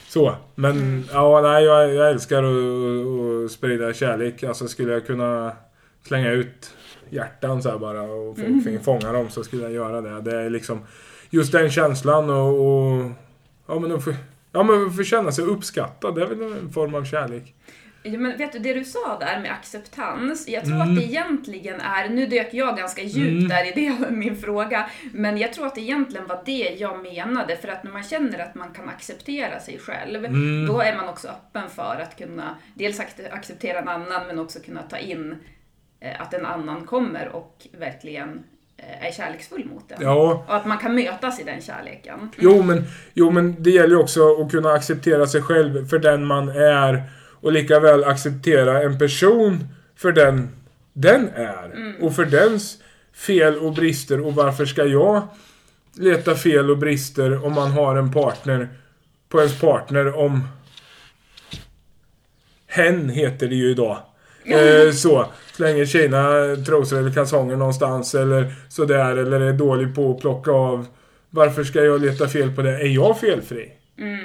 Så. 0.08 0.34
Men 0.54 1.04
ja, 1.12 1.40
nej, 1.40 1.64
jag, 1.64 1.94
jag 1.94 2.10
älskar 2.10 2.42
att, 2.42 3.44
att 3.44 3.52
sprida 3.52 3.92
kärlek. 3.92 4.42
Alltså 4.42 4.68
skulle 4.68 4.92
jag 4.92 5.06
kunna 5.06 5.52
slänga 6.06 6.30
ut 6.30 6.70
hjärtan 7.10 7.62
så 7.62 7.70
här 7.70 7.78
bara 7.78 8.02
och 8.02 8.36
få, 8.38 8.78
fånga 8.84 9.12
dem 9.12 9.30
så 9.30 9.44
skulle 9.44 9.62
jag 9.62 9.72
göra 9.72 10.00
det. 10.00 10.20
Det 10.20 10.40
är 10.40 10.50
liksom 10.50 10.80
just 11.36 11.52
den 11.52 11.70
känslan 11.70 12.30
och, 12.30 12.48
och 12.48 13.10
ja 13.66 13.78
men 13.78 13.92
att 13.92 14.04
få, 14.04 14.14
ja, 14.52 14.62
men 14.62 14.90
få 14.92 15.02
känna 15.02 15.32
sig 15.32 15.44
uppskattad. 15.44 16.14
Det 16.14 16.22
är 16.22 16.26
väl 16.26 16.42
en 16.42 16.72
form 16.72 16.94
av 16.94 17.04
kärlek. 17.04 17.54
Ja, 18.02 18.18
men 18.18 18.38
vet 18.38 18.52
du, 18.52 18.58
det 18.58 18.74
du 18.74 18.84
sa 18.84 19.18
där 19.18 19.40
med 19.40 19.52
acceptans, 19.52 20.48
jag 20.48 20.64
tror 20.64 20.74
Mm. 20.74 20.88
att 20.90 20.96
det 20.96 21.02
egentligen 21.04 21.80
är, 21.80 22.08
nu 22.08 22.26
dök 22.26 22.54
jag 22.54 22.76
ganska 22.76 23.02
djupt 23.02 23.30
Mm. 23.36 23.48
där 23.48 23.64
i 23.64 23.72
det, 23.74 24.10
min 24.10 24.36
fråga, 24.36 24.90
men 25.12 25.38
jag 25.38 25.52
tror 25.52 25.66
att 25.66 25.74
det 25.74 25.80
egentligen 25.80 26.26
var 26.26 26.42
det 26.44 26.76
jag 26.78 27.02
menade, 27.02 27.56
för 27.56 27.68
att 27.68 27.84
när 27.84 27.92
man 27.92 28.02
känner 28.02 28.38
att 28.38 28.54
man 28.54 28.72
kan 28.72 28.88
acceptera 28.88 29.60
sig 29.60 29.78
själv, 29.78 30.24
Mm. 30.24 30.66
då 30.66 30.80
är 30.80 30.96
man 30.96 31.08
också 31.08 31.28
öppen 31.28 31.70
för 31.70 32.00
att 32.02 32.18
kunna 32.18 32.56
dels 32.74 33.00
ac- 33.00 33.32
acceptera 33.32 33.78
en 33.78 33.88
annan, 33.88 34.26
men 34.26 34.38
också 34.38 34.58
kunna 34.60 34.82
ta 34.82 34.98
in 34.98 35.36
eh, 36.00 36.20
att 36.20 36.34
en 36.34 36.46
annan 36.46 36.84
kommer 36.86 37.28
och 37.28 37.66
verkligen 37.78 38.42
är 38.78 39.12
kärleksfull 39.12 39.64
mot 39.64 39.92
en. 39.92 40.02
Ja, 40.02 40.44
Och 40.48 40.56
att 40.56 40.66
man 40.66 40.78
kan 40.78 40.94
mötas 40.94 41.40
i 41.40 41.44
den 41.44 41.60
kärleken. 41.60 42.30
Jo 42.38 42.62
men, 42.62 42.84
jo, 43.14 43.30
men 43.30 43.62
det 43.62 43.70
gäller 43.70 43.88
ju 43.88 43.96
också 43.96 44.42
att 44.42 44.50
kunna 44.50 44.70
acceptera 44.72 45.26
sig 45.26 45.42
själv 45.42 45.88
för 45.88 45.98
den 45.98 46.26
man 46.26 46.48
är. 46.48 47.02
Och 47.40 47.52
lika 47.52 47.80
väl 47.80 48.04
acceptera 48.04 48.82
en 48.82 48.98
person 48.98 49.68
för 49.96 50.12
den 50.12 50.48
den 50.92 51.28
är. 51.34 51.96
Och 52.00 52.14
för 52.14 52.24
dens 52.24 52.78
fel 53.12 53.58
och 53.58 53.72
brister. 53.72 54.20
Och 54.20 54.34
varför 54.34 54.66
ska 54.66 54.84
jag 54.84 55.22
leta 55.94 56.34
fel 56.34 56.70
och 56.70 56.78
brister 56.78 57.44
om 57.44 57.52
man 57.52 57.70
har 57.70 57.96
en 57.96 58.12
partner 58.12 58.68
på 59.28 59.38
ens 59.38 59.60
partner 59.60 60.16
om 60.16 60.48
hen 62.66 63.08
heter 63.08 63.48
det 63.48 63.54
ju 63.54 63.70
idag. 63.70 63.98
Eh, 64.46 64.90
så. 64.92 65.26
Slänger 65.52 65.84
tjejerna 65.84 66.56
trosor 66.66 66.98
eller 66.98 67.10
kalsonger 67.10 67.56
någonstans 67.56 68.14
eller 68.14 68.54
sådär. 68.68 69.16
Eller 69.16 69.40
är 69.40 69.52
dålig 69.52 69.94
på 69.94 70.10
att 70.10 70.20
plocka 70.20 70.50
av. 70.50 70.86
Varför 71.30 71.64
ska 71.64 71.84
jag 71.84 72.00
leta 72.00 72.28
fel 72.28 72.50
på 72.50 72.62
det? 72.62 72.76
Är 72.76 72.88
jag 72.88 73.20
felfri? 73.20 73.72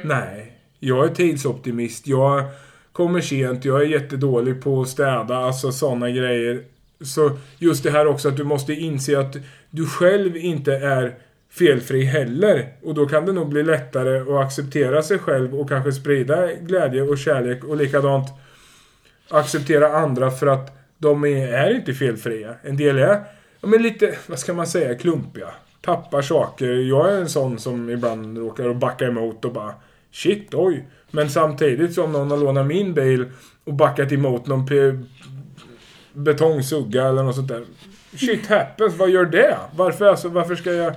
Nej. 0.03 0.57
Jag 0.79 1.05
är 1.05 1.15
tidsoptimist. 1.15 2.07
Jag 2.07 2.43
kommer 2.91 3.21
sent. 3.21 3.65
Jag 3.65 3.81
är 3.81 3.85
jättedålig 3.85 4.63
på 4.63 4.81
att 4.81 4.87
städa. 4.87 5.37
Alltså 5.37 5.71
sådana 5.71 6.09
grejer. 6.09 6.63
Så 7.01 7.31
just 7.57 7.83
det 7.83 7.91
här 7.91 8.07
också 8.07 8.27
att 8.27 8.37
du 8.37 8.43
måste 8.43 8.73
inse 8.73 9.19
att 9.19 9.35
du 9.69 9.85
själv 9.85 10.37
inte 10.37 10.73
är 10.73 11.15
felfri 11.51 12.03
heller. 12.03 12.67
Och 12.83 12.93
då 12.93 13.05
kan 13.05 13.25
det 13.25 13.31
nog 13.31 13.49
bli 13.49 13.63
lättare 13.63 14.19
att 14.19 14.45
acceptera 14.45 15.03
sig 15.03 15.19
själv 15.19 15.59
och 15.59 15.69
kanske 15.69 15.91
sprida 15.91 16.53
glädje 16.53 17.01
och 17.01 17.17
kärlek 17.17 17.63
och 17.63 17.77
likadant 17.77 18.27
acceptera 19.31 19.97
andra 19.97 20.31
för 20.31 20.47
att 20.47 20.77
de 20.97 21.25
är, 21.25 21.47
är 21.47 21.75
inte 21.75 21.93
felfria. 21.93 22.55
En 22.63 22.77
del 22.77 22.97
är, 22.97 23.23
ja, 23.61 23.67
men 23.67 23.83
lite, 23.83 24.15
vad 24.27 24.39
ska 24.39 24.53
man 24.53 24.67
säga, 24.67 24.95
klumpiga. 24.95 25.47
Tappar 25.81 26.21
saker. 26.21 26.67
Jag 26.67 27.13
är 27.13 27.17
en 27.17 27.29
sån 27.29 27.59
som 27.59 27.89
ibland 27.89 28.37
råkar 28.37 28.69
att 28.69 28.75
backa 28.75 29.05
emot 29.05 29.45
och 29.45 29.53
bara 29.53 29.73
Shit, 30.11 30.53
oj. 30.53 30.87
Men 31.11 31.29
samtidigt 31.29 31.93
som 31.93 32.11
någon 32.11 32.31
har 32.31 32.37
lånat 32.37 32.67
min 32.67 32.93
bil 32.93 33.25
och 33.63 33.73
backat 33.73 34.11
emot 34.11 34.47
någon 34.47 34.65
betongsugga 36.13 37.07
eller 37.07 37.23
något 37.23 37.35
sånt 37.35 37.47
där. 37.47 37.63
Shit 38.15 38.47
happens, 38.47 38.95
vad 38.95 39.09
gör 39.09 39.25
det? 39.25 39.57
Varför, 39.75 40.05
alltså, 40.05 40.29
varför 40.29 40.55
ska 40.55 40.69
jag 40.69 40.77
göra 40.77 40.95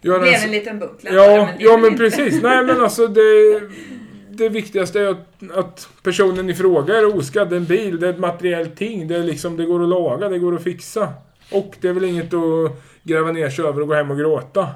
Det 0.00 0.08
blev 0.08 0.34
en 0.34 0.42
en 0.44 0.50
liten 0.50 0.78
buckla. 0.78 1.10
Ja, 1.10 1.26
det 1.26 1.34
är 1.34 1.56
ja 1.58 1.76
men 1.76 1.96
precis. 1.96 2.42
Nej 2.42 2.64
men 2.64 2.80
alltså 2.80 3.06
det... 3.06 3.20
Det 4.36 4.48
viktigaste 4.48 5.00
är 5.00 5.06
att, 5.06 5.50
att 5.54 5.88
personen 6.02 6.50
i 6.50 6.54
fråga 6.54 6.94
är 6.96 7.16
oskadd. 7.18 7.50
Det 7.50 7.56
är 7.56 7.60
en 7.60 7.64
bil, 7.66 8.00
det 8.00 8.06
är 8.06 8.12
ett 8.12 8.18
materiellt 8.18 8.76
ting. 8.76 9.08
Det, 9.08 9.16
är 9.16 9.22
liksom, 9.22 9.56
det 9.56 9.64
går 9.64 9.82
att 9.82 9.88
laga, 9.88 10.28
det 10.28 10.38
går 10.38 10.54
att 10.56 10.62
fixa. 10.62 11.12
Och 11.52 11.76
det 11.80 11.88
är 11.88 11.92
väl 11.92 12.04
inget 12.04 12.34
att 12.34 12.72
gräva 13.02 13.32
ner 13.32 13.50
sig 13.50 13.64
över 13.64 13.80
och 13.80 13.88
gå 13.88 13.94
hem 13.94 14.10
och 14.10 14.18
gråta. 14.18 14.68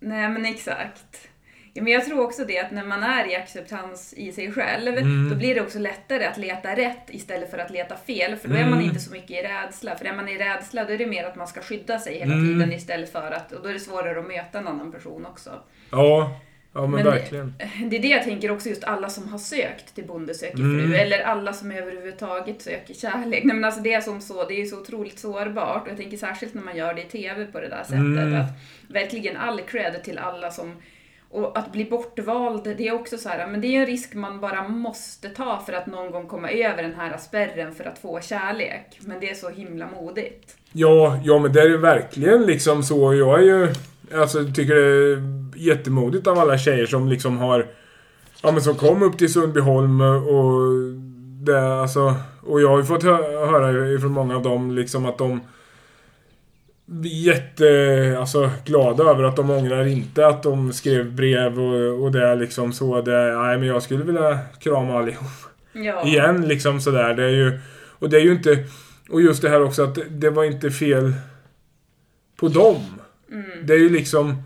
Nej 0.00 0.28
men 0.28 0.44
exakt. 0.46 1.28
Ja, 1.72 1.82
men 1.82 1.92
jag 1.92 2.04
tror 2.04 2.20
också 2.24 2.44
det 2.44 2.58
att 2.58 2.70
när 2.70 2.84
man 2.84 3.02
är 3.02 3.30
i 3.32 3.36
acceptans 3.36 4.14
i 4.16 4.32
sig 4.32 4.52
själv, 4.52 4.88
Mm. 4.98 5.30
då 5.30 5.36
blir 5.36 5.54
det 5.54 5.60
också 5.60 5.78
lättare 5.78 6.24
att 6.24 6.38
leta 6.38 6.76
rätt 6.76 7.04
istället 7.08 7.50
för 7.50 7.58
att 7.58 7.70
leta 7.70 7.96
fel. 7.96 8.36
För 8.36 8.48
då 8.48 8.54
är 8.54 8.64
man 8.64 8.72
Mm. 8.72 8.84
inte 8.84 9.00
så 9.00 9.12
mycket 9.12 9.30
i 9.30 9.42
rädsla. 9.48 9.96
För 9.96 10.04
är 10.04 10.12
man 10.16 10.28
i 10.28 10.38
rädsla 10.38 10.84
då 10.84 10.92
är 10.92 10.98
det 10.98 11.06
mer 11.06 11.24
att 11.24 11.36
man 11.36 11.46
ska 11.48 11.60
skydda 11.60 11.98
sig 11.98 12.18
hela 12.18 12.32
Mm. 12.34 12.46
tiden 12.46 12.72
istället 12.72 13.12
för 13.12 13.30
att, 13.32 13.52
och 13.52 13.62
då 13.62 13.68
är 13.68 13.72
det 13.72 13.80
svårare 13.80 14.18
att 14.20 14.28
möta 14.28 14.58
en 14.58 14.68
annan 14.68 14.92
person 14.92 15.26
också. 15.26 15.50
Ja, 15.90 16.40
ja 16.78 16.86
men, 16.86 16.90
Men- 16.90 17.04
verkligen. 17.12 17.54
Det 17.90 17.96
är 17.96 18.02
det 18.02 18.08
jag 18.08 18.22
tänker 18.24 18.50
också 18.50 18.68
just 18.68 18.84
alla 18.84 19.08
som 19.08 19.28
har 19.28 19.38
sökt 19.38 19.94
till 19.94 20.04
Bonde 20.06 20.34
söker 20.34 20.56
fru, 20.56 20.84
Mm. 20.84 20.92
eller 21.00 21.18
alla 21.20 21.52
som 21.52 21.70
överhuvudtaget 21.72 22.62
söker 22.62 22.94
kärlek. 22.94 23.44
Nej 23.44 23.54
men 23.54 23.64
alltså 23.64 23.80
det 23.80 23.92
är 23.94 24.00
som 24.00 24.20
så, 24.20 24.44
det 24.48 24.60
är 24.62 24.66
så 24.66 24.80
otroligt 24.80 25.18
sårbart 25.18 25.82
och 25.82 25.88
jag 25.88 25.96
tänker 25.96 26.16
särskilt 26.16 26.54
när 26.54 26.62
man 26.62 26.76
gör 26.76 26.94
det 26.94 27.00
i 27.00 27.04
TV 27.04 27.44
på 27.46 27.60
det 27.60 27.68
där 27.68 27.82
sättet. 27.82 27.98
Mm. 27.98 28.40
Att 28.40 28.50
verkligen 28.88 29.36
all 29.36 29.60
cred 29.60 30.02
till 30.04 30.18
alla 30.18 30.50
som 30.50 30.74
och 31.30 31.58
att 31.58 31.72
bli 31.72 31.84
bortvald, 31.84 32.64
det 32.78 32.88
är 32.88 32.92
också 32.94 33.18
så 33.18 33.28
här, 33.28 33.46
men 33.46 33.60
det 33.60 33.66
är 33.76 33.80
en 33.80 33.86
risk 33.86 34.14
man 34.14 34.40
bara 34.40 34.68
måste 34.68 35.28
ta 35.28 35.62
för 35.66 35.72
att 35.72 35.86
någon 35.86 36.10
gång 36.10 36.26
komma 36.26 36.50
över 36.50 36.82
den 36.82 36.94
här 36.94 37.16
spärren 37.18 37.74
för 37.74 37.84
att 37.84 37.98
få 37.98 38.20
kärlek. 38.20 38.98
Men 39.00 39.20
det 39.20 39.30
är 39.30 39.34
så 39.34 39.48
himla 39.48 39.86
modigt. 40.00 40.56
Ja, 40.72 41.20
ja 41.24 41.38
men 41.38 41.52
det 41.52 41.60
är 41.60 41.68
ju 41.68 41.76
verkligen 41.76 42.42
liksom 42.46 42.82
så. 42.82 43.14
Jag 43.14 43.38
är 43.38 43.44
ju... 43.44 43.68
Alltså 44.14 44.44
tycker 44.54 44.74
det 44.74 45.12
är 45.12 45.22
jättemodigt 45.56 46.26
av 46.26 46.38
alla 46.38 46.58
tjejer 46.58 46.86
som 46.86 47.08
liksom 47.08 47.38
har... 47.38 47.66
Ja 48.42 48.52
men 48.52 48.62
som 48.62 48.74
kom 48.74 49.02
upp 49.02 49.18
till 49.18 49.32
Sundbyholm 49.32 50.00
och... 50.00 50.60
Det, 51.40 51.80
alltså, 51.80 52.14
och 52.42 52.60
jag 52.60 52.68
har 52.68 52.78
ju 52.78 52.84
fått 52.84 53.02
hö 53.02 53.16
höra 53.46 53.88
ifrån 53.88 54.12
många 54.12 54.36
av 54.36 54.42
dem 54.42 54.70
liksom 54.76 55.06
att 55.06 55.18
de... 55.18 55.40
Jätte, 57.04 58.16
alltså 58.20 58.50
glada 58.64 59.04
över 59.04 59.24
att 59.24 59.36
de 59.36 59.50
ångrar 59.50 59.86
inte 59.86 60.26
att 60.26 60.42
de 60.42 60.72
skrev 60.72 61.12
brev 61.14 61.60
och, 61.60 62.02
och 62.02 62.12
det 62.12 62.26
är 62.26 62.36
liksom 62.36 62.72
så. 62.72 63.02
Det, 63.02 63.34
nej 63.42 63.58
men 63.58 63.68
jag 63.68 63.82
skulle 63.82 64.04
vilja 64.04 64.38
krama 64.60 64.98
allihop 64.98 65.48
Ja. 65.72 66.06
igen 66.06 66.48
liksom 66.48 66.80
sådär. 66.80 67.14
Det 67.14 67.24
är 67.24 67.28
ju... 67.28 67.60
Och 67.98 68.10
det 68.10 68.16
är 68.16 68.20
ju 68.20 68.32
inte... 68.32 68.64
Och 69.10 69.22
just 69.22 69.42
det 69.42 69.48
här 69.48 69.62
också 69.62 69.82
att 69.82 69.98
det 70.08 70.30
var 70.30 70.44
inte 70.44 70.70
fel 70.70 71.12
på 72.36 72.48
dem. 72.48 72.97
Det 73.62 73.72
är 73.72 73.78
ju 73.78 73.88
liksom... 73.88 74.42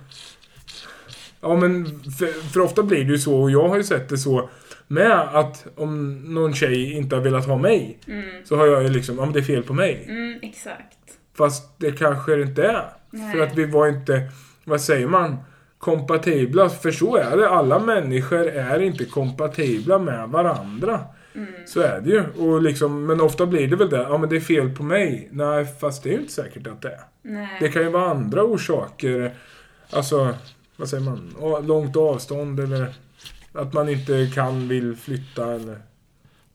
Ja 1.40 1.56
men 1.56 2.00
för, 2.18 2.26
för 2.52 2.60
ofta 2.60 2.82
blir 2.82 3.04
det 3.04 3.10
ju 3.10 3.18
så 3.18 3.42
och 3.42 3.50
jag 3.50 3.68
har 3.68 3.76
ju 3.76 3.84
sett 3.84 4.08
det 4.08 4.18
så 4.18 4.50
med 4.86 5.20
att 5.20 5.66
om 5.76 6.14
någon 6.34 6.54
tjej 6.54 6.92
inte 6.92 7.16
har 7.16 7.22
velat 7.22 7.46
ha 7.46 7.58
mig 7.58 7.98
så 8.44 8.56
har 8.56 8.66
jag 8.66 8.82
ju 8.82 8.88
liksom, 8.88 9.16
ja 9.18 9.24
men 9.24 9.32
det 9.32 9.38
är 9.38 9.42
fel 9.44 9.62
på 9.62 9.74
mig. 9.74 10.06
Mm, 10.08 10.38
exakt. 10.42 10.98
Fast 11.34 11.78
det 11.78 11.92
kanske 11.92 12.34
det 12.36 12.42
inte 12.42 12.62
är. 12.64 12.84
Nej. 13.10 13.32
För 13.32 13.42
att 13.42 13.56
vi 13.56 13.64
var 13.64 13.88
inte... 13.88 14.30
vad 14.64 14.80
säger 14.80 15.06
man? 15.06 15.36
Kompatibla. 15.78 16.68
För 16.68 16.90
så 16.90 17.16
är 17.16 17.36
det. 17.36 17.48
Alla 17.48 17.78
människor 17.78 18.46
är 18.46 18.80
inte 18.80 19.04
kompatibla 19.04 19.98
med 19.98 20.28
varandra. 20.28 21.00
Så 21.66 21.80
är 21.80 22.00
det 22.00 22.10
ju. 22.10 22.24
Och 22.38 22.62
liksom, 22.62 23.06
men 23.06 23.20
ofta 23.20 23.46
blir 23.46 23.68
det 23.68 23.76
väl 23.76 23.90
det. 23.90 23.96
Ja 24.02 24.18
men 24.18 24.28
det 24.28 24.36
är 24.36 24.40
fel 24.40 24.70
på 24.76 24.82
mig. 24.82 25.28
Nej 25.32 25.64
fast 25.66 26.02
det 26.02 26.08
är 26.08 26.12
ju 26.12 26.20
inte 26.20 26.32
säkert 26.32 26.66
att 26.66 26.82
det 26.82 26.88
är. 26.88 27.00
Nej. 27.22 27.56
Det 27.60 27.68
kan 27.68 27.82
ju 27.82 27.88
vara 27.88 28.10
andra 28.10 28.42
orsaker. 28.42 29.34
Alltså, 29.90 30.34
vad 30.76 30.88
säger 30.88 31.04
man? 31.04 31.34
Långt 31.66 31.96
avstånd 31.96 32.60
eller 32.60 32.94
att 33.52 33.72
man 33.72 33.88
inte 33.88 34.30
kan, 34.34 34.68
vill 34.68 34.96
flytta 34.96 35.52
eller... 35.54 35.78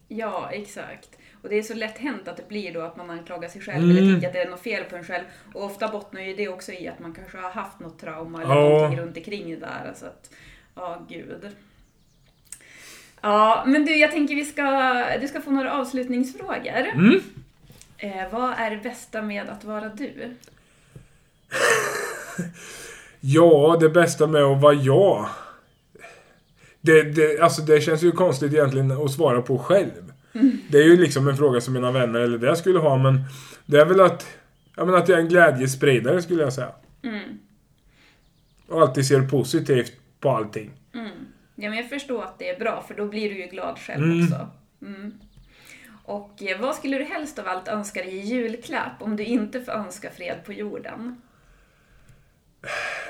Ja, 0.07 0.49
exakt. 0.51 1.09
Och 1.41 1.49
det 1.49 1.57
är 1.57 1.63
så 1.63 1.73
lätt 1.73 1.97
hänt 1.97 2.27
att 2.27 2.37
det 2.37 2.47
blir 2.49 2.73
då 2.73 2.81
att 2.81 2.97
man 2.97 3.09
anklagar 3.09 3.49
sig 3.49 3.61
själv 3.61 3.83
Mm. 3.83 3.97
eller 3.97 4.11
tänker 4.11 4.27
att 4.27 4.33
det 4.33 4.41
är 4.41 4.49
något 4.49 4.59
fel 4.61 4.83
på 4.83 4.95
en 4.95 5.03
själv. 5.03 5.23
Och 5.53 5.63
ofta 5.65 5.87
bottnar 5.87 6.21
ju 6.21 6.35
det 6.35 6.47
också 6.47 6.71
i 6.71 6.87
att 6.87 6.99
man 6.99 7.13
kanske 7.13 7.37
har 7.37 7.49
haft 7.49 7.79
något 7.79 7.99
trauma 7.99 8.41
eller 8.43 8.55
Ja. 8.55 8.61
någonting 8.69 8.99
runt 8.99 9.17
omkring 9.17 9.49
det 9.49 9.55
där. 9.55 9.93
Så 9.95 10.05
att, 10.05 10.31
ja, 10.75 11.05
gud. 11.09 11.47
Ja, 13.21 13.63
men 13.67 13.85
du, 13.85 13.95
jag 13.95 14.11
tänker 14.11 14.35
vi 14.35 14.45
ska, 14.45 15.03
du 15.21 15.27
ska 15.27 15.41
få 15.41 15.51
några 15.51 15.73
avslutningsfrågor. 15.73 16.91
Mm. 16.93 17.19
Eh, 17.97 18.31
vad 18.31 18.53
är 18.57 18.71
det 18.71 18.77
bästa 18.77 19.21
med 19.21 19.49
att 19.49 19.63
vara 19.63 19.89
du? 19.89 20.13
Ja, 23.19 23.77
det 23.79 23.89
bästa 23.89 24.27
med 24.27 24.43
att 24.43 24.61
vara 24.61 24.73
jag. 24.73 25.29
Det, 26.81 27.03
det, 27.03 27.39
alltså 27.39 27.61
det 27.61 27.81
känns 27.81 28.03
ju 28.03 28.11
konstigt 28.11 28.53
egentligen 28.53 28.91
att 28.91 29.11
svara 29.11 29.41
på 29.41 29.57
själv. 29.57 30.13
Det 30.69 30.77
är 30.77 30.83
ju 30.83 30.97
liksom 30.97 31.27
en 31.27 31.37
fråga 31.37 31.61
som 31.61 31.73
mina 31.73 31.91
vänner 31.91 32.19
eller 32.19 32.37
det 32.37 32.55
skulle 32.55 32.79
ha, 32.79 32.97
men 32.97 33.23
det 33.65 33.77
är 33.77 33.85
väl 33.85 33.99
att, 33.99 34.27
ja, 34.75 34.85
men 34.85 34.95
att 34.95 35.09
jag 35.09 35.17
är 35.17 35.21
en 35.21 35.29
glädjespridare 35.29 36.21
skulle 36.21 36.43
jag 36.43 36.53
säga. 36.53 36.71
Mm. 37.03 37.39
Och 38.67 38.81
alltid 38.81 39.07
ser 39.07 39.21
positivt 39.21 39.93
på 40.19 40.29
allting. 40.29 40.71
Mm. 40.93 41.09
Ja, 41.59 41.69
men 41.69 41.77
jag 41.77 41.89
förstår 41.89 42.23
att 42.23 42.39
det 42.39 42.49
är 42.49 42.59
bra, 42.59 42.83
för 42.87 42.93
då 42.93 43.05
blir 43.05 43.29
du 43.29 43.37
ju 43.41 43.47
glad 43.47 43.79
själv 43.79 44.03
Mm. 44.03 44.23
också. 44.23 44.47
Mm. 44.81 45.13
Och 46.03 46.43
eh, 46.43 46.61
vad 46.61 46.75
skulle 46.75 46.97
du 46.97 47.03
helst 47.03 47.39
av 47.39 47.47
allt 47.47 47.67
önska 47.67 48.01
dig 48.03 48.15
i 48.15 48.19
julklapp 48.19 48.91
om 49.01 49.15
du 49.15 49.23
inte 49.23 49.61
får 49.61 49.71
önska 49.71 50.09
fred 50.09 50.37
på 50.45 50.53
jorden? 50.53 51.21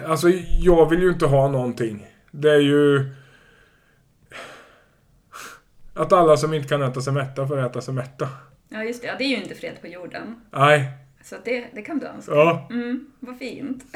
Alltså, 0.05 0.29
jag 0.61 0.89
vill 0.89 1.01
ju 1.01 1.09
inte 1.09 1.25
ha 1.25 1.47
någonting. 1.47 2.07
Det 2.31 2.51
är 2.51 2.59
ju... 2.59 3.13
Att 5.93 6.13
alla 6.13 6.37
som 6.37 6.53
inte 6.53 6.67
kan 6.67 6.81
äta 6.81 7.01
sig 7.01 7.13
mätta 7.13 7.47
får 7.47 7.65
äta 7.65 7.81
sig 7.81 7.93
mätta. 7.93 8.29
Ja, 8.69 8.83
just 8.83 9.01
det. 9.01 9.07
Ja, 9.07 9.15
det 9.17 9.23
är 9.23 9.27
ju 9.27 9.35
inte 9.43 9.55
fred 9.55 9.81
på 9.81 9.87
jorden. 9.87 10.41
Nej. 10.51 10.89
Så 11.23 11.35
det, 11.45 11.67
det 11.73 11.81
kan 11.81 11.99
du 11.99 12.05
önska. 12.05 12.31
Ja. 12.35 12.67
Mm, 12.71 13.11
vad 13.19 13.37
fint. 13.37 13.83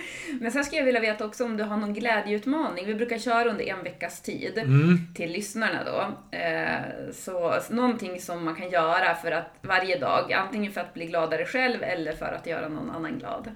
Men 0.40 0.52
sen 0.52 0.64
skulle 0.64 0.78
jag 0.80 0.86
vilja 0.86 1.00
veta 1.00 1.24
också 1.26 1.44
om 1.44 1.56
du 1.56 1.64
har 1.64 1.76
någon 1.76 1.94
glädjeutmaning. 1.94 2.86
Vi 2.86 2.94
brukar 2.94 3.18
köra 3.18 3.50
under 3.50 3.64
en 3.64 3.82
veckas 3.84 4.22
tid 4.22 4.58
Mm. 4.58 4.98
till 5.14 5.32
lyssnarna 5.32 5.78
då. 5.86 6.00
Eh, 6.38 7.12
så 7.12 7.54
någonting 7.70 8.20
som 8.20 8.44
man 8.44 8.54
kan 8.54 8.70
göra 8.70 9.14
för 9.14 9.32
att 9.32 9.54
varje 9.62 9.98
dag, 9.98 10.32
antingen 10.32 10.72
för 10.72 10.80
att 10.80 10.94
bli 10.94 11.06
gladare 11.06 11.44
själv 11.46 11.82
eller 11.82 12.12
för 12.12 12.36
att 12.40 12.46
göra 12.46 12.68
någon 12.68 12.90
annan 12.90 13.18
glad. 13.18 13.50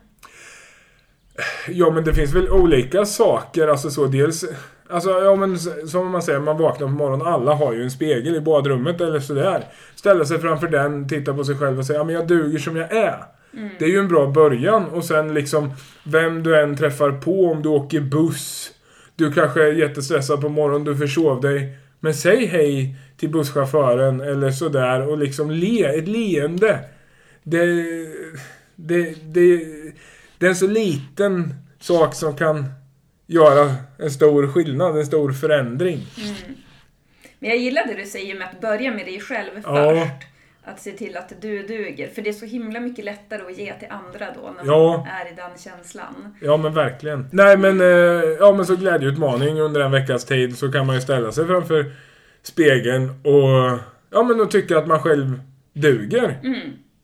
Ja, 1.69 1.91
men 1.91 2.05
det 2.05 2.15
finns 2.15 2.35
väl 2.35 2.51
olika 2.51 3.05
saker. 3.05 3.69
Alltså 3.69 3.91
så 3.91 4.07
dels... 4.07 4.45
Alltså, 4.91 5.11
ja 5.11 5.37
men 5.37 5.59
som 5.89 6.11
man 6.11 6.23
säger, 6.23 6.41
man 6.41 6.59
vaknar 6.59 6.87
på 6.87 6.93
morgonen. 6.93 7.27
Alla 7.27 7.55
har 7.55 7.73
ju 7.73 7.83
en 7.83 7.91
spegel 7.91 8.37
i 8.37 8.41
badrummet 8.41 9.01
eller 9.01 9.21
sådär. 9.21 9.65
Ställa 9.95 10.25
sig 10.25 10.39
framför 10.41 10.69
den, 10.69 11.09
titta 11.09 11.35
på 11.35 11.45
sig 11.45 11.57
själv 11.59 11.79
och 11.79 11.87
säga 11.87 11.99
ja 11.99 12.05
men 12.05 12.15
jag 12.15 12.27
duger 12.27 12.59
som 12.59 12.77
jag 12.77 12.93
är. 12.93 13.25
Det 13.79 13.85
är 13.85 13.89
ju 13.89 13.99
en 13.99 14.09
bra 14.09 14.27
början. 14.27 14.85
Och 14.85 15.05
sen 15.05 15.35
liksom, 15.35 15.73
vem 16.05 16.43
du 16.43 16.61
än 16.61 16.77
träffar 16.77 17.11
på, 17.13 17.47
om 17.47 17.63
du 17.63 17.69
åker 17.69 18.01
buss. 18.01 18.71
Du 19.17 19.33
kanske 19.33 19.63
är 19.63 19.73
jättestressad 19.73 20.41
på 20.41 20.49
morgonen, 20.49 20.85
du 20.85 20.97
försov 20.97 21.41
dig. 21.41 21.77
Men 22.01 22.15
säg 22.15 22.47
hej 22.47 22.97
till 23.17 23.29
busschauffören 23.29 24.21
eller 24.21 24.51
sådär 24.51 25.09
och 25.09 25.19
liksom 25.19 25.51
le, 25.51 25.85
ett 25.85 26.09
leende. 26.09 26.79
Det, 27.43 27.67
det, 28.77 29.15
det, 29.23 29.65
det 30.39 30.47
är 30.47 30.51
en 30.51 30.57
så 30.57 30.67
liten 30.67 31.55
sak 31.81 32.15
som 32.15 32.37
kan 32.37 32.65
göra 33.27 33.75
en 33.99 34.11
stor 34.11 34.47
skillnad, 34.49 34.99
en 34.99 35.07
stor 35.07 35.33
förändring. 35.33 36.07
Men 37.39 37.51
jag 37.51 37.59
gillar 37.59 37.87
det 37.87 37.95
du 37.95 38.07
säger 38.07 38.39
med 38.39 38.49
att 38.49 38.61
börja 38.61 38.91
med 38.95 39.07
dig 39.07 39.21
själv 39.21 39.51
Ja. 39.65 39.91
först. 39.91 40.29
Att 40.65 40.81
se 40.81 40.93
till 40.93 41.17
att 41.17 41.33
du 41.41 41.63
duger. 41.63 42.09
För 42.09 42.23
det 42.23 42.29
är 42.31 42.33
så 42.35 42.47
himla 42.47 42.81
mycket 42.81 43.05
lättare 43.05 43.43
att 43.43 43.59
ge 43.59 43.73
till 43.79 43.89
andra 43.91 44.27
då 44.35 44.55
när 44.57 44.65
Ja. 44.73 44.97
man 44.97 45.07
är 45.07 45.33
i 45.33 45.35
den 45.37 45.59
känslan. 45.59 46.37
Ja 46.41 46.57
men 46.57 46.75
verkligen. 46.75 47.27
Nej 47.33 47.57
men, 47.57 47.81
eh, 47.81 47.87
ja 48.41 48.53
men 48.53 48.67
så 48.67 48.77
glädjeutmaning 48.77 49.61
under 49.61 49.81
en 49.81 49.91
veckas 49.91 50.25
tid 50.25 50.59
så 50.59 50.73
kan 50.73 50.87
man 50.87 50.95
ju 50.95 51.01
ställa 51.03 51.33
sig 51.33 51.47
framför 51.47 51.93
spegeln 52.43 53.09
och 53.11 53.79
ja 54.11 54.23
men 54.23 54.41
och 54.41 54.51
tycka 54.51 54.79
att 54.79 54.87
man 54.87 54.99
själv 55.01 55.41
duger. 55.73 56.39
Mm. 56.43 56.61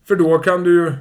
För 0.08 0.16
då 0.16 0.38
kan 0.38 0.62
du 0.64 0.74
ju 0.84 0.92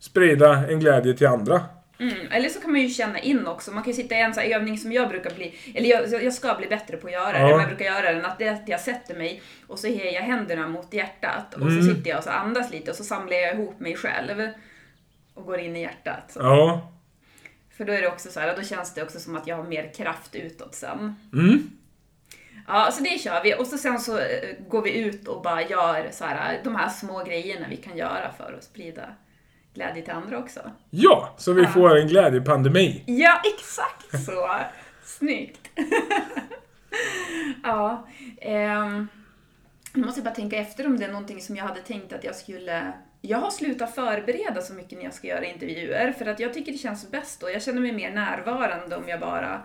sprida 0.00 0.66
en 0.68 0.80
glädje 0.80 1.14
till 1.14 1.26
andra. 1.26 1.60
Mm. 1.98 2.32
Eller 2.32 2.48
så 2.48 2.60
kan 2.60 2.72
man 2.72 2.80
ju 2.80 2.88
känna 2.88 3.18
in 3.18 3.46
också. 3.46 3.72
Man 3.72 3.82
kan 3.82 3.92
ju 3.92 4.02
sitta 4.02 4.14
i 4.14 4.20
en 4.20 4.34
sån 4.34 4.42
här 4.42 4.50
övning 4.50 4.78
som 4.78 4.92
jag 4.92 5.08
brukar 5.08 5.30
bli, 5.34 5.54
eller 5.74 5.88
jag, 5.88 6.24
jag 6.24 6.32
ska 6.32 6.54
bli 6.54 6.66
bättre 6.66 6.96
på 6.96 7.06
att 7.06 7.12
göra, 7.12 7.40
Ja. 7.40 7.50
jag 7.50 7.66
brukar 7.68 7.84
göra 7.84 8.12
den, 8.12 8.24
att 8.24 8.38
det 8.38 8.46
är 8.46 8.52
att 8.52 8.68
jag 8.68 8.80
sätter 8.80 9.14
mig 9.14 9.42
och 9.66 9.78
så 9.78 9.86
har 9.88 9.94
jag 10.04 10.22
händerna 10.22 10.68
mot 10.68 10.94
hjärtat 10.94 11.54
och 11.54 11.60
Mm. 11.62 11.82
så 11.82 11.94
sitter 11.94 12.10
jag 12.10 12.18
och 12.18 12.24
så 12.24 12.30
andas 12.30 12.70
lite 12.70 12.90
och 12.90 12.96
så 12.96 13.04
samlar 13.04 13.36
jag 13.36 13.54
ihop 13.54 13.80
mig 13.80 13.96
själv 13.96 14.48
och 15.34 15.46
går 15.46 15.58
in 15.58 15.76
i 15.76 15.80
hjärtat. 15.82 16.32
Så. 16.32 16.40
Ja. 16.40 16.92
För 17.76 17.84
då 17.84 17.92
är 17.92 18.00
det 18.02 18.08
också 18.08 18.30
så 18.30 18.40
här, 18.40 18.56
då 18.56 18.62
känns 18.62 18.94
det 18.94 19.02
också 19.02 19.20
som 19.20 19.36
att 19.36 19.46
jag 19.46 19.56
har 19.56 19.64
mer 19.64 19.92
kraft 19.96 20.34
utåt 20.34 20.74
sen. 20.74 21.16
Mm. 21.32 21.70
Ja, 22.68 22.90
så 22.92 23.02
det 23.02 23.18
kör 23.20 23.42
vi. 23.42 23.54
Och 23.54 23.66
så 23.66 23.78
sen 23.78 24.00
så 24.00 24.18
eh, 24.18 24.24
går 24.68 24.82
vi 24.82 24.98
ut 24.98 25.28
och 25.28 25.42
bara 25.42 25.62
gör 25.62 26.08
så 26.12 26.24
här, 26.24 26.60
de 26.64 26.76
här 26.76 26.88
små 26.88 27.24
grejerna 27.24 27.66
vi 27.70 27.76
kan 27.76 27.96
göra 27.96 28.32
för 28.38 28.52
att 28.58 28.64
sprida 28.64 29.02
glädje 29.76 30.02
till 30.02 30.12
andra 30.12 30.38
också. 30.38 30.60
Ja, 30.90 31.34
så 31.38 31.52
vi 31.52 31.62
Ja. 31.62 31.68
får 31.68 31.96
en 31.96 32.08
glädjepandemi. 32.08 33.02
Ja, 33.06 33.40
exakt 33.54 34.24
så! 34.24 34.48
Snyggt! 35.04 35.70
ja, 37.62 38.06
ehm, 38.40 39.08
nu 39.92 40.04
måste 40.06 40.20
jag 40.20 40.24
bara 40.24 40.34
tänka 40.34 40.56
efter 40.56 40.86
om 40.86 40.98
det 40.98 41.04
är 41.04 41.12
någonting 41.12 41.40
som 41.40 41.56
jag 41.56 41.64
hade 41.64 41.80
tänkt 41.80 42.12
att 42.12 42.24
jag 42.24 42.36
skulle... 42.36 42.92
Jag 43.20 43.38
har 43.38 43.50
slutat 43.50 43.94
förbereda 43.94 44.60
så 44.60 44.74
mycket 44.74 44.98
när 44.98 45.04
jag 45.04 45.14
ska 45.14 45.26
göra 45.28 45.44
intervjuer, 45.44 46.12
för 46.12 46.26
att 46.26 46.40
jag 46.40 46.54
tycker 46.54 46.72
det 46.72 46.78
känns 46.78 47.10
bäst 47.10 47.40
då. 47.40 47.50
Jag 47.50 47.62
känner 47.62 47.80
mig 47.80 47.92
mer 47.92 48.10
närvarande 48.10 48.96
om 48.96 49.08
jag 49.08 49.20
bara 49.20 49.62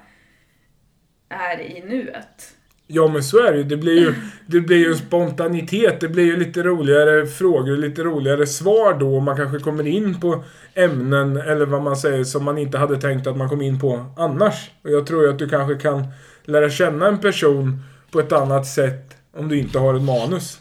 är 1.30 1.60
i 1.62 1.82
nuet. 1.82 2.56
Ja 2.94 3.08
men 3.08 3.24
så 3.24 3.40
är 3.40 3.52
det 3.52 3.58
ju. 3.58 3.64
Det 3.64 3.78
blir 3.78 4.00
ju, 4.00 4.14
det 4.46 4.60
blir 4.60 4.78
ju 4.78 4.92
en 4.92 4.98
spontanitet. 4.98 6.00
Det 6.00 6.08
blir 6.08 6.24
ju 6.24 6.38
lite 6.38 6.64
roligare 6.64 7.28
frågor, 7.28 7.78
lite 7.78 8.04
roligare 8.04 8.48
svar 8.48 9.00
då. 9.00 9.20
Man 9.20 9.38
kanske 9.38 9.60
kommer 9.60 9.88
in 9.88 10.20
på 10.20 10.44
ämnen 10.74 11.38
eller 11.38 11.66
vad 11.66 11.82
man 11.82 11.96
säger 11.96 12.24
som 12.24 12.44
man 12.44 12.58
inte 12.58 12.78
hade 12.78 13.02
tänkt 13.02 13.28
att 13.28 13.38
man 13.38 13.50
kom 13.50 13.62
in 13.62 13.80
på 13.80 14.06
annars. 14.18 14.72
Och 14.84 14.90
jag 14.90 15.08
tror 15.08 15.24
ju 15.24 15.30
att 15.30 15.40
du 15.40 15.50
kanske 15.50 15.76
kan 15.76 16.04
lära 16.46 16.70
känna 16.70 17.08
en 17.08 17.18
person 17.18 17.84
på 18.12 18.20
ett 18.20 18.32
annat 18.32 18.68
sätt 18.68 19.16
om 19.38 19.48
du 19.50 19.60
inte 19.60 19.80
har 19.80 19.96
ett 19.96 20.04
manus. 20.04 20.60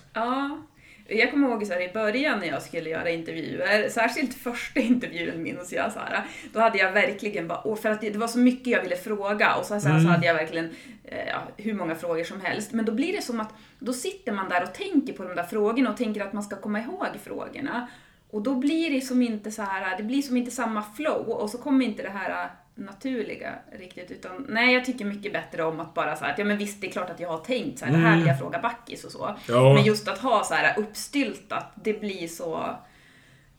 Ja, 1.10 1.16
jag 1.16 1.30
kommer 1.30 1.48
ihåg 1.48 1.66
så 1.66 1.72
här, 1.72 1.80
i 1.80 1.92
början 1.92 2.38
när 2.38 2.46
jag 2.46 2.62
skulle 2.62 2.90
göra 2.90 3.10
intervjuer, 3.10 3.88
särskilt 3.88 4.34
första 4.34 4.80
intervjun 4.90 5.42
minns 5.42 5.72
jag, 5.72 5.92
så 5.92 5.98
här, 5.98 6.24
då 6.52 6.60
hade 6.60 6.78
jag 6.78 6.92
verkligen 6.92 7.48
bara, 7.48 7.76
för 7.76 7.90
att 7.90 8.00
det, 8.00 8.10
det 8.10 8.18
var 8.18 8.28
så 8.28 8.38
mycket 8.38 8.66
jag 8.66 8.82
ville 8.82 8.96
fråga 8.96 9.54
och 9.54 9.64
så, 9.64 9.80
sen 9.80 10.02
så 10.02 10.08
hade 10.08 10.26
jag 10.26 10.34
verkligen 10.34 10.70
eh, 11.04 11.28
ja, 11.28 11.42
hur 11.56 11.74
många 11.74 11.94
frågor 11.94 12.24
som 12.24 12.40
helst. 12.40 12.72
Men 12.72 12.84
då 12.84 12.92
blir 12.92 13.12
det 13.12 13.22
som 13.22 13.40
att, 13.40 13.54
då 13.78 13.92
sitter 13.92 14.32
man 14.32 14.48
där 14.48 14.62
och 14.62 14.74
tänker 14.74 15.12
på 15.12 15.22
de 15.22 15.34
där 15.34 15.44
frågorna 15.44 15.90
och 15.90 15.96
tänker 15.96 16.22
att 16.22 16.32
man 16.32 16.42
ska 16.42 16.56
komma 16.56 16.80
ihåg 16.80 17.06
frågorna. 17.24 17.88
Och 18.30 18.42
då 18.42 18.54
blir 18.54 18.90
det 18.90 19.00
som 19.00 19.22
inte 19.22 19.50
så 19.50 19.62
här, 19.62 19.96
det 19.96 20.02
blir 20.02 20.22
som 20.22 20.36
inte 20.36 20.50
samma 20.50 20.82
flow 20.96 21.28
och 21.28 21.50
så 21.50 21.58
kommer 21.58 21.84
inte 21.84 22.02
det 22.02 22.10
här 22.10 22.50
naturliga 22.74 23.54
riktigt 23.72 24.10
utan 24.10 24.46
nej 24.48 24.74
jag 24.74 24.84
tycker 24.84 25.04
mycket 25.04 25.32
bättre 25.32 25.62
om 25.62 25.80
att 25.80 25.94
bara 25.94 26.16
så 26.16 26.24
här, 26.24 26.32
att 26.32 26.38
ja 26.38 26.44
men 26.44 26.58
visst 26.58 26.80
det 26.80 26.86
är 26.86 26.90
klart 26.90 27.10
att 27.10 27.20
jag 27.20 27.28
har 27.28 27.38
tänkt 27.38 27.78
så 27.78 27.84
här, 27.84 27.92
det 27.92 27.98
här 27.98 28.16
vill 28.16 28.26
jag 28.26 28.38
fråga 28.38 28.58
Backis 28.58 29.04
och 29.04 29.12
så. 29.12 29.36
Ja. 29.48 29.74
Men 29.74 29.84
just 29.84 30.08
att 30.08 30.18
ha 30.18 30.44
så 30.44 30.54
här 30.54 30.78
uppstyltat, 30.78 31.72
det 31.84 32.00
blir 32.00 32.28
så, 32.28 32.76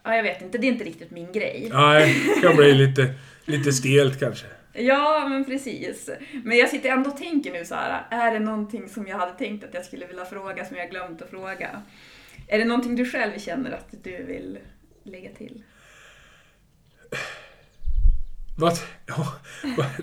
ja 0.04 0.16
jag 0.16 0.24
vet 0.24 0.42
inte, 0.42 0.58
det 0.58 0.68
är 0.68 0.72
inte 0.72 0.86
riktigt 0.86 1.12
min 1.12 1.32
grej. 1.32 1.70
Nej, 1.74 2.16
det 2.36 2.42
kan 2.42 2.56
bli 2.56 2.74
lite, 2.88 3.14
lite 3.46 3.74
stelt 3.74 4.20
kanske. 4.20 4.46
Ja, 4.74 5.28
men 5.30 5.46
precis. 5.46 6.10
Men 6.44 6.58
jag 6.58 6.70
sitter 6.70 6.90
ändå 6.90 7.10
och 7.10 7.18
tänker 7.18 7.52
nu 7.52 7.66
så 7.66 7.76
här, 7.76 8.04
är 8.10 8.34
det 8.34 8.40
någonting 8.40 8.90
som 8.90 9.08
jag 9.08 9.18
hade 9.18 9.34
tänkt 9.34 9.64
att 9.64 9.74
jag 9.74 9.86
skulle 9.86 10.08
vilja 10.08 10.26
fråga 10.26 10.66
som 10.66 10.78
jag 10.78 10.90
glömt 10.90 11.22
att 11.22 11.30
fråga? 11.30 11.82
Är 12.48 12.60
det 12.60 12.66
någonting 12.66 12.96
du 12.96 13.06
själv 13.06 13.40
känner 13.40 13.72
att 13.72 14.04
du 14.04 14.24
vill 14.24 14.60
lägga 15.04 15.30
till? 15.34 15.64
Vad? 18.62 18.78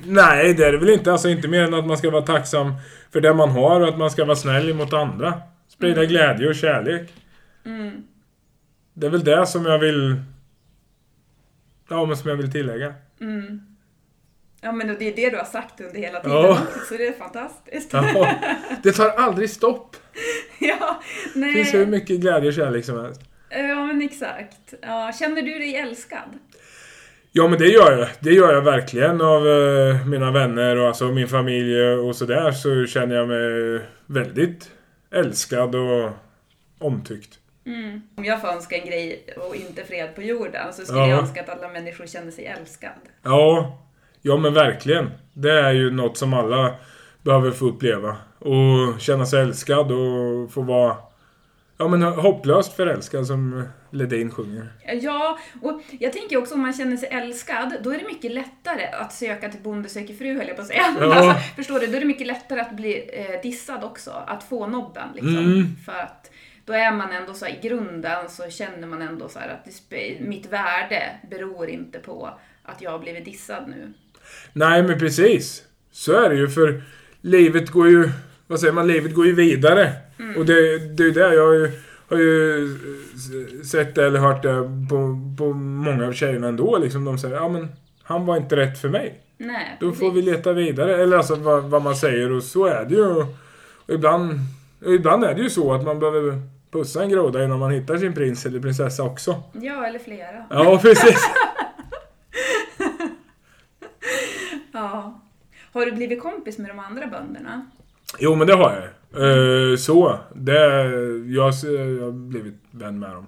Nej, 0.04 0.54
det 0.54 0.64
är 0.64 0.72
det 0.72 0.78
väl 0.78 0.90
inte. 0.90 1.12
Alltså 1.12 1.28
inte 1.28 1.48
mer 1.48 1.62
än 1.62 1.74
att 1.74 1.86
man 1.86 1.98
ska 1.98 2.10
vara 2.10 2.22
tacksam 2.22 2.72
för 3.12 3.20
det 3.20 3.34
man 3.34 3.50
har 3.50 3.80
och 3.80 3.88
att 3.88 3.98
man 3.98 4.10
ska 4.10 4.24
vara 4.24 4.36
snäll 4.36 4.74
mot 4.74 4.92
andra. 4.92 5.40
Sprida 5.68 6.04
glädje 6.04 6.48
och 6.48 6.54
kärlek. 6.54 7.12
Mm. 7.66 8.02
Det 8.94 9.06
är 9.06 9.10
väl 9.10 9.24
det 9.24 9.46
som 9.46 9.64
jag 9.66 9.78
vill... 9.78 10.16
Ja, 11.88 12.04
men 12.06 12.16
som 12.16 12.30
jag 12.30 12.36
vill 12.36 12.52
tillägga. 12.52 12.94
Mm. 13.20 13.60
Ja, 14.60 14.72
men 14.72 14.86
det 14.86 15.04
är 15.04 15.16
det 15.16 15.30
du 15.30 15.36
har 15.36 15.44
sagt 15.44 15.80
under 15.80 15.98
hela 16.00 16.20
tiden 16.20 16.36
Ja. 16.36 16.58
så 16.88 16.94
det 16.96 17.06
är 17.06 17.12
fantastiskt. 17.12 17.92
Ja, 17.92 18.34
det 18.82 18.92
tar 18.92 19.08
aldrig 19.08 19.50
stopp. 19.50 19.96
ja, 20.60 21.00
Det 21.34 21.40
nej. 21.40 21.52
finns 21.54 21.74
hur 21.74 21.86
mycket 21.86 22.20
glädje 22.20 22.48
och 22.48 22.54
kärlek 22.54 22.84
som 22.84 23.00
helst. 23.04 23.20
Ja, 23.50 23.86
men 23.86 24.02
exakt. 24.02 24.74
Ja, 24.82 25.12
känner 25.18 25.42
du 25.42 25.58
dig 25.58 25.76
älskad? 25.76 26.38
Ja 27.32 27.48
men 27.48 27.58
det 27.58 27.66
gör 27.68 27.98
jag. 27.98 28.08
Det 28.20 28.32
gör 28.32 28.52
jag 28.54 28.62
verkligen 28.62 29.20
av 29.20 29.48
eh, 29.48 30.06
mina 30.06 30.30
vänner 30.30 30.76
och 30.76 30.86
alltså 30.88 31.04
min 31.04 31.28
familj 31.28 31.82
och 31.82 32.16
sådär 32.16 32.52
så 32.52 32.86
känner 32.86 33.14
jag 33.16 33.28
mig 33.28 33.80
väldigt 34.06 34.70
älskad 35.10 35.74
och 35.74 36.10
omtyckt. 36.78 37.38
Mm. 37.66 38.02
Om 38.16 38.24
jag 38.24 38.40
får 38.40 38.48
önska 38.48 38.76
en 38.76 38.86
grej 38.86 39.24
och 39.48 39.56
inte 39.56 39.84
fred 39.84 40.14
på 40.14 40.22
jorden 40.22 40.72
så 40.72 40.84
skulle 40.84 41.00
Ja. 41.00 41.08
jag 41.08 41.18
önska 41.18 41.40
att 41.40 41.48
alla 41.48 41.68
människor 41.68 42.06
känner 42.06 42.30
sig 42.30 42.44
älskad. 42.46 42.90
Ja, 43.22 43.78
ja 44.22 44.36
men 44.36 44.54
verkligen. 44.54 45.10
Det 45.32 45.52
är 45.60 45.72
ju 45.72 45.90
något 45.90 46.16
som 46.16 46.34
alla 46.34 46.74
behöver 47.22 47.50
få 47.50 47.64
uppleva. 47.66 48.16
Och 48.38 49.00
känna 49.00 49.26
sig 49.26 49.40
älskad 49.42 49.92
och 49.92 50.52
få 50.52 50.62
vara 50.62 50.96
ja, 51.78 51.88
men 51.88 52.02
hopplöst 52.02 52.76
förälskad 52.76 53.26
som 53.26 53.62
Ledin 53.90 54.30
sjunger. 54.30 54.72
Ja, 55.00 55.38
och 55.62 55.80
jag 56.00 56.12
tänker 56.12 56.36
också 56.36 56.54
om 56.54 56.60
man 56.60 56.72
känner 56.72 56.96
sig 56.96 57.08
älskad, 57.08 57.76
då 57.82 57.90
är 57.90 57.98
det 57.98 58.04
mycket 58.04 58.32
lättare 58.32 58.86
att 58.86 59.12
söka 59.12 59.48
till 59.48 59.60
Bonde 59.60 59.88
söker 59.88 60.14
fru, 60.14 60.36
höll 60.38 60.48
jag 60.48 60.56
på 60.56 60.62
att 60.62 60.68
säga. 60.68 60.96
Ja. 61.00 61.14
Alltså, 61.14 61.54
förstår 61.56 61.80
du? 61.80 61.86
Då 61.86 61.96
är 61.96 62.00
det 62.00 62.06
mycket 62.06 62.26
lättare 62.26 62.60
att 62.60 62.72
bli 62.72 63.10
eh, 63.12 63.42
dissad 63.42 63.84
också, 63.84 64.10
att 64.26 64.44
få 64.44 64.66
nobben. 64.66 65.08
Liksom. 65.14 65.38
Mm. 65.38 65.76
För 65.84 65.92
att 65.92 66.30
då 66.64 66.72
är 66.72 66.92
man 66.92 67.12
ändå 67.12 67.34
så 67.34 67.44
här, 67.44 67.52
i 67.52 67.68
grunden 67.68 68.28
så 68.28 68.50
känner 68.50 68.86
man 68.86 69.02
ändå 69.02 69.28
så 69.28 69.38
att 69.38 69.88
det, 69.88 70.20
mitt 70.20 70.52
värde 70.52 71.02
beror 71.30 71.68
inte 71.68 71.98
på 71.98 72.30
att 72.62 72.82
jag 72.82 72.90
har 72.90 72.98
blivit 72.98 73.24
dissad 73.24 73.64
nu. 73.68 73.92
Nej 74.52 74.82
men 74.82 74.98
precis. 74.98 75.64
Så 75.90 76.12
är 76.12 76.28
det 76.28 76.36
ju 76.36 76.48
för 76.48 76.82
livet 77.20 77.70
går 77.70 77.88
ju, 77.88 78.10
vad 78.48 78.60
säger 78.60 78.72
man, 78.72 78.86
livet 78.86 79.14
går 79.14 79.26
ju 79.26 79.34
vidare. 79.34 79.92
Och 80.36 80.46
det, 80.46 80.78
det 80.78 81.02
är 81.04 81.10
det 81.10 81.34
jag 81.34 81.46
har 81.46 81.52
ju, 81.54 81.70
har 82.08 82.16
ju 82.16 82.62
eh, 82.64 83.62
sett 83.64 83.94
det 83.94 84.06
eller 84.06 84.20
hört 84.20 84.42
det 84.42 84.54
på, 84.90 85.20
på 85.38 85.52
många 85.52 86.06
av 86.06 86.12
tjejerna 86.12 86.48
ändå 86.48 86.78
liksom. 86.78 87.04
De 87.04 87.18
säger 87.18 87.34
ja 87.36 87.48
men 87.48 87.68
han 88.02 88.26
var 88.26 88.36
inte 88.36 88.56
rätt 88.56 88.78
för 88.78 88.88
mig. 88.88 89.20
Nej, 89.38 89.76
Då 89.80 89.92
får 89.92 90.10
vi 90.12 90.22
leta 90.22 90.52
vidare. 90.52 91.02
Eller 91.02 91.16
alltså 91.16 91.34
vad, 91.34 91.64
vad 91.64 91.82
man 91.82 91.96
säger 91.96 92.32
och 92.32 92.42
så 92.42 92.66
är 92.66 92.84
det 92.84 92.94
ju. 92.94 93.06
Och 93.06 93.26
ibland, 93.86 94.38
och 94.84 94.94
ibland 94.94 95.24
är 95.24 95.34
det 95.34 95.42
ju 95.42 95.50
så 95.50 95.72
att 95.74 95.84
man 95.84 95.98
behöver 95.98 96.40
pussa 96.70 97.02
en 97.02 97.08
groda 97.08 97.44
innan 97.44 97.58
man 97.58 97.70
hittar 97.70 97.96
sin 97.96 98.14
prins 98.14 98.46
eller 98.46 98.60
prinsessa 98.60 99.02
också. 99.02 99.42
Ja, 99.52 99.86
eller 99.86 99.98
flera. 99.98 100.46
Ja 100.50 100.78
precis. 100.82 101.18
Ja. 104.72 105.20
Har 105.72 105.86
du 105.86 105.92
blivit 105.92 106.22
kompis 106.22 106.58
med 106.58 106.70
de 106.70 106.78
andra 106.78 107.06
bönderna? 107.06 107.66
Jo 108.18 108.34
men 108.34 108.46
det 108.46 108.54
har 108.54 108.72
jag. 108.72 108.88
Eh, 109.70 109.76
så. 109.76 110.18
Det, 110.34 110.84
jag, 111.26 111.54
jag 111.64 112.04
har 112.04 112.12
blivit 112.12 112.54
vän 112.70 112.98
med 112.98 113.10
dem. 113.10 113.26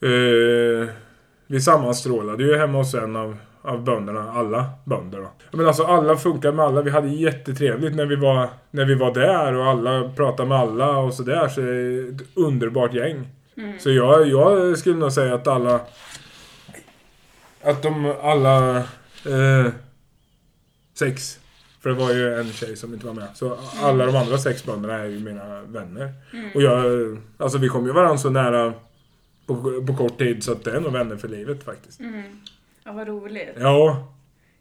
Eh, 0.00 0.88
vi 1.46 1.60
sammanstrålade 1.60 2.44
ju 2.44 2.56
hemma 2.56 2.78
hos 2.78 2.94
en 2.94 3.16
av, 3.16 3.36
av 3.62 3.84
bönderna. 3.84 4.32
Alla 4.32 4.66
bönder 4.84 5.18
då. 5.18 5.30
Men 5.56 5.66
alltså 5.66 5.84
alla 5.84 6.16
funkar 6.16 6.52
med 6.52 6.64
alla. 6.64 6.82
Vi 6.82 6.90
hade 6.90 7.08
jättetrevligt 7.08 7.96
när 7.96 8.06
vi 8.06 8.16
var, 8.16 8.48
när 8.70 8.84
vi 8.84 8.94
var 8.94 9.14
där 9.14 9.54
och 9.54 9.66
alla 9.66 10.10
pratade 10.16 10.48
med 10.48 10.58
alla 10.58 10.98
och 10.98 11.14
sådär. 11.14 11.48
Så 11.48 11.60
det 11.60 11.70
är 11.70 12.14
ett 12.14 12.22
underbart 12.36 12.94
gäng. 12.94 13.28
Så 13.78 13.90
jag, 13.90 14.28
jag 14.28 14.78
skulle 14.78 14.96
nog 14.96 15.12
säga 15.12 15.34
att 15.34 15.46
alla... 15.46 15.80
Att 17.62 17.82
de 17.82 18.14
alla... 18.22 18.76
Eh, 19.26 19.72
sex. 20.98 21.38
För 21.88 21.94
det 21.94 22.00
var 22.00 22.12
ju 22.12 22.34
en 22.40 22.52
tjej 22.52 22.76
som 22.76 22.94
inte 22.94 23.06
var 23.06 23.14
med. 23.14 23.28
Så 23.34 23.56
alla 23.82 24.06
de 24.06 24.16
andra 24.16 24.38
sex 24.38 24.64
bönderna 24.64 24.94
är 24.94 25.04
ju 25.04 25.20
mina 25.20 25.60
vänner. 25.62 26.12
Och 26.54 26.62
jag... 26.62 26.84
Alltså 27.38 27.58
vi 27.58 27.68
kom 27.68 27.86
ju 27.86 27.92
varandra 27.92 28.18
så 28.18 28.30
nära 28.30 28.72
på, 29.46 29.82
på 29.86 29.94
kort 29.96 30.18
tid 30.18 30.44
så 30.44 30.52
att 30.52 30.64
det 30.64 30.70
är 30.70 30.80
nog 30.80 30.92
vänner 30.92 31.16
för 31.16 31.28
livet 31.28 31.64
faktiskt. 31.64 32.00
Mm. 32.00 32.22
Ja, 32.84 32.92
vad 32.92 33.08
roligt. 33.08 33.54
Ja. 33.58 34.12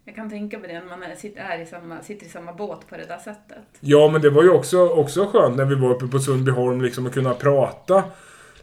Jag 0.05 0.15
kan 0.15 0.29
tänka 0.29 0.59
mig 0.59 0.67
det 0.67 0.79
när 0.79 0.97
man 0.97 1.17
sitter, 1.17 1.41
är 1.41 1.61
i 1.61 1.65
samma, 1.65 2.01
sitter 2.01 2.25
i 2.25 2.29
samma 2.29 2.53
båt 2.53 2.79
på 2.89 2.97
det 2.97 3.05
där 3.05 3.17
sättet. 3.17 3.63
Ja, 3.79 4.09
men 4.09 4.21
det 4.21 4.29
var 4.29 4.43
ju 4.43 4.49
också, 4.49 4.87
också 4.87 5.25
skönt 5.25 5.57
när 5.57 5.65
vi 5.65 5.75
var 5.75 5.91
uppe 5.95 6.07
på 6.07 6.19
Sundbyholm 6.19 6.81
liksom 6.81 7.05
att 7.07 7.13
kunna 7.13 7.33
prata 7.33 8.03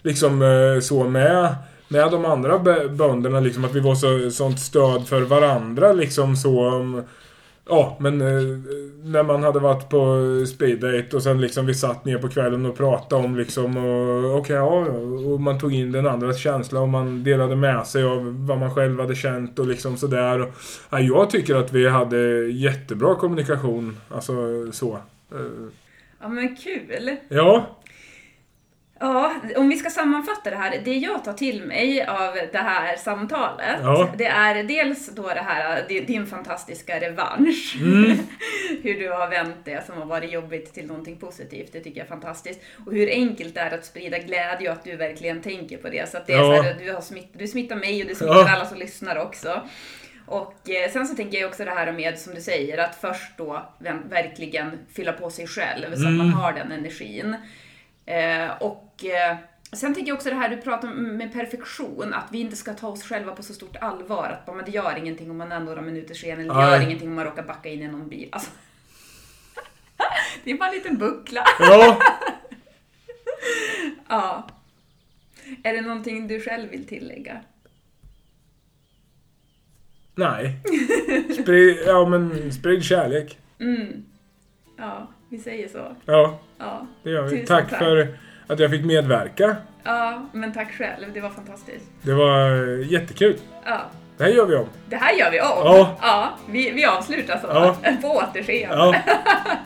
liksom 0.03 0.43
eh, 0.43 0.81
så 0.81 1.05
med, 1.05 1.55
med 1.89 2.11
de 2.11 2.25
andra 2.25 2.59
bö- 2.59 2.97
bönderna 2.97 3.41
liksom 3.41 3.65
att 3.65 3.75
vi 3.75 3.81
var 3.81 3.95
så, 3.95 4.31
sånt 4.31 4.61
stöd 4.61 5.09
för 5.09 5.21
varandra 5.21 5.93
liksom 5.93 6.37
så. 6.37 6.83
Ja, 7.69 7.97
men 8.01 8.21
eh, 8.21 8.43
när 9.05 9.23
man 9.23 9.43
hade 9.43 9.59
varit 9.59 9.89
på 9.89 10.21
speeddate 10.47 11.17
och 11.17 11.23
sen 11.23 11.41
liksom 11.41 11.67
vi 11.67 11.75
satt 11.75 12.05
ner 12.05 12.19
på 12.19 12.29
kvällen 12.29 12.67
och 12.67 12.77
pratade 12.77 13.25
om 13.25 13.37
liksom 13.37 13.77
och 13.77 14.39
okej, 14.39 14.57
ja, 14.57 14.87
och 15.33 15.41
man 15.41 15.59
tog 15.59 15.75
in 15.75 15.93
den 15.93 16.07
andras 16.07 16.39
känsla 16.39 16.81
och 16.81 16.89
man 16.89 17.25
delade 17.25 17.57
med 17.57 17.87
sig 17.87 18.05
av 18.05 18.47
vad 18.47 18.59
man 18.59 18.75
själv 18.75 19.01
hade 19.01 19.15
känt 19.15 19.59
och 19.59 19.67
liksom 19.67 19.97
sådär. 19.97 20.43
Och, 20.43 20.49
ja, 20.91 21.01
jag 21.01 21.31
tycker 21.31 21.55
att 21.57 21.73
vi 21.73 21.89
hade 21.89 22.19
jättebra 22.47 23.15
kommunikation, 23.15 23.97
alltså 24.11 24.35
så. 24.73 24.93
Eh, 25.33 25.69
Ja, 26.21 26.29
men 26.29 26.57
kul! 26.57 27.17
Ja, 27.29 27.67
Ja, 29.05 29.35
om 29.57 29.69
vi 29.69 29.77
ska 29.77 29.91
sammanfatta 29.91 30.51
det 30.51 30.57
här. 30.57 30.81
Det 30.85 30.95
jag 30.95 31.25
tar 31.25 31.33
till 31.33 31.65
mig 31.65 32.05
av 32.07 32.35
det 32.53 32.59
här 32.59 32.97
samtalet, 32.97 33.79
Ja. 33.83 34.09
det 34.17 34.25
är 34.27 34.63
dels 34.63 35.09
då 35.15 35.23
det 35.29 35.43
här, 35.47 35.89
di- 35.89 36.01
din 36.01 36.27
fantastiska 36.27 37.01
revansch. 37.01 37.77
Mm. 37.81 38.19
hur 38.83 38.99
du 39.01 39.11
har 39.13 39.29
vänt 39.31 39.57
det 39.65 39.87
som 39.87 39.99
har 39.99 40.07
varit 40.07 40.33
jobbigt 40.33 40.75
till 40.75 40.87
någonting 40.87 41.17
positivt, 41.17 41.73
det 41.73 41.81
tycker 41.81 41.99
jag 42.01 42.05
är 42.05 42.09
fantastiskt. 42.09 42.61
Och 42.87 42.93
hur 42.93 43.09
enkelt 43.11 43.55
det 43.55 43.61
är 43.61 43.75
att 43.75 43.85
sprida 43.85 44.19
glädje 44.19 44.69
och 44.69 44.75
att 44.77 44.85
du 44.85 44.97
verkligen 44.97 45.43
tänker 45.43 45.77
på 45.77 45.89
det. 45.89 46.09
Så 46.11 46.17
att 46.17 46.27
det 46.27 46.33
är 46.33 46.37
Ja. 46.39 46.57
så 46.57 46.63
här, 46.63 46.77
du, 46.85 46.93
har 46.93 47.01
smitt, 47.01 47.31
du 47.33 47.47
smittar 47.47 47.77
mig 47.77 48.03
och 48.03 48.09
du 48.09 48.15
smittar 48.15 48.35
Ja. 48.35 48.51
alla 48.57 48.65
som 48.65 48.79
lyssnar 48.79 49.17
också. 49.17 49.63
Och 50.27 50.71
eh, 50.71 50.91
sen 50.93 51.07
så 51.07 51.15
tänker 51.15 51.39
jag 51.41 51.49
också 51.49 51.65
det 51.65 51.71
här 51.71 51.93
med, 51.93 52.19
som 52.19 52.35
du 52.35 52.41
säger, 52.41 52.79
att 52.79 52.95
först 53.01 53.37
då 53.37 53.63
verkligen 54.11 54.79
fylla 54.95 55.13
på 55.13 55.31
sig 55.31 55.47
själv 55.47 55.85
så 55.95 56.07
att 56.07 56.13
man 56.13 56.21
Mm. 56.27 56.33
har 56.33 56.53
den 56.53 56.73
energin. 56.73 57.37
Eh, 58.07 58.51
och 58.63 58.84
eh, 59.05 59.37
sen 59.73 59.95
tänker 59.95 60.09
jag 60.11 60.17
också 60.17 60.29
det 60.31 60.37
här 60.37 60.49
du 60.49 60.57
pratar 60.57 60.89
om 60.89 61.17
med 61.17 61.33
perfektion, 61.33 62.15
att 62.15 62.27
vi 62.33 62.39
inte 62.41 62.57
ska 62.57 62.75
ta 62.75 62.89
oss 62.89 63.03
själva 63.05 63.33
på 63.33 63.43
så 63.43 63.55
stort 63.55 63.77
allvar. 63.77 64.29
Att 64.29 64.47
bara, 64.47 64.57
men 64.57 64.65
det 64.65 64.71
gör 64.71 64.97
ingenting 64.99 65.31
om 65.31 65.37
man 65.39 65.53
är 65.53 65.61
några 65.61 65.81
minuter 65.83 66.15
sen, 66.15 66.41
eller 66.41 66.55
det 66.55 66.61
gör 66.71 66.81
ingenting 66.81 67.09
om 67.09 67.15
man 67.15 67.25
råkar 67.25 67.43
backa 67.43 67.69
in 67.69 67.83
i 67.83 67.89
någon 67.89 68.09
bil. 68.09 68.29
Alltså, 68.33 68.51
det 70.45 70.51
är 70.51 70.59
bara 70.59 70.69
en 70.69 70.75
liten 70.75 70.99
buckla. 70.99 71.45
ja. 71.59 71.99
Ja. 74.09 74.47
Är 75.63 75.73
det 75.75 75.81
någonting 75.81 76.29
du 76.29 76.41
själv 76.41 76.71
vill 76.71 76.87
tillägga? 76.87 77.41
Nej. 80.15 80.57
Sprid, 81.43 81.79
ja 81.87 82.09
men 82.09 82.53
sprid 82.53 82.85
kärlek. 82.85 83.39
Mm. 83.59 84.05
Ja, 84.77 85.09
vi 85.29 85.39
säger 85.39 85.69
så. 85.69 85.97
Ja, 86.05 86.39
Ja. 86.59 86.87
det 87.03 87.11
gör 87.11 87.23
vi. 87.29 87.47
Tack, 87.47 87.71
tack. 87.71 87.79
för 87.79 88.19
att 88.47 88.59
jag 88.59 88.71
fick 88.71 88.85
medverka. 88.85 89.57
ja, 89.85 90.23
men 90.33 90.53
tack 90.53 90.73
själv. 90.73 91.07
Det 91.15 91.21
var 91.21 91.31
fantastiskt. 91.31 91.87
Det 92.03 92.15
var 92.15 92.51
eh, 92.81 92.93
jättekul. 92.93 93.37
Ja. 93.65 93.81
Det 94.17 94.25
här 94.25 94.31
gör 94.31 94.47
vi 94.47 94.57
om. 94.57 94.67
Det 94.89 94.97
här 94.97 95.15
gör 95.15 95.31
vi 95.31 95.41
om. 95.41 95.47
Ja. 95.49 95.97
ja 96.01 96.31
vi, 96.49 96.71
vi 96.71 96.85
avslutar 96.85 97.39
så. 97.39 97.47
Ja. 97.47 97.77
På 98.03 98.09
återseende. 98.09 98.77
Ja. 98.77 98.95